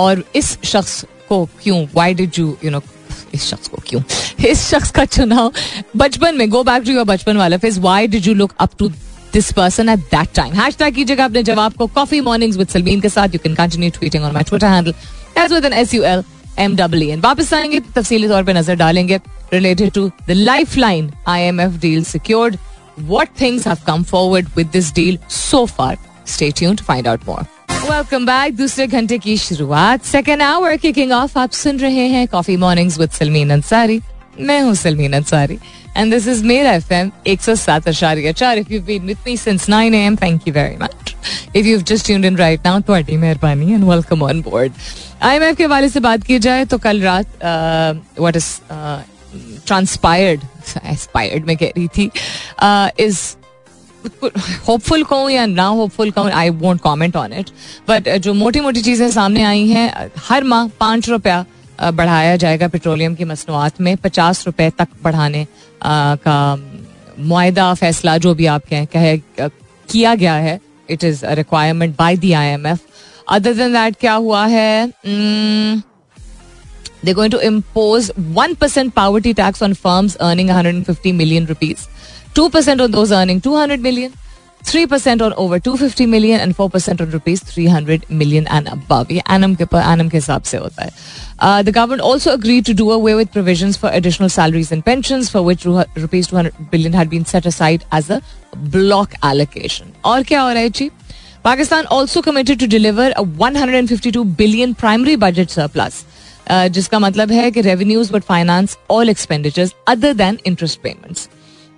और 0.03 0.25
इस 0.37 0.59
शख्स 0.65 1.05
को 1.29 1.45
क्यों 1.63 1.87
why 1.95 2.13
did 2.21 2.39
you 2.41 2.49
you 2.65 2.75
know 2.75 2.83
इस 3.35 3.49
शख्स 3.51 3.69
को 3.69 3.83
क्यों 3.89 4.03
इस 4.51 4.69
शख्स 4.71 4.91
का 4.91 5.05
चुनाव 5.05 5.53
बचपन 5.97 6.37
में 6.39 6.49
गो 6.51 6.63
बैक 6.65 6.83
टू 6.87 6.93
योर 6.93 7.05
बचपन 7.05 7.37
वाला 7.37 7.57
phase 7.65 7.79
why 7.79 8.07
did 8.07 8.27
you 8.27 8.35
look 8.35 8.53
up 8.61 8.77
to 8.79 8.91
this 9.34 9.52
person 9.54 9.90
at 9.90 10.00
that 10.14 10.34
time 10.36 10.54
hashtag 10.78 10.96
कीजिएगा 10.96 11.26
अपने 11.26 11.44
जवाब 11.44 11.74
को 11.74 11.88
कॉफ़ी 11.96 12.22
मॉर्निंग्स 12.22 12.58
विद 12.58 12.68
सलमीन 12.68 13.02
के 13.02 13.10
साथ 13.10 13.34
you 13.34 13.40
can 13.44 13.56
continue 13.56 13.90
tweeting 14.00 14.24
on 14.24 14.34
my 14.34 14.44
Twitter 14.50 14.68
handle 14.68 14.94
as 15.38 15.54
with 15.54 15.66
N 15.66 15.74
S 15.74 15.94
U 15.94 16.04
L 16.04 16.24
M 16.60 16.76
W 16.76 17.10
N 17.10 17.22
वापस 17.22 17.54
आएँगे 17.54 17.80
तफसीली 17.96 18.28
तौर 18.28 18.44
पर 18.44 18.58
नज़र 18.58 18.76
डालेंगे 18.76 19.20
related 19.54 19.92
to 19.92 20.10
the 20.28 20.32
lifeline 20.78 21.12
I 21.28 21.42
M 21.42 21.62
F 21.62 21.80
deal 21.82 22.04
secured 22.04 22.58
things 23.38 23.64
have 23.64 23.84
come 23.86 24.04
forward 24.04 24.48
with 24.56 24.72
this 24.72 24.92
deal 24.92 25.18
so 25.30 25.66
far. 25.68 25.96
Stay 26.26 26.52
tuned 26.52 26.80
to 26.80 26.84
find 26.84 27.08
out 27.08 27.26
more. 27.26 27.44
Welcome 27.84 28.26
back 28.26 28.56
दूसरे 28.56 28.88
घंटे 28.88 29.18
की 29.18 29.36
शुरुआत. 29.38 30.04
सेकेंड 30.06 30.42
आवर 30.42 30.76
किकिंग 30.78 31.12
ऑफ़ 31.12 31.38
आप 31.40 31.52
सुन 31.52 31.78
रहे 31.80 32.08
हैं 32.08 32.28
coffee 32.28 32.58
mornings 32.58 32.98
with 33.00 33.10
Salmeen 33.10 33.50
Ansari 33.50 34.00
मैं 34.40 34.62
हूँ 34.62 34.74
Salmeen 34.76 35.14
Ansari 35.14 35.58
and 35.98 36.14
this 36.14 36.28
is 36.28 36.44
मेरा 36.46 36.72
एफ़ 36.72 36.94
एम 36.94 37.12
एक 37.28 37.42
सौ 37.42 37.56
सात 37.56 37.88
आशारिया 37.88 38.32
चार। 38.32 38.58
If 38.58 38.74
you 38.74 38.82
been 38.82 39.06
with 39.06 39.28
me 39.28 39.36
since 39.38 39.70
nine 39.70 39.96
AM 39.96 40.16
thank 40.16 40.48
you 40.48 40.54
very 40.54 40.78
much 40.82 41.16
if 41.56 41.68
you 41.68 41.80
just 41.82 42.06
tuned 42.06 42.26
in 42.26 42.38
right 42.38 42.66
now 42.66 42.80
तो 42.80 42.94
थोड़ी 42.94 43.18
मेहरबानी 43.18 43.74
and 43.74 43.84
welcome 43.84 44.24
on 44.24 44.42
board 44.42 44.74
I 45.22 45.36
M 45.36 45.44
F 45.44 45.56
के 45.56 45.64
हवाले 45.64 45.90
से 45.90 46.00
बात 46.00 46.24
की 46.24 46.40
जाए 46.40 46.66
तो 46.66 46.78
कल 46.78 47.02
रात 47.02 47.44
वट 48.20 48.36
इज़ 48.36 48.56
ट्रांसपायर्ड 49.66 50.42
एक्सपायर्ड 50.86 51.46
में 51.46 51.56
कह 51.58 51.72
रही 51.78 51.88
थी 51.98 52.10
इज़ 53.06 53.20
होपफुल 54.68 55.04
कहूँ 55.04 55.30
या 55.32 55.46
ना 55.46 55.66
होपफुल 55.66 56.12
कहूँ 56.12 56.32
I 56.32 56.50
won't 56.60 56.82
comment 56.82 57.16
on 57.16 57.34
it 57.34 57.50
but 57.90 58.10
जो 58.18 58.34
मोटी 58.34 58.60
मोटी 58.60 58.82
चीज़ें 58.82 59.10
सामने 59.12 59.44
आई 59.44 59.68
हैं, 59.68 60.12
हर 60.28 60.44
माह 60.44 60.68
पाँच 60.80 61.10
रुपया 61.10 61.46
बढ़ाया 61.82 62.36
जाएगा 62.36 62.68
पेट्रोलियम 62.68 63.16
की 63.16 63.26
मसनूआत 63.26 63.82
में 63.82 63.98
पचास 63.98 64.46
रुपए 64.46 64.70
तक 64.70 64.88
बढ़ाने 65.04 65.48
का 65.86 66.56
माहा 67.20 67.74
फैसला 67.74 68.18
जो 68.18 68.34
भी 68.36 68.46
आप 68.46 68.64
कहें 68.70 68.88
कहे 68.88 69.18
किया 69.90 70.16
गया 70.16 70.34
है 70.34 70.62
it 70.90 71.04
is 71.04 71.26
requirement 71.26 71.98
by 71.98 72.18
the 72.18 72.26
I 72.26 72.48
M 72.48 72.68
F 72.68 72.80
other 73.30 73.54
than 73.54 73.74
that 73.74 73.96
क्या 73.96 74.14
हुआ 74.14 74.46
है? 74.46 74.94
Hmm, 75.08 75.90
They're 77.04 77.16
going 77.16 77.32
to 77.32 77.40
impose 77.40 78.12
1% 78.12 78.94
poverty 78.94 79.34
tax 79.34 79.62
on 79.62 79.74
firms 79.74 80.18
earning 80.20 80.48
150 80.48 81.14
million 81.14 81.46
rupees, 81.46 81.88
2% 82.36 82.82
on 82.82 82.92
those 84.64 84.76
earning 84.76 84.88
200 84.88 85.00
million, 85.00 85.20
3% 85.20 85.22
on 85.22 85.34
over 85.34 85.60
250 85.60 86.06
million 86.06 86.40
and 86.40 86.56
4% 86.56 87.02
on 87.02 87.10
rupees 87.12 87.44
300 87.44 88.10
million 88.10 88.48
and 88.48 88.68
above. 88.68 89.12
ये 89.12 89.22
annum 89.22 89.58
के 89.58 89.66
पर 89.66 89.82
annum 89.82 90.12
के 90.12 90.18
हिसाब 90.18 90.42
से 90.42 90.58
होता 90.58 90.84
है. 90.84 90.92
Uh, 91.40 91.64
the 91.64 91.74
government 91.74 92.02
also 92.02 92.38
agreed 92.38 92.66
to 92.66 92.74
do 92.74 92.92
away 92.92 93.16
with 93.16 93.32
provisions 93.32 93.78
for 93.78 93.90
additional 93.92 94.30
salaries 94.30 94.72
and 94.72 94.86
pensions 94.86 95.30
for 95.30 95.42
which 95.42 95.66
rupees 95.96 96.28
200 96.28 96.54
billion 96.72 96.94
had 96.94 97.10
been 97.10 97.26
set 97.26 97.46
aside 97.46 97.84
as 97.92 98.10
a 98.10 98.22
block 98.56 99.14
allocation. 99.24 99.86
और 100.06 100.24
क्या 100.24 100.42
हो 100.42 100.50
रहा 100.50 100.62
है 100.62 100.70
जी? 100.70 100.92
Pakistan 101.46 101.86
also 101.86 102.22
committed 102.22 102.60
to 102.60 102.68
deliver 102.68 103.14
a 103.16 103.24
152 103.24 104.26
billion 104.26 104.76
primary 104.76 105.16
budget 105.16 105.50
surplus 105.50 106.06
जिसका 106.52 107.00
मतलब 107.00 107.32
है 107.32 107.52
कि 107.52 107.62
revenues 107.62 108.12
but 108.12 108.24
finance 108.24 108.78
all 108.90 109.10
expenditures 109.10 109.74
other 109.88 110.14
than 110.14 110.38
interest 110.46 110.80
payments 110.82 111.30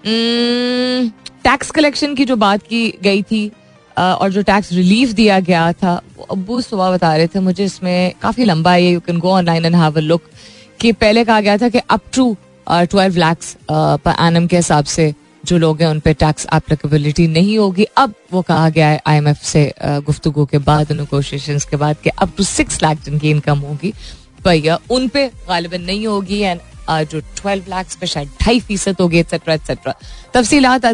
tax 0.05 1.71
collection 1.71 2.15
की 2.15 2.25
जो 2.25 2.35
बात 2.37 2.63
की 2.63 2.87
गई 3.03 3.21
थी 3.23 3.51
और 3.97 4.31
जो 4.31 4.41
टैक्स 4.43 4.71
रिलीफ 4.73 5.09
दिया 5.11 5.39
गया 5.39 5.71
था, 5.73 6.01
वो 6.17 6.23
अबू 6.31 6.59
सुबह 6.61 6.91
बता 6.91 7.15
रहे 7.15 7.27
थे 7.27 7.39
मुझे, 7.39 7.63
इसमें 7.65 8.13
काफ़ी 8.21 8.45
लंबा 8.45 8.73
है 8.73 8.91
you 8.91 8.99
can 8.99 9.19
go 9.19 9.31
online 9.31 9.65
and 9.65 9.75
have 9.75 9.97
a 9.97 10.01
look 10.01 10.21
कि 10.79 10.91
पहले 10.93 11.23
कहा 11.25 11.41
गया 11.41 11.57
था 11.57 11.69
कि 11.69 11.79
up 11.79 12.01
to 12.13 12.35
twelve 12.67 13.17
lakhs 13.17 13.55
per 13.71 14.15
annum 14.19 14.47
के 14.47 14.55
हिसाब 14.55 14.85
से 14.85 15.13
जो 15.45 15.57
लोग 15.57 15.81
हैं, 15.81 15.87
उन 15.89 15.99
पर 15.99 16.13
टैक्स 16.13 16.47
एप्लीकेबिलिटी 16.53 17.27
नहीं 17.27 17.57
होगी। 17.57 17.83
अब 17.97 18.13
वो 18.33 18.41
कहा 18.41 18.69
गया 18.69 18.87
है 18.87 19.01
आईएमएफ 19.07 19.43
से 19.43 19.71
गुफ्तु 19.81 20.31
के 20.31 20.57
बाद 20.59 20.91
नेगोशिएशन 20.91 21.59
के 21.69 21.77
बाद 21.77 21.95
कि 22.03 22.09
अप 22.11 22.33
टू 22.37 22.43
सिक्स 22.45 22.81
लाख 22.83 23.03
जिनकी 23.05 23.29
इनकम 23.29 23.59
होगी, 23.59 23.93
भैया, 24.45 24.79
उन 24.91 25.07
पे 25.07 25.27
गालिबन 25.47 25.81
नहीं 25.81 26.05
होगी 26.07 26.39
एंड 26.39 26.59
जो 27.11 27.19
ट्वेल्व 27.37 27.75
लैक्स 27.75 27.95
पे 27.95 28.07
शायद 28.07 28.29
ढाई 28.41 28.59
फ़ीसद 28.59 28.95
होगी 29.01 29.19
एक्सेट्रा 29.19 29.53
एक्सेट्रा 29.53 29.93
तफसीलात 30.33 30.85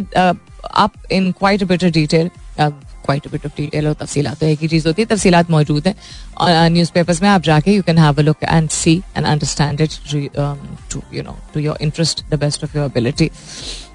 आप 0.75 0.93
in 1.11 1.31
quite 1.31 1.63
bit 1.63 1.83
detail 1.85 2.29
quite 2.59 3.27
bit 3.31 3.45
of 3.45 3.53
detail 3.57 3.87
और 3.87 3.93
तफसीलात 3.93 4.39
तो 4.39 4.45
एक 4.45 4.59
ही 4.61 4.67
चीज़ 4.67 4.87
होती 4.87 5.01
है, 5.01 5.05
तफसीलात 5.07 5.51
मौजूद 5.51 5.87
न्यूज़ 6.41 6.91
पेपर्स 6.93 7.21
में 7.21 7.29
आप 7.29 7.41
जाके 7.41 7.71
you 7.71 7.83
can 7.83 7.97
have 7.97 8.19
a 8.19 8.21
look 8.21 8.43
and 8.43 8.69
see 8.69 8.95
and 9.17 9.25
understand 9.25 9.81
it 9.81 9.91
to 10.91 11.01
you 11.13 11.23
know 11.23 11.37
to 11.53 11.59
your 11.59 11.77
interest 11.81 12.23
the 12.29 12.39
best 12.39 12.63
of 12.63 12.77
your 12.77 12.85
ability 12.85 13.29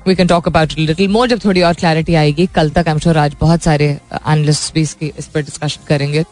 we 0.06 0.14
can 0.14 0.26
talk 0.26 0.48
about 0.48 0.72
little 0.78 1.08
more 1.08 1.28
जब 1.28 1.44
थोड़ी 1.44 1.62
और 1.62 1.74
क्लैरिटी 1.74 2.14
आएगी। 2.14 2.46
कल 2.54 2.70
तक 2.70 2.88
आई 2.88 2.92
एम 2.92 2.98
श्योर 2.98 3.18
आज 3.18 3.36
बहुत 3.40 3.62
सारे 3.62 3.86
analyst 4.12 4.74
भी 4.74 4.82
इसकी, 4.82 5.12
इस 5.18 5.26
पर 5.26 5.42
डिस्कशन 5.42 5.84
करेंगे 5.88 6.24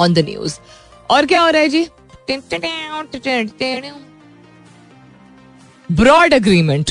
ऑन 0.00 0.14
द 0.14 0.18
न्यूज़ 0.28 0.58
और 1.10 1.26
क्या 1.26 1.40
हो 1.42 1.50
रहा 1.50 1.62
है 1.62 1.68
जी? 1.68 1.86
ब्रॉड 5.92 6.34
अग्रीमेंट 6.34 6.90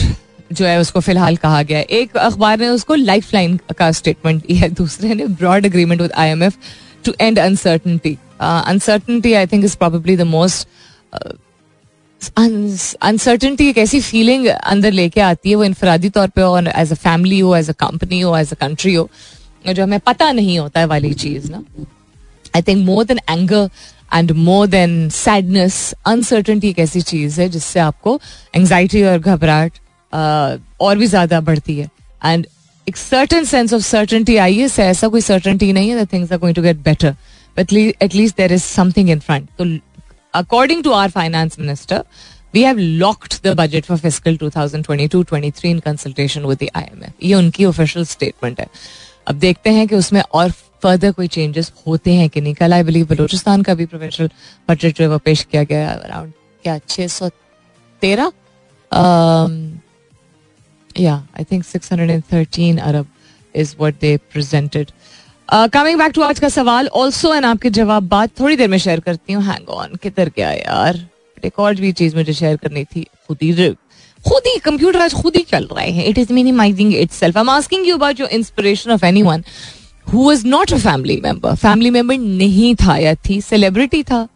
जो 0.54 0.66
है 0.66 0.80
उसको 0.80 1.00
फ़िलहाल 1.00 1.36
कहा 1.38 1.62
गया 1.64 1.80
एक 1.80 2.18
अखबार 2.18 2.60
ने 2.60 2.68
उसको 2.70 2.96
लाइफ 2.96 3.34
लाइन 3.34 3.60
का 3.78 3.92
स्टेटमेंट 3.92 4.46
दिया 4.48 4.62
है, 4.62 4.70
दूसरे 4.70 5.14
ने 5.14 5.26
broad 5.26 5.66
agreement 5.66 6.02
with 6.02 6.12
I 6.12 6.30
M 6.30 6.44
F 6.44 6.56
too 7.06 7.14
and 7.22 7.40
uncertainty 7.40 8.18
uncertainty 8.42 9.34
I 9.34 9.46
think 9.46 9.66
is 9.66 9.78
probably 9.78 10.16
the 10.18 10.22
most 10.22 10.68
uncertainty 12.38 13.68
एक 13.70 13.78
ऐसी 13.78 14.00
फीलिंग 14.02 14.48
अंदर 14.48 14.92
लेके 14.92 15.22
आती 15.22 15.50
है, 15.50 15.56
वो 15.56 15.64
इनफरादी 15.64 16.10
तौर 16.10 16.28
पे 16.28 16.42
और 16.42 16.68
एज 16.68 16.92
अ 16.92 16.96
फैमिली 16.96 17.40
हो 17.40 17.56
एज 17.56 17.70
अ 17.70 17.74
कंपनी 17.80 18.20
हो 18.22 18.38
एज 18.38 18.52
अ 18.52 18.56
कंट्री 18.56 18.94
हो, 18.94 19.10
जो 19.68 19.84
हमें 19.84 20.00
पता 20.00 20.32
नहीं 20.32 20.58
होता 20.60 20.80
है 20.80 20.86
वाली 20.86 21.14
चीज़ 21.16 21.52
ना। 21.52 21.64
I 22.56 22.62
think 22.62 22.86
more 22.86 23.06
than 23.06 23.20
anger 23.30 23.70
and 24.13 24.32
more 24.32 24.68
than 24.68 25.10
sadness 25.10 25.94
uncertainty 26.08 26.70
एक 26.70 26.80
ऐसी 26.80 27.02
चीज़ 27.04 27.39
है 27.41 27.48
जिससे 27.50 27.80
आपको 27.80 28.20
एंगजाइटी 28.56 29.04
और 29.04 29.20
घबराहट 29.20 29.80
और 30.82 30.98
भी 30.98 31.08
ज़्यादा 31.08 31.39
बढ़ती 31.41 31.78
है। 31.78 31.89
एंड 32.26 32.46
एक 32.88 32.98
सर्टन 32.98 33.44
सेंस 33.46 33.74
ऑफ़ 33.74 33.82
सर्टनटी 33.84 34.36
आई 34.38 34.58
है 34.58 34.68
ऐसा 34.80 35.08
कोई 35.08 35.22
सर्टनटी 35.22 35.72
नहीं 35.74 35.89
है 35.89 36.06
things 36.06 36.32
are 36.32 36.38
going 36.38 36.56
to 36.56 36.62
get 36.62 36.78
better 36.84 37.15
but 37.58 37.74
at least 37.74 38.38
there 38.38 38.54
is 38.54 38.63
something 38.63 39.10
in 39.10 39.20
front 39.20 39.50
तो 39.60 39.65
according 40.34 40.84
to 40.84 40.91
our 40.91 41.10
finance 41.10 41.60
minister 41.60 42.04
we 42.54 42.63
have 42.63 42.78
locked 42.78 43.34
the 43.44 43.56
budget 43.58 43.86
for 43.86 43.98
fiscal 43.98 44.38
2022-23 44.38 45.65
in 45.65 45.80
consultation 45.80 46.46
with 46.46 46.58
the 46.63 46.68
IMF 46.76 47.24
ये 47.24 47.34
उनकी 47.36 47.65
official 47.65 48.06
statement 48.06 48.60
है। 48.60 48.68
अब 49.28 49.36
देखते 49.38 49.70
हैं 49.70 49.88
कि 49.88 49.96
उसमें 49.96 50.22
और 50.22 50.52
फर्दर 50.86 51.12
कोई 51.12 51.28
चेंजेस 51.28 51.71
होते 51.88 52.13
हैं 52.13 52.30
कि 52.30 52.41
नहीं? 52.41 52.54
कल 52.56 52.74
आई 52.74 52.84
बिलीव 52.84 53.06
बलोचिस्तान 53.08 53.62
का 53.63 53.74
भी 53.74 53.86
प्रोफेशनल 53.86 54.30
बजट 54.69 54.98
जो 54.98 55.04
है 55.04 55.10
वो 55.10 55.17
पेश 55.26 55.43
किया 55.52 55.63
गया 55.63 55.91
अराउंड 55.93 56.32
क्या 56.63 56.78
छः 56.89 57.08
सौ 57.08 57.30
तेरह? 58.02 58.32
या 61.00 61.15
I 61.38 61.43
think 61.43 61.63
six 61.65 61.91
hundred 61.91 62.10
and 62.10 62.24
thirteen 62.34 62.78
Arab 62.80 63.08
is 63.56 63.76
what 63.80 63.95
they 64.02 64.15
presented 64.34 64.91
coming 65.74 65.98
back 66.00 66.12
to 66.15 66.21
आज 66.21 66.39
का 66.39 66.50
सवाल 66.50 66.88
ऑल्सो 67.00 67.34
एंड 67.34 67.45
आपके 67.45 67.69
जवाब 67.69 68.08
बात 68.10 68.39
थोड़ी 68.39 68.56
देर 68.58 68.69
में 68.69 68.78
शेयर 68.78 69.00
करती 69.00 69.34
हूँ। 69.34 69.43
हैंग 69.43 69.69
ऑन 69.69 69.95
किधर 70.04 70.32
गया 70.36 70.52
यार? 70.52 71.06
एक 71.45 71.60
और 71.60 71.76
भी 71.76 71.91
चीज़ 71.93 72.15
मुझे 72.15 72.34
शेयर 72.34 72.56
करनी 72.58 72.84
थी। 72.86 73.06
खुद 73.28 73.38
ही 73.43 73.74
खुद 74.26 74.43
ही 74.48 74.58
कंप्यूटर 74.60 75.00
आज 75.02 75.13
खुद 75.13 75.36
ही 75.36 75.41
चल 75.50 75.67
रहे 75.71 75.89
हैं। 75.91 76.06
It 76.06 76.17
is 76.17 76.32
minimizing 76.34 76.93
itself 77.12 77.38
I 77.38 77.41
am 77.41 77.50
asking 77.50 77.88
you 77.88 77.95
about 77.98 78.19
your 78.19 78.30
inspiration 78.30 78.91
of 78.91 79.06
any 79.06 79.21
one 79.24 79.43
who 80.13 80.32
is 80.32 80.46
not 80.48 80.74
a 80.74 80.78
family 80.78 81.20
member 81.24 81.56
family 81.56 81.89
member 81.91 82.18
नहीं 82.18 82.74
था 82.84 82.98
या 82.98 83.13
थी 83.30 83.39
सेलिब्रिटी 83.41 84.04
था 84.04 84.28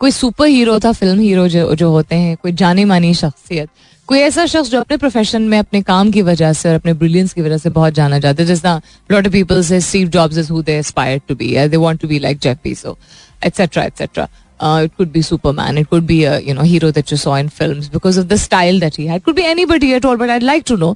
कोई 0.00 0.10
सुपर 0.10 0.46
हीरो 0.48 0.78
था 0.80 0.92
फ़िल्म 0.92 1.20
हीरो 1.20 1.48
जो 1.48 1.74
जो 1.74 1.90
होते 1.90 2.14
हैं 2.14 2.36
कोई 2.42 2.52
जाने 2.62 2.84
मानी 2.84 3.12
शख्सियत 3.14 3.68
कोई 4.08 4.18
ऐसा 4.20 4.46
शख्स 4.46 4.70
जो 4.70 4.80
अपने 4.80 4.96
प्रोफेशन 4.96 5.42
में 5.42 5.58
अपने 5.58 5.82
काम 5.82 6.10
की 6.12 6.22
वजह 6.22 6.52
से 6.52 6.68
और 6.68 6.74
अपने 6.74 6.92
ब्रिलियंस 6.94 7.32
की 7.32 7.42
वजह 7.42 7.58
से 7.58 7.70
बहुत 7.78 7.94
जाना 7.94 8.18
जाता 8.18 8.42
है 8.42 8.46
जिसना 8.48 8.80
लॉट 9.12 9.26
ऑफ़ 9.26 9.32
पीपल 9.32 9.62
से 9.70 9.80
Steve 9.90 10.08
Jobs 10.16 10.38
is 10.38 10.52
who 10.52 10.62
they 10.62 10.76
aspire 10.78 11.20
to 11.28 11.34
be 11.34 11.54
they 11.68 11.76
want 11.76 12.00
to 12.00 12.08
be 12.08 12.18
like 12.18 12.38
Jeff 12.42 12.58
Bezos 12.64 12.98
etcetera 13.46 13.84
etcetera 13.84 14.28
Uh, 14.60 14.84
it 14.84 14.96
could 14.96 15.12
be 15.12 15.20
Superman. 15.20 15.76
It 15.76 15.90
could 15.90 16.06
be 16.06 16.24
a 16.24 16.40
you 16.40 16.54
know 16.54 16.62
hero 16.62 16.90
that 16.90 17.10
you 17.10 17.16
saw 17.18 17.34
in 17.34 17.48
films 17.50 17.88
because 17.90 18.16
of 18.16 18.28
the 18.28 18.38
style 18.38 18.78
that 18.78 18.96
he 18.96 19.06
had. 19.06 19.16
It 19.16 19.24
could 19.24 19.36
be 19.36 19.44
anybody 19.44 19.92
at 19.94 20.04
all. 20.04 20.16
But 20.16 20.30
I'd 20.30 20.42
like 20.42 20.64
to 20.66 20.76
know 20.76 20.94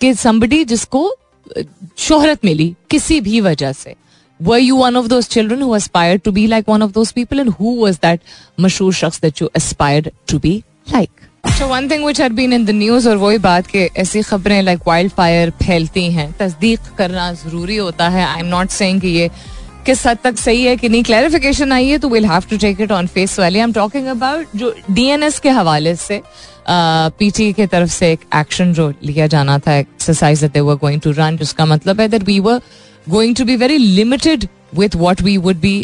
कि 0.00 0.12
somebody 0.16 0.64
जिसको 0.64 1.02
शोहरत 1.98 2.44
मिली 2.44 2.74
किसी 2.90 3.20
भी 3.20 3.40
वजह 3.40 3.72
से। 3.72 3.94
Were 4.40 4.58
you 4.58 4.76
one 4.76 4.96
of 4.98 5.08
those 5.12 5.26
children 5.28 5.60
who 5.60 5.74
aspired 5.76 6.22
to 6.26 6.32
be 6.32 6.46
like 6.50 6.68
one 6.68 6.84
of 6.84 6.92
those 6.92 7.10
people? 7.12 7.40
And 7.40 7.54
who 7.56 7.72
was 7.80 7.98
that 8.04 8.20
मशहूर 8.60 8.92
शख्स 8.94 9.20
that 9.20 9.40
you 9.42 9.48
aspired 9.60 10.10
to 10.32 10.38
be 10.44 10.52
like? 10.92 11.10
So 11.58 11.68
one 11.68 11.88
thing 11.88 12.02
which 12.02 12.18
had 12.18 12.34
been 12.36 12.52
in 12.52 12.64
the 12.66 12.74
news, 12.78 13.06
और 13.06 13.16
वही 13.16 13.38
बात 13.38 13.66
कि 13.66 13.84
ऐसी 13.98 14.22
खबरें 14.22 14.60
like 14.62 14.80
wild 14.86 15.12
fire 15.12 15.50
फैलती 15.62 16.04
हैं, 16.12 16.32
तस्दीक 16.38 16.80
करना 16.98 17.32
ज़रूरी 17.32 17.76
होता 17.76 18.08
है। 18.08 18.24
आई 18.26 18.40
एम 18.40 18.46
नॉट 18.46 18.70
सेइंग 18.70 19.00
कि 19.00 19.08
ये 19.08 19.30
किस 19.86 20.06
हद 20.06 20.18
तक 20.24 20.38
सही 20.38 20.62
है 20.64 20.76
कि 20.76 20.88
नहीं। 20.88 21.02
क्लैरिफिकेशन 21.04 21.72
आई 21.72 21.88
है 21.88 21.98
तो 21.98 22.08
will 22.08 22.26
have 22.26 22.42
to 22.50 22.56
take 22.58 22.80
it 22.80 22.92
on 22.92 23.06
face 23.14 23.38
value 23.40 23.58
I 23.58 23.62
am 23.62 23.72
talking 23.72 24.06
about 24.06 24.56
जो 24.56 24.74
डीएनएस 24.90 25.38
के 25.40 25.50
हवाले 25.58 25.94
से 25.96 26.20
पीटी 27.19 27.51
के 27.53 27.67
तरफ 27.67 27.89
से 27.89 28.11
एक 28.11 28.19
एक्शन 28.35 28.73
जो 28.73 28.93
लिया 29.03 29.27
जाना 29.33 29.57
था 29.67 29.75
exercise 29.77 30.41
that 30.41 30.51
they 30.51 30.59
were 30.59 30.75
going 30.85 31.01
to 31.01 31.11
run 31.17 31.37
जिसका 31.37 31.65
मतलब 31.65 32.01
है 32.01 32.07
that 32.07 32.23
we 32.27 32.39
were 32.39 32.61
going 33.09 33.35
to 33.35 33.45
be 33.45 33.55
very 33.55 33.77
limited 33.77 34.47
with 34.77 34.95
what 34.95 35.21
we 35.21 35.37
would 35.37 35.59
be 35.59 35.75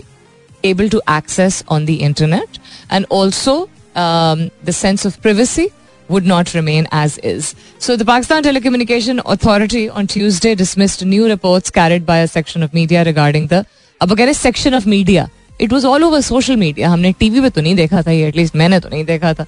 able 0.63 0.89
to 0.89 1.01
access 1.07 1.63
on 1.67 1.85
the 1.85 1.93
internet 2.07 2.59
and 2.89 3.05
also 3.09 3.53
um, 3.95 4.51
the 4.63 4.73
sense 4.79 5.05
of 5.05 5.21
privacy 5.21 5.67
would 6.09 6.25
not 6.25 6.53
remain 6.53 6.87
as 6.91 7.17
is. 7.19 7.55
So 7.79 7.95
the 7.95 8.05
Pakistan 8.05 8.43
Telecommunication 8.43 9.21
Authority 9.25 9.89
on 9.89 10.07
Tuesday 10.07 10.55
dismissed 10.55 11.05
new 11.05 11.27
reports 11.27 11.71
carried 11.71 12.05
by 12.05 12.17
a 12.17 12.27
section 12.27 12.63
of 12.63 12.73
media 12.73 13.03
regarding 13.03 13.47
the 13.47 13.63
अब 14.01 14.11
अगर 14.11 14.31
section 14.33 14.73
of 14.75 14.85
media 14.87 15.27
it 15.60 15.72
was 15.72 15.86
all 15.86 16.04
over 16.04 16.20
social 16.20 16.56
media 16.56 16.88
हमने 16.90 17.12
TV 17.20 17.40
पे 17.40 17.50
तो 17.50 17.60
नहीं 17.60 17.74
देखा 17.76 18.02
था 18.02 18.10
ये 18.10 18.26
at least 18.28 18.56
मैंने 18.56 18.80
तो 18.80 18.88
नहीं 18.88 19.04
देखा 19.04 19.32
था. 19.34 19.46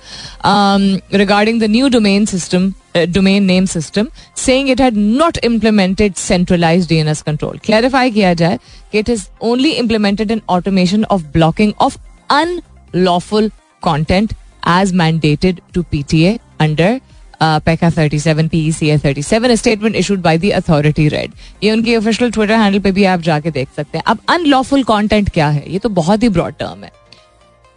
Regarding 1.15 1.61
the 1.61 1.65
new 1.71 1.89
domain 1.89 2.25
system 2.27 2.73
domain 2.97 3.45
name 3.45 3.67
system 3.67 4.09
saying 4.37 4.71
it 4.71 4.81
had 4.81 4.97
not 4.97 5.39
implemented 5.45 6.15
centralize 6.17 6.89
DNS 6.89 7.23
control 7.23 7.59
clarify 7.65 8.11
किया 8.11 8.33
जाए 8.35 8.59
कि 8.93 8.99
it 8.99 9.09
is 9.11 9.27
only 9.43 9.71
implemented 9.73 10.31
in 10.31 10.43
automation 10.49 11.05
of 11.05 11.23
blocking 11.33 11.73
of 11.81 11.99
unlawful 12.31 13.51
content 13.83 14.33
as 14.69 14.93
mandated 14.95 15.61
to 15.75 15.83
PTA 15.91 16.39
under 16.61 17.01
PECA 17.41 17.91
thirty 17.91 18.19
seven 18.19 18.49
P 18.49 18.61
C 18.73 18.89
A 18.91 18.97
thirty 18.99 19.23
seven 19.23 19.55
statement 19.55 19.97
issued 19.97 20.21
by 20.21 20.39
the 20.39 20.51
authority 20.51 21.09
read 21.09 21.33
ये 21.63 21.73
उनकी 21.73 21.97
official 21.97 22.31
Twitter 22.31 22.55
handle 22.55 22.79
पे 22.79 22.93
भी 22.93 23.05
आप 23.07 23.21
जाके 23.21 23.51
देख 23.51 23.69
सकते 23.77 23.99
हैं। 23.99 24.05
अब 24.07 24.19
अनलॉफुल 24.29 24.83
कॉन्टेंट 24.85 25.31
क्या 25.31 25.49
है? 25.49 25.65
ये 25.73 25.79
तो 25.79 25.89
बहुत 25.91 26.23
ही 26.23 26.29
ब्रॉड 26.29 26.55
टर्म 26.59 26.85
है। 26.85 26.91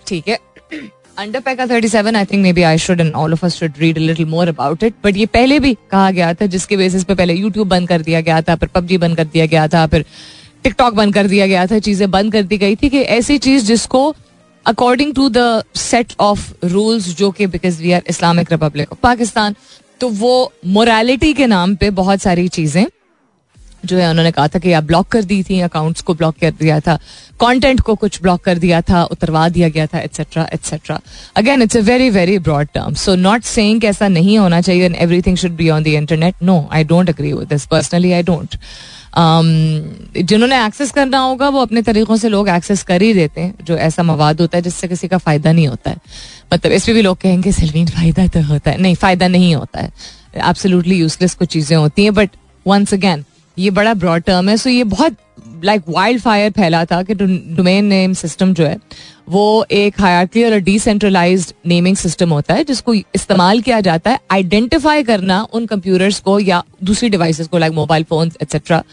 ठीक 0.08 0.28
है? 0.28 0.40
Under 1.18 1.40
PECA 1.40 1.66
thirty 1.68 1.88
seven 1.88 2.16
I 2.16 2.26
think 2.26 2.42
maybe 2.54 2.62
I 2.64 2.78
should 2.78 3.02
and 3.02 3.14
all 3.14 3.34
of 3.34 3.46
us 3.46 3.56
should 3.56 3.74
read 3.80 3.98
little 3.98 4.26
more 4.26 4.48
about 4.48 4.84
it 4.84 4.94
but 5.04 5.18
ये 5.18 5.26
पहले 5.26 5.60
भी 5.60 5.74
कहा 5.92 6.12
गया 6.12 6.34
था, 6.34 6.46
जिसके 6.46 6.78
बेसिस 6.78 7.04
पे 7.04 7.16
पहले 7.16 7.34
यूट्यूब 7.34 7.68
बंद 7.68 7.88
कर 7.88 8.02
दिया 8.02 8.22
गया 8.22 8.42
था, 8.42 8.56
फिर 8.56 8.70
पबजी 8.76 8.98
बंद 8.98 9.18
कर 9.18 9.26
दिया 9.26 9.46
गया 9.46 9.68
था, 9.68 9.86
फिर 9.88 10.06
टिकटॉक 10.64 10.94
बंद 10.94 11.14
कर 11.14 11.28
दिया 11.28 11.48
गया 11.48 11.66
था, 11.68 11.80
चीज़ें 11.80 12.10
बंद 12.12 12.32
कर 12.34 12.44
दी 12.44 12.58
गई 12.58 12.76
थी 12.76 12.90
कि 12.90 13.02
ऐसी 13.02 13.38
चीज़ 13.38 13.66
जिसको 13.66 14.14
according 14.66 15.14
to 15.16 15.30
the 15.30 15.64
set 15.76 16.14
of 16.20 16.52
rules 16.66 17.08
जो 17.18 17.30
कि 17.32 17.48
because 17.48 17.82
we 17.82 17.92
are 17.92 18.04
Islamic 18.10 18.52
Republic 18.52 18.92
of 18.92 19.00
Pakistan 19.04 19.56
तो 20.02 20.10
वो 20.10 20.34
मोरालिटी 20.68 21.34
के 21.34 21.48
नाम 21.48 21.76
पे 21.76 21.90
बहुत 21.92 22.22
सारी 22.22 22.48
चीज़ें 22.50 22.86
जो 23.86 23.98
है, 23.98 24.10
उन्होंने 24.10 24.32
कहा 24.32 24.48
था 24.48 24.60
कि 24.60 24.72
आप 24.74 24.84
ब्लॉक 24.84 25.08
कर 25.08 25.24
दी 25.24 25.42
थी 25.44 25.60
अकाउंट्स 25.62 26.02
को 26.02 26.14
ब्लॉक 26.14 26.36
कर 26.42 26.52
दिया 26.60 26.80
था 26.80 26.96
कंटेंट 27.40 27.82
को 27.82 27.96
कुछ 27.96 28.22
ब्लॉक 28.22 28.44
कर 28.44 28.58
दिया 28.58 28.82
था, 28.82 29.04
उतरवा 29.06 29.48
दिया 29.50 29.70
गया 29.70 29.86
था 29.88 30.00
etcetera 30.00 30.48
etcetera 30.54 31.00
again 31.38 31.62
it's 31.62 31.78
a 31.78 31.82
very 31.82 32.10
very 32.10 32.38
broad 32.40 32.68
term 32.74 32.94
so 32.96 33.16
not 33.18 33.44
saying 33.44 33.86
ऐसा 33.86 34.08
नहीं 34.08 34.38
होना 34.38 34.62
चाहिए 34.62 34.86
and 34.86 34.96
everything 34.96 35.38
should 35.38 35.56
be 35.56 35.70
on 35.70 35.84
the 35.84 35.88
internet 35.88 36.44
no 36.44 36.68
I 36.72 36.84
don't 36.84 37.10
agree 37.10 37.34
with 37.34 37.48
this 37.50 37.66
personally 37.68 38.12
I 38.12 38.24
don't 38.24 38.56
जिन्होंने 39.14 40.66
एक्सेस 40.66 40.92
करना 40.92 41.20
होगा, 41.20 41.48
वो 41.50 41.62
अपने 41.62 41.82
तरीकों 41.82 42.16
से 42.18 42.30
लोग 42.30 42.50
एक्सेस 42.50 42.84
कर 42.84 43.02
ही 43.02 43.14
देते 43.14 43.42
हैं, 43.42 43.54
जो 43.64 43.78
ऐसा 43.78 44.04
मवाद 44.04 44.42
होता 44.42 44.58
है 44.58 44.62
जिससे 44.64 44.88
किसी 44.88 45.08
का 45.08 45.18
फ़ायदा 45.18 45.52
नहीं 45.52 45.68
होता 45.68 45.90
है. 45.92 45.98
मतलब 46.54 46.72
इसमें 46.72 46.96
भी 46.96 47.02
लोग 47.02 47.18
कहेंगे, 47.22 47.52
सलमीन, 47.52 47.88
फ़ायदा 47.88 48.28
तो 48.28 48.42
होता 48.44 48.72
है. 48.72 48.78
नहीं, 48.82 48.96
फ़ायदा 48.96 49.28
नहीं 49.28 49.54
होता 49.56 49.80
है. 49.80 49.92
एब्सोल्युटली 50.38 51.00
यूजलेस 51.00 51.34
कुछ 51.34 51.50
चीज़ें 51.50 51.76
होती 51.78 52.04
हैं 52.04 52.14
बट 52.14 52.30
वंस 52.66 52.94
अगेन 52.94 53.24
ये 53.62 53.70
बड़ा 53.72 53.94
ब्रॉड 53.94 54.24
टर्म 54.24 54.50
है 54.50 54.56
सो 54.58 54.70
ये 54.70 54.84
बहुत 54.84 55.16
लाइक 55.64 55.82
वाइल्ड 55.90 56.22
फायर 56.22 56.52
फैला 56.52 56.84
था 56.86 57.02
कि 57.04 57.14
डोमेन 57.14 57.86
नेम 57.86 58.14
सिस्टम 58.14 58.54
जो 58.54 58.66
है, 58.66 58.78
वो 59.30 59.66
एक 59.72 60.00
हायरकी 60.02 60.44
और 60.44 60.58
डिसेंट्रलाइज्ड 60.60 61.54
नेमिंग 61.70 61.96
सिस्टम 61.98 62.30
होता 62.34 62.54
है, 62.54 62.64
जिसको 62.64 62.94
इस्तेमाल 62.94 63.62
किया 63.62 63.80
जाता 63.82 64.12
है 64.12 64.20
आइडेंटिफाई 64.32 65.04
करना 65.04 65.42
उन 65.54 65.66
कंप्यूटर्स 65.66 66.20
को 66.20 66.40
या 66.40 66.64
दूसरी 66.84 67.10
डिवाइसेस 67.10 67.48
को 67.48 67.58
like 67.58 67.74
mobile 67.74 68.04
phone 68.10 68.32
etcetera 68.42 68.84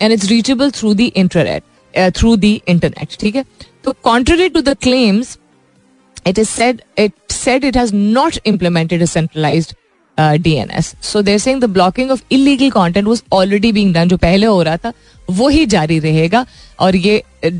and 0.00 0.12
it's 0.12 0.28
reachable 0.30 0.70
through 0.70 0.94
the 0.94 1.06
internet 1.16 2.12
through 2.16 2.36
the 2.36 2.60
internet 2.68 3.16
ठीक 3.20 3.36
है? 3.36 3.44
तो 3.84 3.94
contrary 4.02 4.48
to 4.48 4.60
the 4.60 4.76
claims 4.82 5.38
it 6.28 6.38
is 6.42 6.48
said, 6.50 6.78
it 7.02 7.12
said 7.32 7.64
it 7.66 7.76
has 7.78 7.90
not 7.96 8.36
implemented 8.52 9.02
a 9.04 9.06
uh, 10.18 10.32
DNS. 10.38 10.94
So 11.00 11.22
they're 11.22 11.38
saying 11.38 11.60
the 11.60 11.68
blocking 11.68 12.10
of 12.10 12.22
illegal 12.30 12.70
content 12.70 13.08
was 13.08 13.22
already 13.30 13.72
being 13.72 13.92
done. 13.92 14.08
जो 14.08 14.16
पहले 14.16 14.46
हो 14.46 14.62
रहा 14.62 14.76
था 14.76 14.92
वो 15.30 15.48
ही 15.48 15.66
जारी 15.66 15.98
रहेगा 15.98 16.46
और 16.80 16.96
ये 16.96 17.22
uh, 17.44 17.52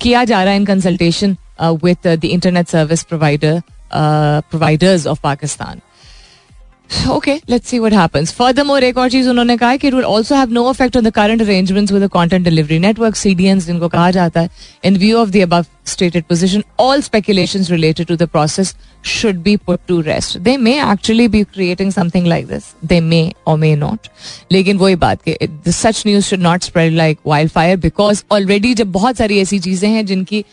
किया 0.00 0.24
जा 0.24 0.42
रहा 0.42 0.52
है 0.52 0.58
in 0.60 0.64
consultation 0.66 1.36
with 1.84 2.06
the 2.06 2.24
internet 2.24 2.68
service 2.68 3.02
provider 3.02 3.62
providers 3.92 5.06
of 5.06 5.20
Pakistan 5.22 5.80
Okay, 7.08 7.40
let's 7.48 7.68
see 7.68 7.80
what 7.80 7.92
happens. 7.92 8.30
Furthermore, 8.30 8.82
एक 8.82 8.98
और 8.98 9.10
चीज़ 9.10 9.28
उन्होंने 9.28 9.56
कहा 9.56 9.70
है 9.70 9.78
कि 9.78 9.90
it 9.90 9.94
will 9.94 10.06
also 10.06 10.34
have 10.34 10.50
no 10.50 10.64
effect 10.68 10.96
on 10.96 11.04
the 11.04 11.12
current 11.12 11.42
arrangements 11.42 11.92
with 11.92 12.02
the 12.02 12.08
content 12.16 12.44
delivery 12.44 12.78
network 12.78 13.16
CDNs 13.20 13.66
जिनको 13.66 13.88
कहा 13.88 14.10
जाता 14.10 14.40
है. 14.40 14.50
In 14.84 14.98
view 14.98 15.18
of 15.22 15.32
the 15.32 15.42
above 15.46 15.66
stated 15.84 16.28
position, 16.28 16.64
all 16.78 17.02
speculations 17.02 17.70
related 17.70 18.08
to 18.08 18.16
the 18.16 18.28
process 18.36 18.74
should 19.04 19.40
be 19.44 19.56
put 19.58 19.86
to 19.88 20.00
rest. 20.02 20.36
They 20.44 20.56
may 20.56 20.74
actually 20.80 21.28
be 21.28 21.44
creating 21.46 21.90
something 21.90 22.28
like 22.32 22.46
this. 22.48 22.68
They 22.82 23.00
may 23.00 23.24
or 23.46 23.56
may 23.58 23.74
not. 23.76 24.08
लेकिन 24.52 24.78
वही 24.78 24.96
बात 24.96 25.22
कि 25.28 25.72
such 25.72 26.04
news 26.06 26.28
should 26.28 26.44
not 26.46 26.68
spread 26.68 26.94
like 27.00 27.18
wildfire 27.32 27.80
because 27.86 28.24
already 28.32 28.74
जब 28.74 28.92
बहुत 28.92 29.16
सारी 29.16 29.40
ऐसी 29.40 29.58
चीज़ें 29.58 29.88
हैं 29.88 30.06
जिनकी 30.06 30.44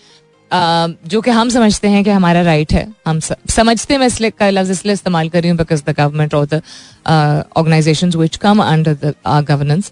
जो 0.52 1.20
कि 1.22 1.32
हम 1.32 1.50
समझते 1.50 1.88
हैं 1.88 2.04
कि 2.04 2.10
हमारा 2.10 2.42
राइट 2.42 2.74
है, 2.74 2.88
हम 3.08 3.20
समझते 3.20 3.98
मैं 3.98 4.08
इसलिए, 4.08 4.30
का 4.30 4.50
लफ्ज 4.50 4.72
इसलिए 4.72 4.94
इस्तेमाल 4.94 5.30
कर 5.30 5.42
रही 5.42 5.50
हूँ 5.50 5.58
बिकॉज़ 5.58 5.84
द 5.86 5.96
गवर्नमेंट 5.98 6.34
और 6.34 6.46
the 6.54 6.62
organization 7.08 8.10
which 8.16 8.36
come 8.38 8.64
under 8.64 8.94
the 9.04 9.14
governance 9.50 9.92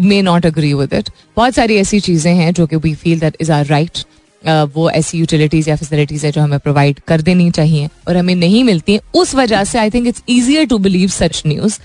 may 0.00 0.22
not 0.22 0.46
agree 0.46 0.72
with 0.74 0.92
it 0.94 1.10
बहुत 1.36 1.54
सारी 1.54 1.76
ऐसी 1.76 2.00
चीज़ें 2.00 2.34
हैं 2.34 2.52
जो 2.54 2.66
कि 2.66 2.76
we 2.76 2.94
feel 2.94 3.20
that 3.20 3.36
is 3.40 3.52
our 3.52 3.66
right 3.66 3.98
वो 4.46 4.88
ऐसी 4.90 5.18
यूटिलिटीज 5.18 5.68
या 5.68 5.76
फैसिलिटीज़ 5.76 6.26
है 6.26 6.32
जो 6.32 6.40
हमें 6.40 6.58
प्रोवाइड 6.58 7.00
कर 7.08 7.20
देनी 7.22 7.50
चाहिए 7.50 7.88
और 8.08 8.16
हमें 8.16 8.34
नहीं 8.36 8.62
मिलती 8.64 8.92
है। 8.92 9.00
उस 9.14 9.34
वजह 9.34 9.64
से 9.64 9.78
I 9.78 9.90
think 9.90 10.06
it's 10.06 10.22
easier 10.28 10.66
to 10.66 10.78
believe 10.78 11.08
such 11.10 11.42
news 11.46 11.78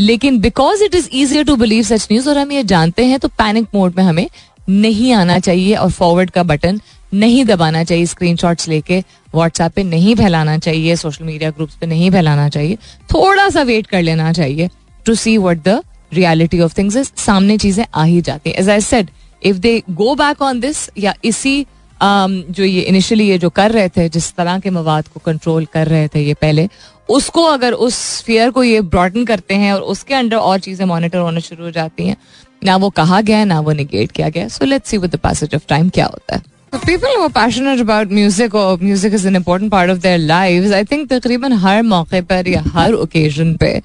लेकिन 0.00 0.38
because 0.40 0.82
it 0.84 0.94
is 0.94 1.08
easier 1.14 1.44
to 1.44 1.56
believe 1.56 1.82
such 1.84 2.06
news 2.12 2.28
और 2.28 2.38
हम 2.38 2.52
ये 2.52 2.62
जानते 2.64 3.04
हैं 3.04 3.18
तो 3.18 3.28
पैनिक 3.38 3.66
मोड 3.74 3.96
में 3.96 4.04
हमें 4.04 4.28
नहीं 4.68 5.12
आना 5.12 5.38
चाहिए 5.38 5.74
और 5.74 5.90
फॉरवर्ड 5.90 6.30
का 6.30 6.42
बटन 6.44 6.80
नहीं 7.14 7.44
दबाना 7.44 7.82
चाहिए 7.84 8.06
स्क्रीन 8.06 8.36
लेके 8.68 8.98
व्हाट्सएप 9.34 9.72
पे 9.72 9.82
नहीं 9.84 10.14
फैलाना 10.16 10.56
चाहिए 10.58 10.96
सोशल 10.96 11.24
मीडिया 11.24 11.50
ग्रुप्स 11.50 11.74
पे 11.80 11.86
नहीं 11.86 12.10
फैलाना 12.10 12.48
चाहिए। 12.48 12.76
थोड़ा 13.14 13.48
सा 13.48 13.62
वेट 13.62 13.86
कर 13.86 14.02
लेना 14.02 14.32
चाहिए 14.32 14.68
to 15.06 15.14
see 15.14 15.36
what 15.38 15.58
the 15.58 15.80
reality 16.12 16.60
of 16.60 16.76
things 16.78 17.12
सामने 17.16 17.56
चीज़ें 17.58 17.84
आ 17.94 18.04
ही 18.04 18.20
जाती 18.20 18.50
है। 18.50 18.56
As 18.56 18.68
I 18.70 18.80
said 18.80 19.10
if 19.42 19.56
they 19.58 19.82
go 19.90 20.14
back 20.14 20.42
on 20.42 20.60
this 20.60 20.88
या 20.98 21.14
इसी 21.24 21.66
जो 22.00 22.64
ये 22.64 22.80
इनिशियली 22.82 23.28
ये 23.28 23.38
जो 23.38 23.50
कर 23.50 23.70
रहे 23.72 23.88
थे, 23.88 24.08
जिस 24.08 24.32
तरह 24.34 24.58
के 24.58 24.70
मवाद 24.70 25.08
को 25.08 25.20
कंट्रोल 25.26 25.64
कर 25.72 25.88
रहे 25.88 26.08
थे 26.08 26.22
ये 26.22 26.34
पहले, 26.34 26.68
उसको 27.08 27.42
अगर 27.44 27.72
उस 27.72 28.22
फियर 28.22 28.50
को 28.50 28.64
ये 28.64 28.80
ब्रॉडन 28.82 29.24
करते 29.24 29.54
हैं 29.54 29.72
और 29.72 29.80
उसके 29.92 30.14
अंडर 30.14 30.36
और 30.36 30.58
चीज़ें 30.60 30.84
मॉनिटर 30.86 31.18
होना 31.18 31.40
शुरू 31.40 31.64
हो 31.64 31.70
जाती 31.70 32.06
हैं, 32.06 32.16
ना 32.64 32.76
वो 32.76 32.90
कहा 32.92 33.20
गया, 33.20 33.44
ना 33.44 33.60
वो 33.60 33.72
निगेट 33.72 34.12
किया 34.12 34.28
गया। 34.28 34.48
So 34.48 34.64
let's 34.64 34.90
see 34.90 34.98
with 34.98 35.14
the 35.14 35.18
passage 35.20 35.54
of 35.54 35.66
time 35.68 35.88
क्या 35.88 36.06
होता 36.06 36.36
है। 36.36 36.42
People 36.76 37.20
who 37.20 37.28
passionate 37.34 37.80
about 37.80 38.12
music 38.12 38.54
और 38.54 38.78
music 38.82 39.14
is 39.14 39.26
an 39.28 39.36
important 39.36 39.70
part 39.72 39.90
of 39.90 39.98
their 39.98 40.18
lives 40.18 40.72
I 40.72 40.84
think 40.84 41.08
तकरीबन 41.12 41.52
हर 41.64 41.82
मौके 41.84 42.20
पर 42.22 42.48
या 42.48 42.62
हर 42.72 42.92
ओकेजन 42.94 43.54
पे 43.56 43.80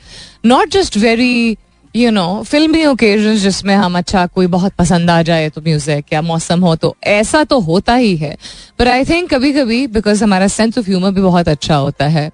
not 0.45 0.69
just 0.71 0.97
very 0.97 1.57
you 1.95 2.11
know 2.11 2.43
फिल्मी 2.47 2.85
ओकेजन 2.85 3.35
जिसमें 3.37 3.73
हम 3.75 3.97
अच्छा 3.97 4.25
कोई 4.27 4.47
बहुत 4.47 4.73
पसंद 4.73 5.09
आ 5.09 5.21
जाए 5.21 5.49
तो 5.49 5.61
म्यूज़िक 5.61 6.13
या 6.13 6.21
मौसम 6.21 6.61
हो 6.63 6.75
तो 6.75 6.95
ऐसा 7.03 7.43
तो 7.43 7.59
होता 7.59 7.95
ही 7.95 8.15
है। 8.17 8.35
पर 8.79 8.87
आई 8.87 9.05
थिंक 9.05 9.33
कभी 9.33 9.51
कभी 9.53 9.85
बिकॉज़ 9.87 10.23
हमारा 10.23 10.47
सेंस 10.47 10.77
ऑफ़ 10.77 10.85
ह्यूमर 10.87 11.11
भी 11.11 11.21
बहुत 11.21 11.49
अच्छा 11.49 11.75
होता 11.75 12.07
है, 12.07 12.29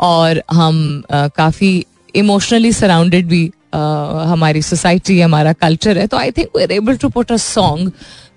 और 0.00 0.42
हम 0.52 1.02
काफ़ी 1.10 1.84
इमोशनली 2.14 2.72
सराउंडेड 2.72 3.26
भी 3.28 3.44
हमारी 3.74 4.62
सोसाइटी 4.62 5.20
हमारा 5.20 5.52
कल्चर 5.52 5.98
है 5.98 6.06
तो 6.06 6.16
I 6.16 6.30
think 6.30 6.56
we 6.56 6.62
are 6.62 6.72
able 6.72 6.96
to 6.96 7.08
put 7.08 7.32
a 7.32 7.36
song 7.36 7.92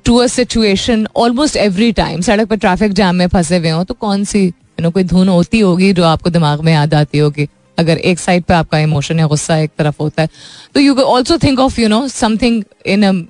to 0.06 0.18
a 0.18 0.28
situation 0.28 1.08
almost 1.16 1.56
every 1.58 1.92
time 1.92 2.22
सड़क 2.22 2.48
पर 2.48 2.56
ट्रैफ़िक 2.56 2.94
जाम 2.94 3.16
में 3.16 3.28
फंसे 3.28 3.58
हुए 3.58 3.70
हों 3.70 3.84
तो 3.84 3.94
कौन 3.94 4.24
सी 4.24 4.46
यू 4.46 4.84
नो 4.84 4.92
कोई 4.92 5.04
धुन 5.04 5.30
होती 5.30 5.60
होगी 5.60 5.94
जो 5.94 6.04
आपको 6.06 6.30
दिमाग 6.30 6.62
में 6.62 6.74
याद 6.74 6.94
आती 6.94 7.18
होगी? 7.18 7.48
अगर 7.78 7.98
एक 7.98 8.20
साइड 8.20 8.44
पे 8.44 8.54
आपका 8.54 8.80
इमोशन 8.80 9.20
या 9.20 9.28
गुस्सा 9.28 9.58
एक 9.58 9.72
तरफ़ 9.78 9.96
होता 10.02 10.22
है 10.22 10.30
तो 10.76 10.80
you 10.80 10.96
also 10.96 11.38
think 11.38 11.60
of 11.60 11.80
you 11.82 11.88
know 11.90 12.08
something 12.08 12.64
in 12.86 13.28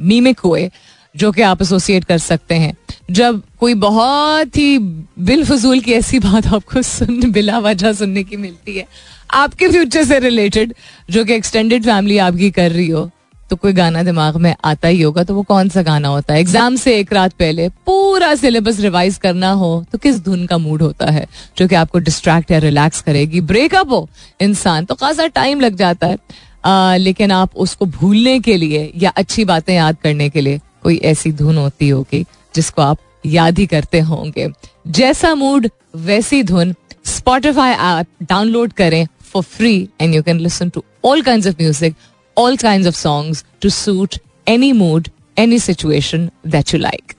mimic 0.00 0.38
हुए 0.38 0.70
जो 1.14 1.30
कि 1.32 1.42
आप 1.42 1.62
एसोसिएट 1.62 2.04
कर 2.04 2.18
सकते 2.18 2.54
हैं। 2.54 2.76
जब 3.10 3.42
कोई 3.60 3.74
बहुत 3.74 4.56
ही 4.56 4.78
बिलफजूल 4.78 5.80
की 5.80 5.92
ऐसी 5.92 6.18
बात 6.18 6.46
आपको 6.46 6.82
सुन, 6.82 7.30
बिला 7.30 7.58
वजह 7.58 7.92
सुनने 7.92 8.22
की 8.24 8.36
मिलती 8.36 8.76
है, 8.76 8.86
आपके 9.30 9.68
फ्यूचर 9.68 10.04
से 10.04 10.18
रिलेटेड 10.18 10.74
जो 11.10 11.24
कि 11.24 11.34
एक्सटेंडेड 11.34 11.84
फैमिली 11.84 12.18
आपकी 12.18 12.50
कर 12.50 12.70
रही 12.70 12.88
हो 12.88 13.10
तो 13.50 13.56
कोई 13.56 13.72
गाना 13.72 14.02
दिमाग 14.02 14.36
में 14.36 14.54
आता 14.64 14.88
ही 14.88 15.00
होगा 15.02 15.22
तो 15.24 15.34
वो 15.34 15.42
कौन 15.42 15.68
सा 15.68 15.82
गाना 15.82 16.08
होता 16.08 16.34
है? 16.34 16.40
एग्ज़ाम 16.40 16.76
से 16.76 16.96
एक 16.98 17.12
रात 17.12 17.32
पहले 17.32 17.68
पूरा 17.86 18.34
सिलेबस 18.34 18.80
रिवाइज 18.80 19.16
करना 19.18 19.50
हो 19.52 19.84
तो 19.92 19.98
किस 19.98 20.22
धुन 20.24 20.46
का 20.46 20.58
मूड 20.58 20.82
होता 20.82 21.10
है? 21.10 21.26
जो 21.58 21.68
कि 21.68 21.74
आपको 21.74 21.98
डिस्ट्रैक्ट 22.00 22.50
या 22.50 22.58
रिलैक्स 22.60 23.00
करेगी। 23.02 23.40
ब्रेकअप 23.42 23.90
हो 23.90 24.08
इंसान 24.40 24.84
तो 24.84 24.94
खासा 24.94 25.26
टाइम 25.28 25.60
लग 25.60 25.76
जाता 25.76 26.06
है। 26.06 26.18
आ, 26.64 26.96
लेकिन 26.96 27.32
आप 27.32 27.56
उसको 27.56 27.86
भूलने 27.88 28.38
के 28.40 28.56
लिए 28.56 28.90
या 28.96 29.10
अच्छी 29.16 29.44
बातें 29.44 29.74
याद 29.74 29.96
करने 30.02 30.28
के 30.30 30.40
लिए 30.40 30.60
कोई 30.82 30.96
ऐसी 31.04 31.32
धुन 31.32 31.58
होती 31.58 31.88
होगी 31.88 32.22
जिसको 32.54 32.82
आप 32.82 32.98
याद 33.26 33.58
ही 33.58 33.66
करते 33.66 34.00
होंगे। 34.02 34.48
जैसा 34.88 35.34
मूड 35.34 35.68
वैसी 35.96 36.42
धुन। 36.42 36.74
स्पॉटिफाई 37.06 37.72
ऐप 37.72 38.06
डाउनलोड 38.22 38.72
करें 38.72 39.06
for 39.22 39.42
free 39.42 39.76
and 40.00 40.14
you 40.14 40.22
can 40.22 40.40
listen 40.40 40.68
to 40.68 40.82
all 41.04 41.22
kind 41.22 41.46
of 41.46 41.54
music 41.60 41.94
all 42.38 42.56
kind 42.56 42.86
of 42.86 42.94
songs 42.96 43.44
to 43.62 43.68
suit 43.70 44.14
any 44.48 44.72
mood 44.82 45.08
any 45.38 45.58
situation 45.58 46.28
that 46.46 46.74
you 46.74 46.80
like 46.80 47.12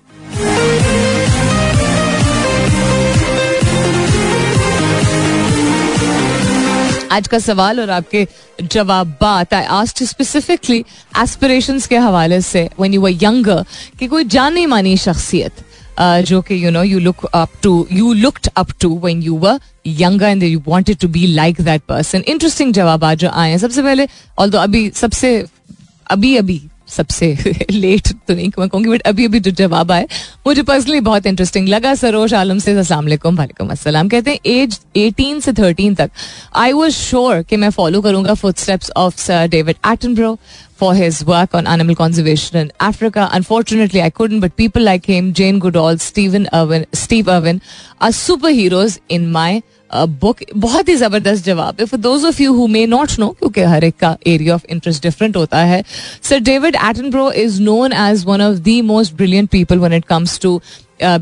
आज 7.16 7.28
का 7.32 7.38
सवाल 7.40 7.80
और 7.82 7.90
आपके 7.90 8.26
जवाब 8.62 9.08
बात 9.22 9.54
आई 9.54 9.64
आस्ट 9.80 10.04
स्पेसिफिकली 10.04 10.80
एस्पिरेशंस 11.22 11.86
के 11.88 11.98
हवाले 12.06 12.40
से 12.42 12.64
व्हेन 12.80 12.94
यू 12.94 13.02
वर 13.02 13.12
यंगर 13.24 13.64
कि 14.00 14.08
कोई 14.14 14.24
जानी 14.36 14.66
मानी 14.74 14.96
शख्सियत 14.98 15.64
जो 16.00 16.42
कि 16.42 16.66
you 16.66 16.72
know 16.72 16.84
you 16.84 17.00
look 17.00 17.26
up 17.26 17.50
to 17.64 17.88
you 17.92 18.14
looked 18.14 18.48
up 18.58 18.68
to 18.82 19.00
when 19.00 19.22
you 19.24 19.36
were 19.36 19.60
younger 19.88 20.26
and 20.26 20.44
you 20.44 20.64
wanted 20.68 20.98
to 20.98 21.08
be 21.08 21.28
like 21.28 21.62
that 21.62 21.82
person 21.82 22.24
interesting 22.28 22.74
जवाब 22.74 23.04
आज 23.04 23.26
आए 23.26 23.50
हैं। 23.50 23.58
सबसे 23.58 23.84
पहले 23.84 24.08
ऑल 24.40 24.52
अभी, 24.52 24.90
सबसे, 24.90 25.46
अभी 26.12 26.36
अभी 26.38 26.62
सबसे 26.88 27.28
लेट 27.72 28.08
तो 28.28 28.34
नहीं 28.34 28.50
मैं 28.60 28.68
कहूँगी 28.70 28.90
बट 28.90 29.02
अभी 29.02 29.26
अभी 29.26 29.40
जो 29.40 29.52
जवाब 29.52 29.92
आए 29.92 30.08
मुझे 30.48 30.64
पर्सनली 30.64 31.00
बहुत 31.00 31.26
इंटरेस्टिंग 31.26 31.68
लगा। 31.70 31.94
सरोज 31.96 32.34
आलम 32.34 32.60
से 32.60 32.74
असलम 32.80 33.38
वालेकुम 33.38 33.72
असलम 33.72 34.10
कहते 34.10 34.32
हैं 34.32 34.40
एज 34.46 34.80
एटीन 34.98 35.40
से 35.40 35.54
थर्टीन 35.54 35.96
तक 35.96 36.12
आई 36.56 36.72
वॉज़ 36.72 36.94
श्योर 36.96 37.42
कि 37.42 37.56
मैं 37.56 37.70
फॉलो 37.70 38.02
करूँगा 38.02 38.34
footsteps 38.58 38.92
of 38.98 39.18
sir 39.18 39.48
David 39.48 39.76
Attenborough 40.16 40.38
for 40.80 40.96
his 40.96 41.24
work 41.24 41.56
on 41.56 41.68
animal 41.68 41.94
conservation 41.94 42.58
in 42.60 42.72
Africa 42.82 43.24
unfortunately 43.24 44.00
I 44.00 44.10
couldn't 44.10 44.40
but 44.40 44.52
people 44.58 44.82
like 44.82 45.10
him 45.10 45.32
Jane 45.34 45.60
Goodall 45.60 45.98
Steven 45.98 46.46
Irwin 46.54 46.86
Steve 46.96 47.32
Irwin 47.32 47.60
are 48.02 48.12
super 48.12 48.52
heroes 48.52 49.00
in 49.10 49.28
my 49.32 49.62
book 50.22 50.38
बहुत 50.56 50.90
ही 50.90 50.96
ज़बरदस्त 50.96 51.46
जवाब 51.46 51.78
है 51.80 51.86
for 51.86 52.00
those 52.00 52.26
of 52.26 52.42
you 52.44 52.54
who 52.54 52.68
may 52.68 52.86
not 52.86 53.20
know 53.20 53.28
क्योंकि 53.30 53.62
हर 53.64 53.84
एक 53.84 53.98
का 54.00 54.16
area 54.28 54.56
of 54.56 54.66
interest 54.70 55.04
different 55.04 55.38
होता 55.38 55.64
है 55.64 55.84
sir 56.24 56.40
David 56.40 56.76
Attenborough 56.76 57.32
is 57.44 57.62
known 57.62 57.94
as 58.08 58.26
one 58.26 58.42
of 58.42 58.58
the 58.60 58.82
most 58.86 59.16
brilliant 59.16 59.50
people 59.50 59.80
when 59.80 59.94
it 59.94 60.06
comes 60.06 60.40
to 60.40 60.60
uh, 61.02 61.20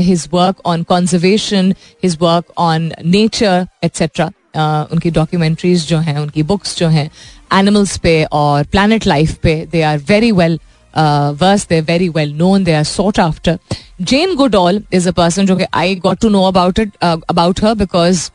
his 0.00 0.32
work 0.32 0.56
on 0.64 0.84
conservation, 0.84 1.74
his 1.98 2.18
work 2.18 2.46
on 2.58 2.92
nature, 3.04 3.66
etc. 3.82 4.32
Uh, 4.54 4.84
उनकी 4.92 5.10
documentaries 5.10 5.86
जो 5.88 5.98
हैं 5.98 6.16
उनकी 6.18 6.42
books 6.42 6.76
जो 6.76 6.88
हैं 6.88 7.10
animals 7.54 7.96
पे 7.98 8.22
और 8.32 8.64
प्लानट 8.66 9.06
लाइफ 9.06 9.34
पे 9.42 9.54
they 9.72 9.82
are 9.82 9.98
very 10.08 10.30
well 10.32 10.58
Worse 10.95 11.67
they 11.69 11.81
very 11.81 12.09
well 12.17 12.33
known 12.37 12.63
they 12.63 12.73
are 12.73 12.83
sought 12.83 13.19
after 13.19 13.59
Jane 14.01 14.35
Goodall 14.35 14.81
is 14.91 15.05
a 15.05 15.13
person 15.13 15.47
who 15.47 15.57
I 15.71 15.93
got 15.93 16.19
to 16.21 16.29
know 16.29 16.47
about 16.47 16.79
it 16.79 16.95
uh, 17.01 17.17
about 17.29 17.59
her 17.59 17.75
because 17.75 18.31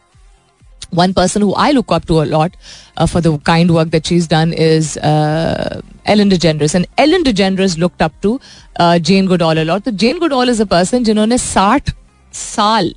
one 0.91 1.13
person 1.13 1.43
who 1.43 1.53
I 1.55 1.73
look 1.73 1.91
up 1.93 2.07
to 2.07 2.23
a 2.23 2.25
lot 2.25 2.57
uh, 2.97 3.07
for 3.07 3.21
the 3.21 3.37
kind 3.39 3.71
work 3.71 3.91
that 3.91 4.07
she's 4.07 4.27
done 4.27 4.53
is 4.53 4.97
uh, 4.99 5.81
Ellen 6.07 6.31
DeGeneres, 6.31 6.75
and 6.75 6.87
Ellen 6.97 7.25
DeGeneres 7.25 7.77
looked 7.77 8.01
up 8.01 8.19
to 8.23 8.41
uh, 8.77 8.99
Jane 8.99 9.27
Goodall 9.27 9.59
a 9.59 9.65
lot. 9.65 9.85
So 9.85 9.91
Jane 9.91 10.19
Goodall 10.19 10.49
is 10.49 10.61
a 10.61 10.67
person 10.67 11.05
जिन्होंने 11.05 11.39
60 11.39 11.93
साल 12.33 12.95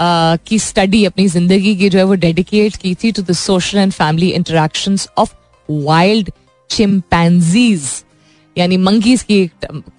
uh, 0.00 0.38
की 0.46 0.58
study 0.58 1.04
अपनी 1.04 1.28
जिंदगी 1.28 1.74
की 1.76 1.88
जो 1.90 1.98
है 1.98 2.04
वो 2.04 2.14
dedicate 2.26 2.76
की 2.76 2.94
थी 3.02 3.12
to 3.12 3.22
the 3.22 3.32
social 3.32 3.78
and 3.78 3.92
family 3.92 4.30
interactions 4.30 5.08
of 5.18 5.34
wild 5.70 6.30
chimpanzees 6.70 7.90
यानी 8.57 8.77
मंकीज 8.77 9.23
की 9.23 9.45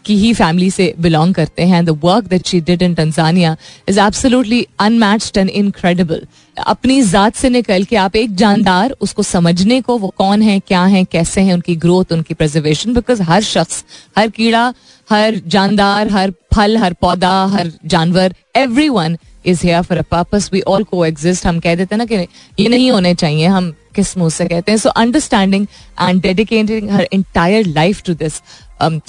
की 0.06 0.16
ही 0.16 0.32
फैमिली 0.34 0.70
से 0.70 0.92
बिलोंग 1.00 1.34
करते 1.34 1.62
हैं. 1.62 1.84
The 1.84 1.98
work 2.04 2.24
that 2.24 2.46
she 2.46 2.60
did 2.60 2.82
in 2.82 2.94
Tanzania 2.94 3.56
is 3.88 4.00
absolutely 4.00 4.66
unmatched 4.80 5.38
and 5.38 5.50
incredible 5.50 6.26
अपनी 6.56 7.00
जात 7.02 7.34
से 7.36 7.48
निकल 7.50 7.84
के 7.84 7.96
आप 7.96 8.16
एक 8.16 8.34
जानदार, 8.34 8.90
उसको 9.00 9.22
समझने 9.22 9.80
को 9.80 9.96
वो 9.98 10.08
कौन 10.18 10.42
है, 10.42 10.58
क्या 10.60 10.84
है, 10.84 11.04
कैसे 11.04 11.40
हैं, 11.40 11.54
उनकी 11.54 11.76
ग्रोथ 11.76 12.12
उनकी 12.12 12.34
प्रिजर्वेशन 12.34 12.94
बिकॉज़ 12.94 13.22
हर 13.22 13.42
शख्स, 13.42 13.84
हर 14.18 14.28
कीड़ा, 14.30 14.72
हर 15.08 15.40
जानदार, 15.46 16.08
हर 16.08 16.32
फल, 16.54 16.76
हर 16.76 16.92
पौधा, 16.92 17.44
हर 17.46 17.72
जानवर 17.86 18.34
everyone 18.88 19.16
is 19.46 19.66
here 19.66 19.82
for 19.82 19.98
a 19.98 20.02
purpose 20.11 20.50
we 20.52 20.61
all 20.68 20.85
को 20.85 21.04
एग्जिस्ट 21.06 21.46
हम 21.46 21.59
कह 21.61 21.74
देते 21.74 21.94
हैं 21.94 21.98
ना 21.98 22.04
कि 22.04 22.26
ये 22.62 22.68
नहीं 22.68 22.90
होने 22.90 23.14
चाहिए। 23.14 23.46
हम 23.46 23.74
किस 23.94 24.16
मुँह 24.18 24.30
से 24.30 24.44
कहते 24.46 24.72
हैं। 24.72 24.78
So 24.78 24.88
understanding 24.90 25.66
and 26.00 26.20
dedicating 26.22 26.90
her 26.90 27.09
entire 27.12 27.66
life 27.66 28.02
to 28.06 28.14
this 28.14 28.40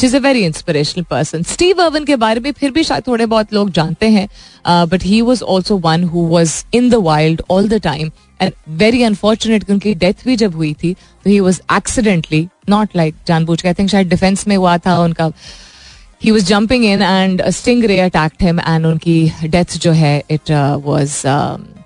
is 0.04 0.16
a 0.16 0.20
very 0.20 0.44
inspirational 0.46 1.04
person 1.10 1.44
Steve 1.44 1.82
Irwin 1.84 2.06
के 2.06 2.16
बारे 2.16 2.40
में 2.40 2.52
फिर 2.52 2.72
भी 2.72 2.84
शायद 2.84 3.08
थोड़े 3.08 3.26
बहुत 3.26 3.54
लोग 3.54 3.72
जानते 3.72 4.10
हैं 4.10 4.28
but 4.90 5.04
he 5.04 5.22
was 5.22 5.44
also 5.44 5.78
one 5.78 6.04
who 6.04 6.26
was 6.28 6.64
in 6.74 6.90
the 6.90 6.96
wild 7.04 7.42
all 7.50 7.70
the 7.70 7.82
time 7.84 8.12
and 8.42 8.52
very 8.80 9.04
unfortunate 9.04 9.70
उनकी 9.72 9.94
डेथ 9.96 10.26
भी 10.26 10.36
जब 10.36 10.56
हुई 10.56 10.74
थी 10.84 10.94
तो 10.94 11.30
he 11.30 11.40
was 11.40 11.62
accidentally 11.78 12.48
not 12.70 12.96
like 12.96 13.16
जानबूझ 13.28 13.62
के 13.62 13.68
आई 13.68 13.74
थिंक 13.74 13.90
शायद 13.90 14.10
डिफेंस 14.10 14.48
में 14.48 14.56
हुआ 14.58 14.78
था 14.78 14.98
उनका 15.00 15.32
he 16.22 16.32
was 16.32 16.46
jumping 16.46 16.86
in 16.86 17.02
and 17.02 17.42
stingray 17.86 18.00
attacked 18.00 18.44
him 18.44 18.60
and 18.60 18.86
उनकी 18.86 19.20
डेथ 19.46 19.78
जो 19.78 19.92
है 19.94 20.22
it 20.32 20.52
was 20.84 21.26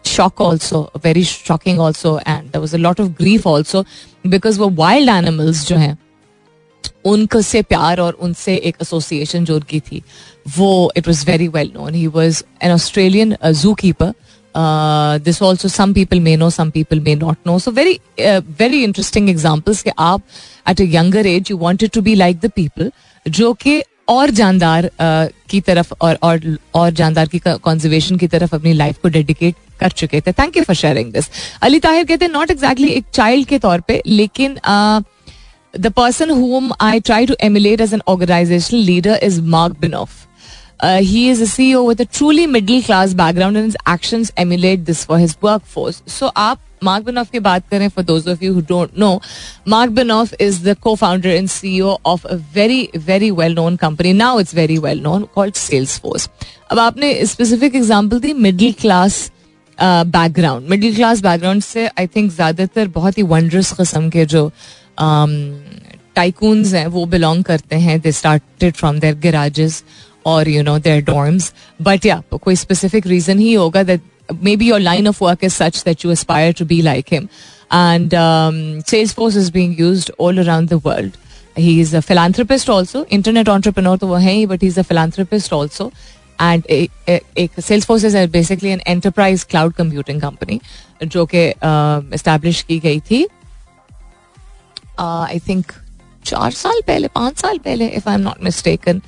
shock 0.06 0.42
also, 0.42 0.80
very 0.98 1.24
shocking 1.24 1.80
also, 1.80 2.18
and 2.26 2.52
there 2.52 2.62
was 2.62 2.74
a 2.74 2.80
lot 2.80 3.00
of 3.00 3.12
grief 3.16 3.46
also 3.46 3.84
because 4.26 4.58
वो 4.58 4.70
wild 4.76 5.10
animals 5.10 5.66
जो 5.68 5.76
हैं 5.76 5.98
उनको 7.06 7.42
से 7.42 7.62
प्यार 7.62 8.00
और 8.00 8.14
उनसे 8.22 8.56
एक 8.56 8.76
एसोसिएशन 8.82 9.46
जो 9.46 9.56
उनकी 9.56 9.80
थी 9.80 10.02
वो 10.58 10.92
it 10.98 11.08
was 11.08 11.26
very 11.26 11.48
well 11.48 11.72
known 11.76 11.94
he 11.94 12.06
was 12.08 12.44
an 12.64 12.72
Australian 12.72 13.36
zookeeper 13.74 14.14
this 15.26 15.42
also 15.42 15.68
some 15.68 15.94
people 15.94 16.20
may 16.20 16.36
know 16.38 16.50
some 16.50 16.70
people 16.70 17.00
may 17.00 17.16
not 17.16 17.38
know 17.48 17.58
so 17.60 17.72
very 17.72 18.00
very 18.60 18.84
interesting 18.84 19.30
examples 19.30 19.82
कि 19.84 19.92
आप 20.00 20.22
at 20.70 20.82
a 20.82 20.86
younger 20.96 21.28
age 21.28 21.52
you 21.52 21.58
wanted 21.58 21.92
to 21.92 22.02
be 22.02 22.16
like 22.16 22.40
the 22.40 22.52
people 22.56 22.92
जो 23.26 23.54
कि 23.54 23.82
और 24.12 24.30
जानदार 24.38 24.86
uh, 24.86 25.34
की 25.50 25.60
तरफ़ 25.62 25.94
और 26.02 26.18
और 26.24 26.58
और 26.76 26.92
जानदार 26.94 27.28
की 27.28 27.40
कॉन्जर्वेशन 27.48 28.18
की 28.18 28.28
तरफ़ 28.28 28.56
अपनी 28.56 28.74
लाइफ 28.74 28.98
को 29.02 29.10
डेडिकेट 29.10 29.56
कर 29.80 29.92
चुके 29.92 30.22
थे। 30.22 30.32
Thank 30.32 30.58
you 30.58 30.64
for 30.64 30.76
sharing 30.76 31.12
this 31.14 31.30
Ali 31.64 31.80
Tahir 31.80 32.04
कहते 32.06 32.26
हैं 32.26 32.32
नॉट 32.32 32.52
एग्जैक्टली 32.52 32.88
एक 32.90 33.06
चाइल्ड 33.14 33.48
के 33.48 33.60
तौर 33.60 33.82
पे 33.88 34.02
लेकिन 34.08 34.58
the 35.74 35.92
person 35.96 36.30
whom 36.30 36.72
I 36.82 37.00
try 37.00 37.26
to 37.26 37.36
emulate 37.44 37.82
as 37.82 37.94
an 37.94 38.02
organisational 38.08 38.80
leader 38.82 39.20
is 39.24 39.42
Mark 39.56 39.80
Benioff 39.82 40.20
he 40.84 41.30
is 41.32 41.44
a 41.44 41.46
CEO 41.48 41.88
with 41.88 42.02
a 42.02 42.06
truly 42.14 42.46
middle 42.48 42.82
class 42.84 43.14
background 43.14 43.58
and 43.58 43.76
actions 43.90 44.32
emulate 44.40 44.80
this 44.86 45.06
for 45.06 45.20
his 45.20 45.36
workforce 45.74 46.02
so 46.10 46.32
आप 46.38 46.60
Mark 46.84 47.06
Benioff 47.06 47.30
की 47.32 47.40
बात 47.40 47.68
करें 47.70 47.88
for 47.90 48.06
those 48.06 48.28
of 48.28 48.44
you 48.44 48.54
who 48.54 48.62
don't 48.70 48.98
know 49.00 49.20
Mark 49.68 49.92
Benioff 49.92 50.34
is 50.42 50.64
the 50.66 50.76
cofounder 50.96 51.30
and 51.30 51.50
CEO 51.50 51.98
of 52.06 52.26
a 52.28 52.36
very 52.56 52.88
very 52.98 53.30
well 53.32 53.54
known 53.56 53.76
company 53.76 54.14
now 54.14 54.40
it's 54.40 54.56
very 54.56 54.78
well 54.78 55.02
known 55.02 55.28
called 55.36 55.56
Salesforce 56.00 56.30
अब 56.72 56.80
आपने 56.80 57.14
specific 57.26 57.76
example 57.76 58.20
दी 58.20 58.34
middle 58.34 58.74
class 58.82 59.32
background 59.78 60.70
middle 60.70 60.96
class 60.96 61.22
background 61.22 61.62
से 61.64 61.88
I 61.90 62.08
think 62.08 62.32
ज़्यादातर 62.32 62.88
बहुत 62.90 63.18
ही 63.18 63.24
wondrous 63.26 63.72
कस्म 63.80 64.10
के 64.10 64.26
जो 64.26 64.52
tycoons 66.16 66.68
um, 66.68 66.76
हैं 66.76 66.88
वो 66.88 67.06
belong 67.06 67.44
करते 67.44 67.76
हैं. 67.76 68.00
They 68.02 68.12
started 68.12 68.74
from 68.76 69.00
their 69.00 69.16
garages 69.20 69.84
और 70.26 70.50
you 70.50 70.64
know 70.64 70.78
their 70.80 71.04
dorms 71.04 71.54
but 71.82 72.06
या 72.06 72.22
कोई 72.34 72.56
स्पेसिफिक 72.56 73.08
रीजन 73.08 73.40
ही 73.40 73.54
होगा 73.54 73.84
that 73.84 74.02
may 74.43 74.57
be 74.57 74.69
your 74.69 74.81
line 74.81 75.09
of 75.09 75.23
work 75.23 75.45
is 75.45 75.53
such 75.53 75.83
that 75.85 76.05
you 76.05 76.11
aspire 76.13 76.53
to 76.59 76.65
be 76.65 76.81
like 76.83 77.13
him 77.13 77.29
and 77.73 78.11
Salesforce 79.15 79.37
is 79.37 79.51
being 79.53 79.81
used 79.81 80.11
all 80.21 80.39
around 80.39 80.69
the 80.69 80.81
world 80.85 81.17
he 81.59 81.81
is 81.81 81.95
a 81.95 82.01
philanthropist 82.01 82.71
also 82.71 83.07
internet 83.13 83.49
entrepreneur 83.49 83.97
तो 83.99 84.07
वो 84.07 84.17
है 84.17 84.33
he 84.33 84.47
but 84.47 84.63
he 84.63 84.69
is 84.69 84.79
a 84.79 84.83
philanthropist 84.83 85.53
also 85.53 85.91
and 86.43 86.63
एक 86.69 87.61
Salesforce 87.87 88.05
is 88.05 88.17
basically 88.31 88.71
an 88.71 88.81
enterprise 88.87 89.45
cloud 89.51 89.73
computing 89.75 90.21
company 90.21 90.61
जो 91.05 91.27
कि 91.35 91.47
establish 92.15 92.63
की 92.63 92.79
गई 92.79 93.01
थी 93.11 93.27
I 95.01 95.39
think 95.49 95.73
चार 96.25 96.51
साल 96.53 96.81
पहले 96.87 97.09
पांच 97.09 97.39
साल 97.39 97.59
पहले 97.59 97.89
if 97.89 98.09
I 98.09 98.15
am 98.15 98.21
not 98.21 98.43
mistaken 98.45 99.01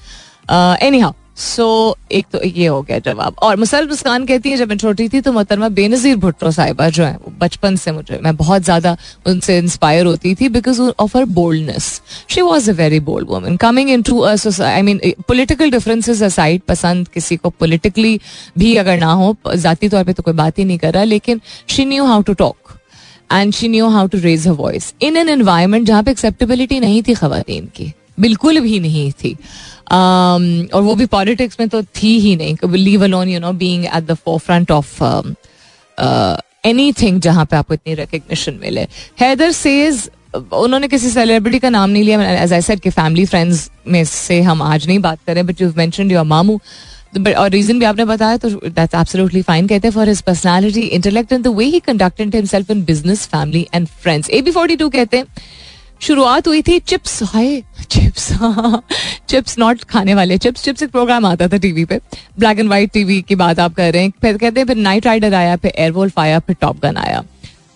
anyhow 0.98 1.12
so 1.37 1.65
एक 2.11 2.25
तो 2.31 2.39
ये 2.45 2.65
हो 2.67 2.81
गया 2.81 2.97
जवाब। 3.01 3.35
और 3.43 3.55
मुसल 3.57 3.87
मुस्कान 3.87 4.25
कहती 4.25 4.49
है, 4.49 4.57
जब 4.57 4.69
मैं 4.69 4.77
छोटी 4.77 5.07
थी 5.09 5.21
तो 5.21 5.31
मोहतरमा 5.33 5.69
बेनजीर 5.71 6.15
भुट्टो 6.17 6.51
साहिबा 6.51 6.89
जो 6.89 7.03
है 7.03 7.17
बचपन 7.39 7.75
से 7.75 7.91
मुझे, 7.91 8.19
मैं 8.23 8.35
बहुत 8.35 8.63
ज़्यादा 8.63 8.95
उनसे 9.27 9.57
इंस्पायर 9.57 10.05
होती 10.05 10.33
थी 10.35 10.49
because 10.49 10.81
of 10.81 11.17
her 11.17 11.25
boldness 11.33 12.01
she 12.29 12.41
was 12.41 12.69
a 12.71 12.73
very 12.73 12.99
bold 13.01 13.29
woman 13.29 13.57
coming 13.57 13.89
into 14.01 14.23
I 14.23 14.81
mean 14.81 14.99
political 15.27 15.71
differences 15.71 16.23
aside 16.23 16.61
पसंद 16.67 17.07
किसी 17.07 17.37
को 17.37 17.49
पोलिटिकली 17.49 18.19
भी 18.57 18.75
अगर 18.77 18.99
ना 18.99 19.11
हो 19.13 19.35
जाती 19.47 19.89
तौर 19.89 20.03
पर 20.03 20.13
तो 20.13 20.23
कोई 20.23 20.33
बात 20.33 20.59
ही 20.59 20.65
नहीं 20.65 20.77
कर 20.77 20.93
रहा, 20.93 21.03
लेकिन 21.03 21.41
she 21.67 21.85
knew 21.85 22.05
how 22.05 22.21
to 22.21 22.33
talk 22.35 22.77
and 23.31 23.53
she 23.53 23.67
knew 23.69 23.87
how 23.89 24.07
to 24.07 24.19
raise 24.19 24.47
her 24.47 24.53
voice 24.53 24.93
in 25.01 25.17
an 25.17 25.29
environment 25.29 25.85
जहाँ 25.87 26.03
पे 26.03 26.11
एक्सेप्टेबिलिटी 26.11 26.79
नहीं 26.79 27.03
थी 27.03 27.13
खातन 27.13 27.67
की, 27.75 27.91
बिल्कुल 28.19 28.59
भी 28.59 28.79
नहीं 28.79 29.11
थी। 29.13 29.35
और 29.91 30.81
वो 30.81 30.95
भी 30.95 31.05
पॉलिटिक्स 31.07 31.59
में 31.59 31.67
तो 31.69 31.81
थी 31.83 32.17
ही 32.19 32.35
नहीं. 32.35 32.55
Leave 32.73 33.03
alone 33.03 33.29
you 33.29 33.39
know 33.39 33.51
being 33.53 33.85
at 33.85 34.03
the 34.03 34.13
forefront 34.39 34.71
of 34.71 35.03
anything 37.01 37.19
जहाँ 37.21 37.45
पे 37.45 37.55
आपको 37.55 37.73
इतनी 37.73 37.93
रिकग्निशन 37.95 38.59
मिले. 38.61 38.87
हैदर 39.21 39.51
सेज, 39.51 40.09
उन्होंने 40.35 40.87
किसी 40.87 41.09
सेलिब्रिटी 41.09 41.59
का 41.59 41.69
नाम 41.69 41.89
नहीं 41.89 42.03
लिया. 42.03 42.21
एज 42.33 42.53
आई 42.53 42.61
सेड 42.61 42.79
कि 42.79 42.89
फैमिली 42.89 43.25
फ्रेंड्स 43.25 43.69
में 43.87 44.03
से 44.05 44.41
हम 44.41 44.61
आज 44.61 44.87
नहीं 44.87 44.99
बात 44.99 45.19
करें 45.27 45.45
बट 45.47 45.61
यू 45.61 45.71
मेंशन 45.77 46.11
योर 46.11 46.23
मामू 46.25 46.59
और 47.37 47.49
रीजन 47.51 47.79
भी 47.79 47.85
आपने 47.85 48.05
बताया 48.05 48.37
तो 48.37 48.49
दैट्स 48.49 48.95
एब्सोल्युटली 48.95 49.41
फाइन 49.41 49.67
कहते 49.67 49.87
हैं 49.87 49.93
for 49.95 50.09
his 50.09 50.21
personality 50.21 50.81
intellect 50.81 51.33
and 51.33 51.43
the 51.43 51.47
way 51.57 51.65
he 51.65 51.79
conducted 51.79 52.35
himself 52.35 52.71
in 52.71 52.83
business 52.85 53.25
family 53.27 53.65
and 53.73 53.87
friends 54.01 54.29
A 54.29 54.41
B 54.41 54.51
forty 54.51 54.75
two 54.75 54.89
कहते 54.89 55.17
हैं 55.17 55.25
शुरुआत 56.03 56.47
हुई 56.47 56.61
थी 56.61 56.77
chips, 56.79 57.21
hi, 57.23 57.61
chips 57.91 58.29
chips 59.29 59.57
not 59.59 59.83
खाने 59.89 60.13
वाले, 60.15 60.37
चिप्स 60.37 60.63
चिप्स 60.63 60.83
एक 60.83 60.89
प्रोग्राम 60.91 61.25
आता 61.25 61.47
था 61.47 61.57
टीवी 61.57 61.85
पे 61.85 61.99
ब्लैक 62.39 62.59
एंड 62.59 62.67
व्हाइट 62.67 62.91
टीवी 62.93 63.21
की 63.21 63.35
बात 63.35 63.59
आप 63.59 63.73
कर 63.75 63.93
रहे 63.93 64.03
हैं, 64.03 64.11
फिर 64.21 64.37
कहते 64.37 64.59
हैं, 64.59 64.67
फिर 64.67 64.77
नाइट 64.77 65.05
राइडर 65.05 65.33
आया, 65.33 65.55
फिर 65.55 65.71
एयरवोल्फ 65.75 66.19
आया, 66.19 66.39
फिर 66.39 66.55
टॉप 66.61 66.81
गन 66.83 66.97
आया 66.97 67.23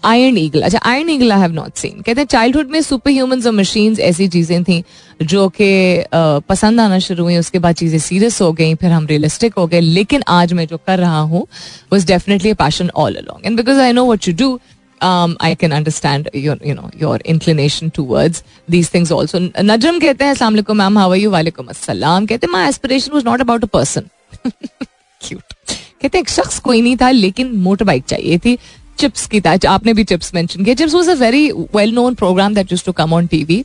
आयरन 0.03 0.37
ईगल 0.37 0.61
अच्छा 0.61 0.79
Iron 0.85 1.09
Eagle 1.09 1.31
I 1.31 1.39
have 1.39 1.51
not 1.51 1.75
seen 1.75 2.01
कहते 2.01 2.21
हैं 2.21 2.27
चाइल्डहुड 2.27 2.69
में 2.71 2.81
सुपर 2.81 3.11
ह्यूमन 3.11 3.41
और 3.45 3.51
मशीन 3.53 3.95
ऐसी 3.99 4.27
चीज़ें 4.27 4.63
थी, 4.63 4.83
जो 5.21 5.47
कि 5.51 6.03
पसंद 6.49 6.79
आना 6.79 6.99
शुरू 6.99 7.23
हुई, 7.23 7.37
उसके 7.37 7.59
बाद 7.59 7.75
चीज़ें 7.75 7.97
सीरियस 7.99 8.41
हो 8.41 8.51
गई, 8.53 8.75
फिर 8.75 8.91
हम 8.91 9.05
रियलिस्टिक 9.07 9.53
हो 9.57 9.65
गए, 9.67 9.79
लेकिन 9.81 10.23
आज 10.29 10.53
मैं 10.53 10.67
जो 10.67 10.77
कर 10.87 10.99
रहा 10.99 11.19
हूँ 11.19 11.45
was 11.93 12.05
definitely 12.07 12.53
passion 12.55 12.89
all 12.95 13.15
along 13.15 13.45
and 13.45 13.57
because 13.57 13.79
I 13.79 13.93
know 13.93 14.05
what 14.11 14.27
you 14.27 14.33
do 14.35 14.59
um, 15.01 15.37
I 15.39 15.55
can 15.55 15.71
understand 15.71 16.29
your, 16.33 16.57
you 16.57 16.73
know, 16.73 16.89
your 16.95 17.17
inclination 17.17 17.91
towards 17.91 18.43
these 18.67 18.89
things 18.89 19.11
also. 19.11 19.39
Najam 19.39 19.99
कहते 20.01 20.23
हैं 20.23 20.31
अस्सलाम 20.31 20.53
वालेकुम 20.53 20.77
मैम 20.77 20.97
हाउ 20.97 21.11
आर 21.11 21.17
यू 21.17 21.29
वालेकुम 21.31 21.67
अस्सलाम 21.67 22.25
कहते 22.25 22.47
हैं 22.47 22.51
my 22.53 22.67
aspiration 22.69 23.13
was 23.13 23.25
not 23.25 23.41
about 23.41 23.63
a 23.63 23.67
person 23.73 24.09
cute 24.47 25.53
कहते 26.01 26.17
हैं 26.17 26.21
एक 26.21 26.29
शख्स 26.29 26.59
कोई 26.59 26.81
नहीं 26.81 26.97
था 26.97 27.09
लेकिन 27.11 27.55
मोटर 27.67 27.85
बाइक 27.85 28.05
चाहिए 28.07 28.37
थी 28.45 28.57
चिप्स 28.99 29.25
की 29.27 29.41
था 29.41 29.57
आपने 29.69 29.93
भी 29.93 30.03
चिप्स 30.03 30.33
मेंशन 30.33 30.63
किया 30.63 30.75
chips 30.75 30.93
was 30.95 31.09
a 31.09 31.15
very 31.15 31.51
well 31.75 31.93
known 31.95 32.15
programme 32.15 32.53
that 32.53 32.71
used 32.71 32.85
to 32.85 32.91
come 33.01 33.13
on 33.13 33.27
TV 33.27 33.63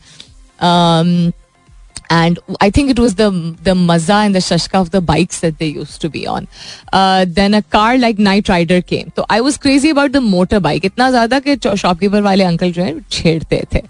and 2.12 2.40
I 2.62 2.70
think 2.70 2.90
it 2.90 3.00
was 3.00 3.16
the 3.16 3.30
the 3.64 3.76
maza 3.76 4.16
and 4.26 4.36
the 4.36 4.40
shashka 4.40 4.80
of 4.80 4.92
the 4.92 5.02
bikes 5.02 5.42
that 5.42 5.58
they 5.60 5.68
used 5.68 6.02
to 6.02 6.10
be 6.10 6.26
on. 6.26 6.48
Uh, 6.94 7.26
then 7.28 7.54
a 7.54 7.62
car 7.62 7.98
like 7.98 8.18
Night 8.18 8.50
Rider 8.50 8.82
came. 8.82 9.12
So 9.16 9.26
I 9.30 9.42
was 9.42 9.58
crazy 9.58 9.90
about 9.90 10.14
the 10.14 10.20
motorbike. 10.20 10.86
इतना 10.86 11.10
ज़्यादा 11.12 11.40
कि 11.48 11.56
shopkeeper 11.78 12.22
वाले 12.22 12.44
uncle 12.44 12.72
जो 12.72 12.84
है 12.84 13.00
छेड़ते 13.12 13.64
थे. 13.74 13.84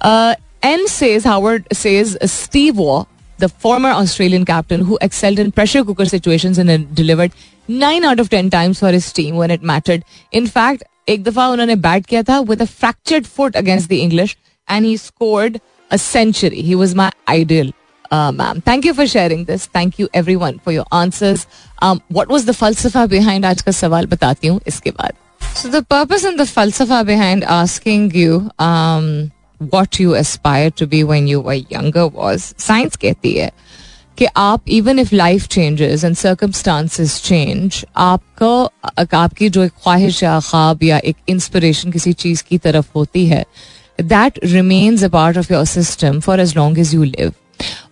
Uh, 0.00 0.34
N 0.62 0.86
says 0.86 1.24
Howard 1.24 1.66
says 1.72 2.16
Steve 2.24 2.76
Waugh, 2.76 3.06
the 3.38 3.48
former 3.48 3.90
Australian 3.90 4.44
captain 4.44 4.80
who 4.80 4.98
excelled 5.00 5.38
in 5.38 5.52
pressure 5.52 5.84
cooker 5.84 6.06
situations 6.06 6.58
and 6.58 6.94
delivered 6.94 7.32
nine 7.68 8.04
out 8.04 8.20
of 8.20 8.30
ten 8.30 8.50
times 8.50 8.78
for 8.78 8.92
his 8.92 9.12
team 9.12 9.36
when 9.36 9.50
it 9.50 9.62
mattered. 9.62 10.04
In 10.32 10.46
fact, 10.46 10.84
एक 11.08 11.22
दफा 11.24 11.46
उन्होंने 11.48 11.74
bat 11.76 12.06
किया 12.06 12.22
था 12.28 12.44
with 12.46 12.62
a 12.62 12.66
fractured 12.66 13.26
foot 13.26 13.56
against 13.56 13.88
the 13.88 14.00
English 14.02 14.36
and 14.68 14.84
he 14.84 14.96
scored 14.96 15.60
a 15.91 15.97
century. 15.97 16.61
He 16.61 16.75
was 16.75 16.95
my 16.95 17.11
ideal. 17.27 17.71
Uh, 18.11 18.31
ma'am. 18.31 18.61
Thank 18.61 18.85
you 18.85 18.93
for 18.93 19.07
sharing 19.07 19.45
this. 19.45 19.65
Thank 19.67 19.97
you 19.97 20.09
everyone 20.13 20.59
for 20.59 20.71
your 20.71 20.85
answers. 20.91 21.47
Um, 21.81 22.01
what 22.09 22.27
was 22.27 22.45
the 22.45 22.51
falsafa 22.51 23.09
behind 23.09 23.45
आज 23.45 23.61
का 23.61 23.71
सवाल 23.71 24.05
बताती 24.13 24.47
हूँ 24.47 24.59
इसके 24.67 24.91
बाद. 24.91 25.13
So 25.55 25.69
the 25.69 25.81
purpose 25.83 26.25
and 26.25 26.39
the 26.39 26.43
falsafa 26.43 27.05
behind 27.05 27.45
asking 27.45 28.11
you 28.11 28.49
um, 28.59 29.31
what 29.59 29.99
you 29.99 30.15
aspired 30.15 30.75
to 30.77 30.87
be 30.87 31.03
when 31.03 31.27
you 31.27 31.39
were 31.39 31.59
younger 31.75 32.07
was 32.07 32.53
science 32.57 32.97
कहती 32.97 33.33
है 33.37 33.51
कि 34.17 34.25
आप 34.37 34.69
even 34.69 34.99
if 34.99 35.13
life 35.15 35.47
changes 35.51 36.03
and 36.03 36.15
circumstances 36.15 37.21
change 37.23 37.85
आपको 37.97 38.49
आपकी 39.15 39.49
जो 39.49 39.63
एक 39.63 39.71
ख्वाहिश 39.83 40.21
या 40.23 40.39
ख्वाब 40.49 40.83
या 40.83 40.97
एक 41.11 41.15
इंस्पिरेशन 41.29 41.91
किसी 41.91 42.13
चीज़ 42.23 42.43
की 42.49 42.57
तरफ़ 42.65 42.89
होती 42.95 43.25
है 43.27 43.43
that 43.97 44.37
remains 44.41 45.03
a 45.03 45.09
part 45.09 45.37
of 45.37 45.49
your 45.49 45.65
system 45.65 46.21
for 46.21 46.35
as 46.35 46.55
long 46.55 46.77
as 46.77 46.93
you 46.93 47.05
live. 47.05 47.35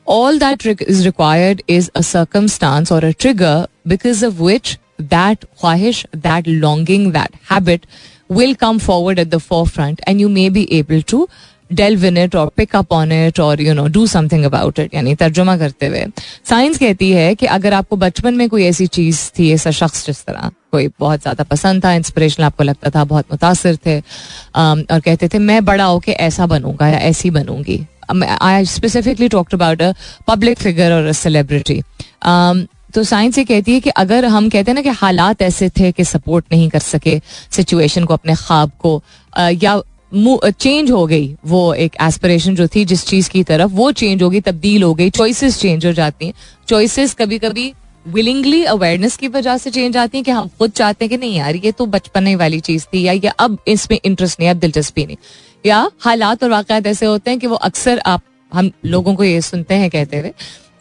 All 0.05 0.39
that 0.39 0.65
is 0.65 1.05
required 1.05 1.61
is 1.67 1.91
a 1.93 2.01
circumstance 2.01 2.91
or 2.91 2.99
a 2.99 3.13
trigger 3.13 3.67
because 3.85 4.23
of 4.23 4.39
which 4.39 4.77
that 4.97 5.45
khwahish, 5.59 6.05
that 6.11 6.47
longing, 6.47 7.11
that 7.11 7.33
habit 7.43 7.85
will 8.27 8.55
come 8.55 8.79
forward 8.79 9.19
at 9.19 9.31
the 9.31 9.39
forefront 9.39 9.99
and 10.05 10.19
you 10.19 10.29
may 10.29 10.49
be 10.49 10.71
able 10.73 11.01
to 11.03 11.27
delve 11.71 12.03
in 12.03 12.17
it 12.17 12.35
or 12.35 12.49
pick 12.51 12.73
up 12.73 12.91
on 12.91 13.11
it 13.11 13.39
or, 13.39 13.55
you 13.55 13.73
know, 13.73 13.87
do 13.87 14.05
something 14.07 14.45
about 14.45 14.79
it 14.79 14.93
यानी 14.93 15.15
तर्जुमा 15.15 15.57
करते 15.57 15.87
हुए 15.87 16.05
science 16.49 16.77
कहती 16.77 17.11
है 17.11 17.33
कि 17.35 17.45
अगर 17.47 17.73
आपको 17.73 17.95
बचपन 17.95 18.35
में 18.35 18.47
कोई 18.49 18.63
ऐसी 18.65 18.87
चीज़ 18.87 19.19
थी 19.39 19.51
ऐसा 19.53 19.71
शख्स 19.71 20.05
जिस 20.05 20.23
तरह 20.25 20.49
कोई 20.71 20.87
बहुत 20.99 21.21
ज़्यादा 21.21 21.43
पसंद 21.43 21.83
था 21.85 21.93
इंस्पिरेशन 21.93 22.43
आपको 22.43 22.63
लगता 22.63 22.89
था 22.89 23.03
बहुत 23.03 23.31
मुतासर 23.31 23.77
थे 23.85 23.99
और 23.99 24.99
कहते 24.99 25.27
थे 25.27 25.39
मैं 25.39 25.63
बड़ा 25.65 25.85
होके 25.85 26.11
ऐसा 26.27 26.45
बनूँगा 26.45 26.87
या 26.87 26.99
ऐसी 27.09 27.29
बनूँगी 27.29 27.85
I 28.41 28.65
specifically 28.65 29.27
talked 29.29 29.53
about 29.53 29.81
a 29.81 29.93
public 30.27 30.59
figure 30.59 30.93
और 30.93 31.05
अ 31.05 31.11
सेलिब्रिटी 31.11 31.81
तो 32.93 33.03
साइंस 33.03 33.37
ये 33.37 33.43
कहती 33.45 33.73
है 33.73 33.79
कि 33.79 33.89
अगर 34.01 34.25
हम 34.25 34.49
कहते 34.49 34.71
हैं 34.71 34.75
ना 34.75 34.81
कि 34.81 34.89
हालात 35.01 35.41
ऐसे 35.41 35.69
थे 35.69 35.91
कि 35.91 36.03
सपोर्ट 36.03 36.45
नहीं 36.51 36.69
कर 36.69 36.79
सके 36.79 37.19
सिचुएशन 37.51 38.05
को, 38.05 38.13
अपने 38.13 38.35
ख्वाब 38.35 38.71
को 38.79 39.01
या 39.63 39.81
चेंज 40.51 40.91
हो 40.91 41.05
गई, 41.07 41.35
वो 41.45 41.73
एक 41.73 41.95
एस्पिरेशन 42.01 42.55
जो 42.55 42.67
थी 42.67 42.85
जिस 42.85 43.05
चीज़ 43.05 43.29
की 43.29 43.43
तरफ़, 43.43 43.71
वो 43.71 43.91
चेंज 43.91 44.23
हो 44.23 44.29
गई 44.29 44.41
तब्दील 44.41 44.83
हो 44.83 44.93
गई 44.93 45.09
चॉइसेस 45.09 45.59
चेंज 45.59 45.85
हो 45.85 45.91
जाती 45.91 46.25
हैं। 46.25 46.33
चॉइसेस 46.67 47.13
कभी 47.13 47.39
कभी 47.39 47.73
विलिंगली 48.07 48.63
अवेयरनेस 48.63 49.17
की 49.17 49.27
वजह 49.27 49.57
से 49.57 49.71
चेंज 49.71 49.97
आती 49.97 50.17
है 50.17 50.23
कि 50.23 50.31
हम 50.31 50.47
खुद 50.47 50.71
चाहते 50.71 51.05
हैं 51.05 51.09
कि 51.09 51.17
नहीं 51.17 51.35
यार, 51.35 51.55
ये 51.55 51.71
तो 51.71 51.85
बचपन 51.85 52.35
वाली 52.35 52.59
चीज़ 52.59 52.85
थी, 52.85 53.03
या, 53.03 53.13
ये 53.13 53.27
अब 53.27 53.57
इसमें 53.67 53.99
इंटरेस्ट 54.05 54.39
नहीं, 54.39 54.49
अब 54.49 54.57
दिलचस्पी 54.57 55.05
नहीं। 55.05 55.17
या 55.65 55.91
हालात 55.99 56.43
और 56.43 56.49
वाकत 56.49 56.83
ऐसे 56.87 57.05
होते 57.05 57.31
हैं 57.31 57.39
कि 57.39 57.47
वो 57.47 57.55
अक्सर 57.55 57.99
आप, 57.99 58.21
हम 58.53 58.71
लोगों 58.85 59.15
को 59.15 59.23
ये 59.23 59.41
सुनते 59.41 59.73
हैं 59.75 59.89
कहते 59.89 60.19
हुए, 60.19 60.31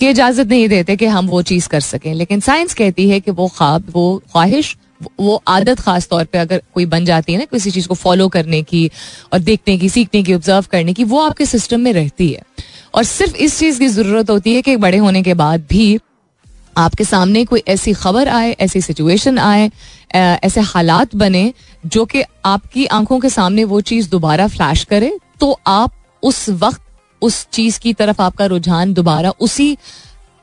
कि 0.01 0.09
इजाज़त 0.09 0.47
नहीं 0.47 0.69
देते 0.69 0.97
कि 0.97 1.07
हम 1.07 1.27
वो 1.27 1.43
चीज़ 1.43 1.69
कर 1.69 1.81
सकें। 1.81 2.15
लेकिन 2.15 2.41
साइंस 2.41 2.75
कहती 2.75 3.09
है 3.11 3.21
कि 3.21 3.31
वो 3.31 3.49
ख्वाब, 3.49 3.85
वो 3.93 4.23
ख्वाहिश 4.33 4.77
वो 5.21 5.43
आदत 5.49 5.81
खास 5.81 6.09
तौर 6.09 6.25
पे 6.25 6.39
अगर 6.39 6.63
कोई 6.75 6.87
बन 6.87 7.05
जाती 7.05 7.33
है 7.33 7.39
ना 7.39 7.45
किसी 7.45 7.71
चीज़ 7.71 7.89
को 7.89 7.95
फॉलो 7.95 8.29
करने 8.29 8.63
की 8.63 8.91
और 9.33 9.39
देखने 9.41 9.77
की, 9.79 9.89
सीखने 9.89 10.23
की 10.23 10.35
ऑब्ज़र्व 10.35 10.67
करने 10.71 10.93
की, 10.93 11.05
वो 11.05 11.21
आपके 11.21 11.47
सिस्टम 11.47 11.81
में 11.81 11.93
रहती 11.93 12.31
है। 12.31 12.43
और 12.95 13.05
सिर्फ़ 13.05 13.37
इस 13.37 13.59
चीज़ 13.59 13.79
की 13.79 13.89
ज़रूरत 13.89 14.31
होती 14.31 14.55
है 14.55 14.63
कि 14.63 14.77
बड़े 14.79 14.99
होने 14.99 15.23
के 15.23 15.35
बाद 15.35 15.67
भी 15.71 15.99
आपके 16.77 17.05
सामने 17.05 17.45
कोई 17.45 17.63
ऐसी 17.69 17.93
खबर 17.93 18.29
आए, 18.29 18.51
ऐसी 18.53 18.81
सिचुएशन 18.81 19.39
आए 19.39 19.71
ऐसे 20.15 20.61
हालात 20.63 21.15
बने 21.17 21.53
जो 21.85 22.05
कि 22.05 22.23
आपकी 22.45 22.85
आँखों 22.89 23.19
के 23.21 23.29
सामने 23.31 23.65
वो 23.65 23.81
चीज़ 23.83 24.09
दोबारा 24.11 24.47
फ्लैश 24.49 24.85
करे 24.85 25.13
तो 25.41 25.59
आप 25.67 25.93
उस 26.23 26.49
वक्त, 26.51 26.81
उस 27.23 27.47
चीज़ 27.53 27.79
की 27.81 27.93
तरफ़ 27.95 28.23
आपका 28.23 28.47
रुझान 28.47 28.93
दोबारा 28.95 29.31
उसी 29.41 29.77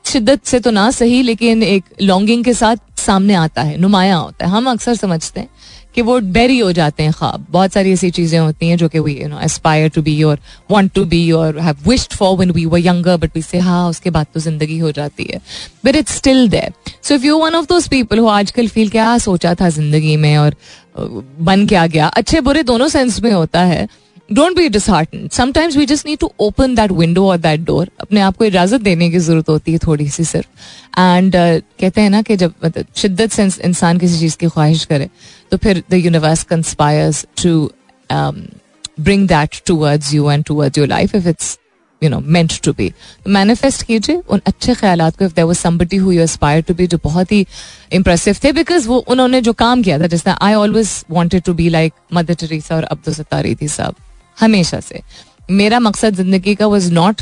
शिद्दत 0.06 0.46
से 0.46 0.60
तो 0.60 0.72
ना 0.72 0.90
सही, 0.92 1.22
लेकिन 1.24 1.64
एक 1.64 1.84
लॉन्गिंग 2.02 2.44
के 2.44 2.54
साथ 2.54 2.78
सामने 3.06 3.34
आता 3.36 3.62
है, 3.62 3.78
नुमाया 3.78 4.16
होता 4.16 4.46
है। 4.46 4.52
हम 4.52 4.70
अक्सर 4.72 4.96
समझते 4.96 5.40
हैं 5.40 5.50
कि 5.96 6.02
वो 6.02 6.20
बेरी 6.20 6.58
हो 6.60 6.72
जाते 6.72 7.04
हैं 7.04 7.12
ख्वाब। 7.14 7.46
बहुत 7.52 7.74
सारी 7.74 7.92
ऐसी 7.94 8.10
चीज़ें 8.12 8.40
होती 8.40 8.70
हैं 8.70 8.78
जो 8.78 8.88
कि 8.90 9.00
we 9.00 9.14
you 9.14 9.28
know 9.30 9.40
aspire 9.42 9.90
to 9.90 10.02
be 10.02 10.22
और 10.24 10.40
वांट 10.72 10.92
टू 10.94 11.04
बी 11.06 11.32
और 11.34 11.60
have 11.60 11.90
wished 11.90 12.14
for 12.14 12.36
when 12.38 12.52
we 12.52 12.66
were 12.66 12.80
younger 12.80 13.18
but 13.18 13.36
we 13.36 13.42
say 13.42 13.60
हाँ 13.60 13.88
उसके 13.90 14.10
बाद 14.10 14.28
तो 14.34 14.40
ज़िंदगी 14.40 14.78
हो 14.80 14.92
जाती 14.92 15.28
है. 15.32 15.40
But 15.86 15.96
it's 15.96 16.16
still 16.16 16.48
there 16.50 16.74
so 17.04 17.16
if 17.16 17.26
you 17.26 17.38
one 17.40 17.56
of 17.56 17.66
those 17.70 17.88
people 17.88 18.20
हो 18.20 18.28
आजकल 18.30 18.68
फील 18.68 18.90
क्या 18.90 19.18
सोचा 19.20 19.54
था 19.56 19.70
ज़िंदगी 19.70 20.16
में 20.18 20.38
और 20.38 20.56
बन 20.98 21.66
क्या 21.68 21.86
गया? 21.88 22.08
अच्छे 22.08 22.42
बुरे 22.42 22.64
दोनों 22.64 22.88
सेंस 22.88 23.22
में 23.24 23.32
होता 23.32 23.62
है। 23.62 23.88
Don't 24.30 24.56
be 24.58 24.68
disheartened 24.70 25.28
sometimes 25.32 25.76
we 25.78 25.86
just 25.86 26.06
need 26.06 26.20
to 26.20 26.32
open 26.42 26.76
that 26.76 26.92
window 26.92 27.28
और 27.30 27.38
दैट 27.38 27.60
डोर 27.66 27.90
अपने 28.02 28.22
आप 28.22 28.38
को 28.38 28.46
इजाज़त 28.46 28.82
देने 28.82 29.10
की 29.10 29.20
ज़रूरत 29.20 29.50
होती 29.50 29.72
है 29.72 29.78
थोड़ी 29.86 30.08
सी 30.10 30.24
सिर्फ़। 30.24 30.48
एंड 31.00 31.36
uh, 31.36 31.62
कहते 31.80 32.02
हैं 32.02 32.10
ना 32.10 32.22
कि 32.22 32.36
जब 32.36 32.54
मतलब 32.66 32.86
शिद्दत 32.96 33.32
से 33.32 33.44
इंसान 33.66 33.98
किसी 33.98 34.20
चीज़ 34.20 34.38
की 34.38 34.48
ख्वाहिश 34.48 34.86
करे 34.86 35.10
तो 35.52 35.58
फिर 35.58 35.84
the 35.90 35.94
universe 35.94 36.44
conspires 36.44 37.26
to 37.44 37.70
bring 38.10 39.28
that 39.28 39.62
towards 39.66 40.14
you 40.14 40.32
and 40.32 40.44
towards 40.44 40.78
your 40.78 40.88
life 40.88 41.16
if 41.16 41.28
it's 41.28 41.58
you 42.02 42.10
know 42.10 42.20
meant 42.20 42.60
to 42.64 42.74
be 42.74 42.92
manifest 43.28 43.84
कीजिए 43.84 44.22
उन 44.30 44.42
अच्छे 44.48 44.74
ख्याल 44.74 45.10
को। 45.10 45.26
If 45.26 45.34
there 45.36 45.46
was 45.46 45.58
somebody 45.58 45.98
who 45.98 46.12
you 46.12 46.22
aspire 46.24 46.62
to 46.64 46.74
be 46.74 46.88
जो 46.88 47.00
बहुत 47.04 47.32
ही 47.32 47.46
इंप्रेसिव 47.94 48.38
थे 48.44 48.52
बिकॉज़ 48.54 48.88
वो 48.88 48.98
उन्होंने 49.08 49.42
जो 49.42 49.54
काम 49.54 49.84
किया 49.84 50.00
था 50.00 50.08
जिसने 50.08 50.34
I 50.42 50.54
always 50.54 51.04
wanted 51.12 51.44
to 51.44 51.54
be 51.54 51.70
like 51.70 51.94
Mother 52.14 52.34
Teresa 52.34 52.76
और 52.76 52.84
अब्दुल 52.84 53.14
सत्तारी 53.14 53.56
थी 53.56 53.68
साहब। 53.68 53.96
हमेशा 54.38 54.80
से। 54.80 55.02
मेरा 55.52 55.80
मकसद 55.80 56.16
ज़िंदगी 56.16 56.56
का 56.56 56.68
was 56.68 56.92
not 56.94 57.22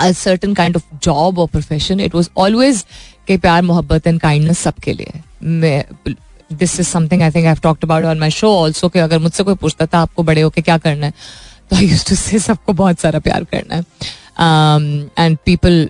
a 0.00 0.10
certain 0.14 0.54
kind 0.54 0.76
of 0.76 0.96
job 1.04 1.38
और 1.38 1.46
प्रोफेशन 1.48 2.00
इट 2.00 2.14
वॉज़ 2.14 2.28
ऑलवेज 2.36 2.84
के 3.26 3.36
प्यार, 3.38 3.62
मोहब्बत 3.62 4.06
एंड 4.06 4.20
काइंडनेस 4.20 4.58
सबके 4.58 4.92
लिए। 4.92 5.20
मैं 5.42 5.84
this 6.50 6.78
is 6.80 6.86
something 6.88 7.22
I 7.22 7.30
think 7.30 7.46
I 7.46 7.54
talked 7.62 7.84
about 7.84 8.04
on 8.04 8.18
my 8.18 8.30
show 8.30 8.54
also 8.56 8.88
कि 8.88 8.98
अगर 8.98 9.18
मुझसे 9.18 9.42
कोई 9.42 9.54
पूछता 9.54 9.86
था 9.86 9.98
आपको 9.98 10.22
बड़े 10.22 10.40
होकर 10.40 10.62
क्या 10.62 10.78
करना 10.78 11.06
है 11.06 11.12
तो 11.70 11.76
आई 11.76 11.86
यूज़ 11.86 12.08
टू 12.08 12.14
से 12.14 12.38
सबको 12.38 12.72
बहुत 12.72 13.00
सारा 13.00 13.18
प्यार 13.18 13.44
करना 13.54 13.74
है। 13.74 13.82
And 15.18 15.36
people 15.44 15.88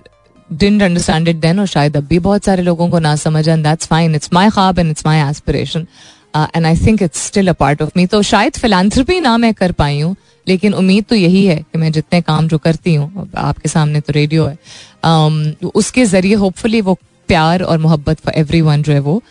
didn't 0.49 0.81
understand 0.83 1.27
it 1.27 1.35
then 1.35 1.59
और 1.59 1.67
शायद 1.67 1.97
अब 1.97 2.03
भी 2.07 2.19
बहुत 2.19 2.45
सारे 2.45 2.63
लोगों 2.63 2.89
को 2.89 2.99
ना 2.99 3.15
समझ 3.17 3.47
and 3.47 3.63
that's 3.63 3.87
fine 3.87 4.15
it's 4.15 4.33
my 4.33 4.49
खाब 4.49 4.79
and 4.79 4.89
it's 4.91 5.05
my 5.05 5.19
aspiration 5.29 5.87
and 6.35 6.65
I 6.65 6.75
think 6.77 7.01
it's 7.01 7.25
still 7.27 7.47
a 7.47 7.53
part 7.53 7.81
of 7.81 7.91
me 7.97 8.05
तो 8.05 8.21
शायद 8.23 8.57
फिलानथ्रपी 8.57 9.19
ना 9.19 9.37
मैं 9.37 9.53
कर 9.53 9.71
पाई 9.71 9.99
हूँ 9.99 10.15
लेकिन 10.47 10.73
उम्मीद 10.73 11.05
तो 11.09 11.15
यही 11.15 11.45
है 11.45 11.55
कि 11.55 11.77
मैं 11.77 11.91
जितने 11.91 12.21
काम 12.21 12.47
जो 12.47 12.57
करती 12.57 12.93
हूँ 12.95 13.29
आपके 13.37 13.69
सामने 13.69 14.01
तो 14.01 14.13
रेडियो 14.13 14.45
है 14.45 14.57
um, 15.03 15.73
उसके 15.75 16.05
ज़रिए 16.05 16.35
होपफुली 16.35 16.81
वो 16.81 16.97
प्यार 17.29 17.63
और 17.63 17.77
मोहब्बत 17.77 18.19
फॉर 18.19 18.33
एवरी 18.37 18.61
वन 18.61 18.83
जो 18.83 18.93
है 18.93 18.99
वो 18.99 19.21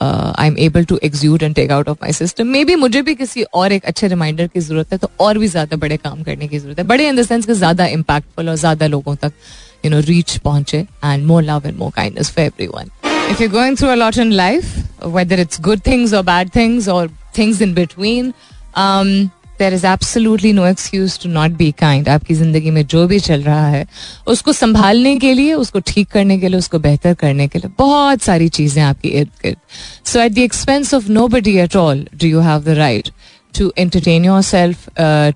I 0.00 0.46
am 0.46 0.56
able 0.58 0.84
to 0.84 0.98
exude 1.02 1.42
and 1.42 1.54
take 1.54 1.70
out 1.70 1.88
of 1.88 1.98
my 2.02 2.12
system 2.12 2.46
maybe 2.64 2.74
मुझे 2.76 3.02
भी 3.02 3.14
किसी 3.14 3.42
और 3.54 3.72
एक 3.72 3.84
अच्छे 3.84 4.08
रिमाइंडर 4.08 4.46
की 4.46 4.60
ज़रूरत 4.60 4.92
है 4.92 4.98
तो 4.98 5.10
और 5.20 5.38
भी 5.38 5.48
ज़्यादा 5.48 5.76
बड़े 5.76 5.96
काम 5.96 6.22
करने 6.22 6.48
की 6.48 6.58
ज़रूरत 6.58 6.78
है। 6.78 6.84
बड़े 6.84 7.08
इन 7.08 7.16
द 7.16 7.22
सेंस 7.22 7.46
कि 7.46 7.54
ज़्यादा 7.54 7.86
इम्पैक्टफुल 7.88 8.48
और 8.48 8.56
ज़्यादा 8.56 8.86
लोगों 8.86 9.14
तक 9.16 9.32
यू 9.84 9.90
नो 9.90 10.00
रीच 10.02 10.36
पहुँचे 10.38 10.86
and 11.04 11.24
more 11.26 11.42
love 11.42 11.66
and 11.66 11.76
more 11.78 11.90
kindness 11.90 12.30
for 12.30 12.44
everyone 12.66 12.90
If 13.26 13.40
you're 13.40 13.48
going 13.48 13.74
through 13.74 13.92
a 13.92 13.96
lot 13.96 14.16
in 14.18 14.36
life, 14.36 14.76
whether 15.02 15.36
it's 15.36 15.58
good 15.58 15.82
things 15.82 16.12
or 16.12 16.22
bad 16.22 16.52
things 16.52 16.86
or 16.86 17.08
things 17.32 17.60
in 17.60 17.72
between, 17.74 18.34
um, 18.76 19.30
there 19.58 19.74
is 19.74 19.86
absolutely 19.86 20.52
no 20.52 20.66
excuse 20.66 21.18
to 21.22 21.28
not 21.28 21.50
be 21.56 21.70
kind 21.80 22.08
आपकी 22.08 22.34
ज़िंदगी 22.34 22.70
में 22.70 22.84
जो 22.86 23.06
भी 23.06 23.18
चल 23.20 23.42
रहा 23.42 23.66
है 23.68 23.86
उसको 24.26 24.52
संभालने 24.52 25.16
के 25.18 25.32
लिए 25.34 25.54
उसको 25.54 25.80
ठीक 25.86 26.08
करने 26.10 26.38
के 26.38 26.48
लिए 26.48 26.58
उसको 26.58 26.78
बेहतर 26.86 27.14
करने 27.20 27.46
के 27.48 27.58
लिए 27.58 27.70
बहुत 27.78 28.22
सारी 28.22 28.48
चीज़ें 28.58 28.82
आपकी 28.82 29.08
इर्द 29.08 29.30
गिर्द। 29.42 29.56
So 30.06 30.20
at 30.20 30.32
the 30.32 30.38
expense 30.38 30.92
of 30.94 31.08
nobody 31.28 31.56
at 31.58 31.76
all 31.76 32.06
do 32.14 32.28
you 32.28 32.40
have 32.40 32.62
the 32.64 32.76
right 32.78 33.10
to 33.58 33.72
entertain 33.78 34.24
yourself 34.42 34.88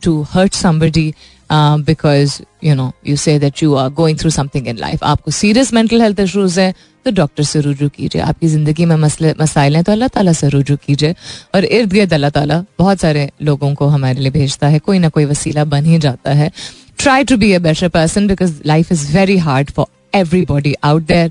to 0.03 0.21
hurt 0.33 0.55
somebody 0.55 1.13
because 1.51 2.41
you 2.65 2.75
know 2.75 2.91
you 3.07 3.17
say 3.17 3.39
that 3.39 3.63
you 3.63 3.75
are 3.75 3.89
going 3.91 4.19
through 4.19 4.31
something 4.31 4.69
in 4.69 4.79
life 4.79 5.05
आपको 5.05 5.31
serious 5.31 5.73
mental 5.75 6.03
health 6.03 6.21
issues 6.21 6.59
है 6.59 6.73
तो 7.05 7.11
doctor 7.11 7.45
से 7.45 7.61
रुजू 7.61 7.89
कीजिए। 7.89 8.23
आपकी 8.23 8.47
ज़िंदगी 8.49 8.85
में 8.85 8.97
मसले, 8.97 9.35
मसाइल 9.41 9.75
हैं 9.77 9.85
तो 9.85 9.93
अल्लाह 9.93 10.09
ताला 10.09 10.33
से 10.33 10.49
रुजू 10.49 10.77
कीजिए। 10.77 11.15
और 11.55 11.65
इर्द 11.65 11.93
गिर्द 11.93 12.13
अल्लाह 12.15 12.31
ताला 12.31 12.65
बहुत 12.79 13.01
सारे 13.01 13.29
लोगों 13.43 13.75
को 13.75 13.87
हमारे 13.89 14.21
लिए 14.21 14.31
भेजता 14.31 14.69
है। 14.69 14.79
कोई 14.79 14.99
ना 14.99 15.09
कोई 15.09 15.25
वसीला 15.25 15.65
बन 15.67 15.85
ही 15.85 15.99
जाता 15.99 16.33
है। 16.33 16.51
Try 16.99 17.25
to 17.25 17.37
be 17.37 17.53
a 17.53 17.59
better 17.59 17.89
person 17.89 18.27
because 18.27 18.61
life 18.67 18.93
is 18.93 19.07
very 19.13 19.37
hard 19.39 19.71
for 19.71 19.87
everybody 20.47 20.75
out 20.85 21.03
there 21.07 21.31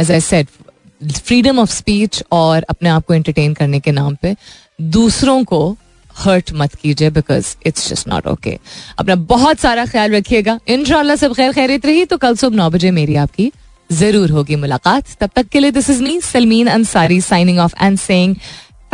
as 0.00 0.10
I 0.10 0.20
said 0.20 0.48
freedom 1.02 1.58
of 1.58 1.70
speech 1.70 2.22
और 2.32 2.64
अपने 2.70 2.88
आप 2.88 3.06
को 3.06 3.14
एंटरटेन 3.14 3.54
करने 3.54 3.80
के 3.80 3.92
नाम 3.92 4.14
पे 4.22 4.34
दूसरों 4.96 5.42
को 5.44 5.60
हर्ट 6.18 6.52
मत 6.54 6.74
कीजिए 6.74 7.10
because 7.10 7.54
it's 7.66 7.88
just 7.88 8.08
not 8.08 8.26
okay 8.26 8.58
अपना 8.98 9.14
बहुत 9.32 9.58
सारा 9.60 9.84
ख्याल 9.86 10.14
रखिएगा। 10.14 10.58
इन 10.68 10.84
सब 11.16 11.32
खैर 11.34 11.52
खैरित 11.52 11.86
रही 11.86 12.04
तो 12.04 12.16
कल 12.18 12.36
सुबह 12.36 12.56
नौ 12.56 12.70
बजे 12.70 12.90
मेरी 12.90 13.16
आपकी 13.16 13.50
ज़रूर 13.92 14.30
होगी 14.30 14.56
मुलाकात। 14.56 15.16
तब 15.20 15.30
तक 15.36 15.48
के 15.48 15.60
लिए 15.60 15.70
this 15.70 15.90
is 15.90 16.02
me 16.02 16.20
Salmeen 16.22 16.66
Ansari 16.68 17.20
signing 17.20 17.58
off 17.58 17.74
and 17.82 17.98
saying 17.98 18.34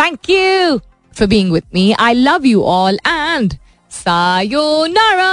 thank 0.01 0.31
you 0.31 0.79
for 1.17 1.29
being 1.29 1.53
with 1.53 1.63
me 1.75 1.91
I 1.93 2.15
love 2.15 2.47
you 2.47 2.63
all 2.75 2.99
and 3.07 3.55
sayonara 3.93 5.33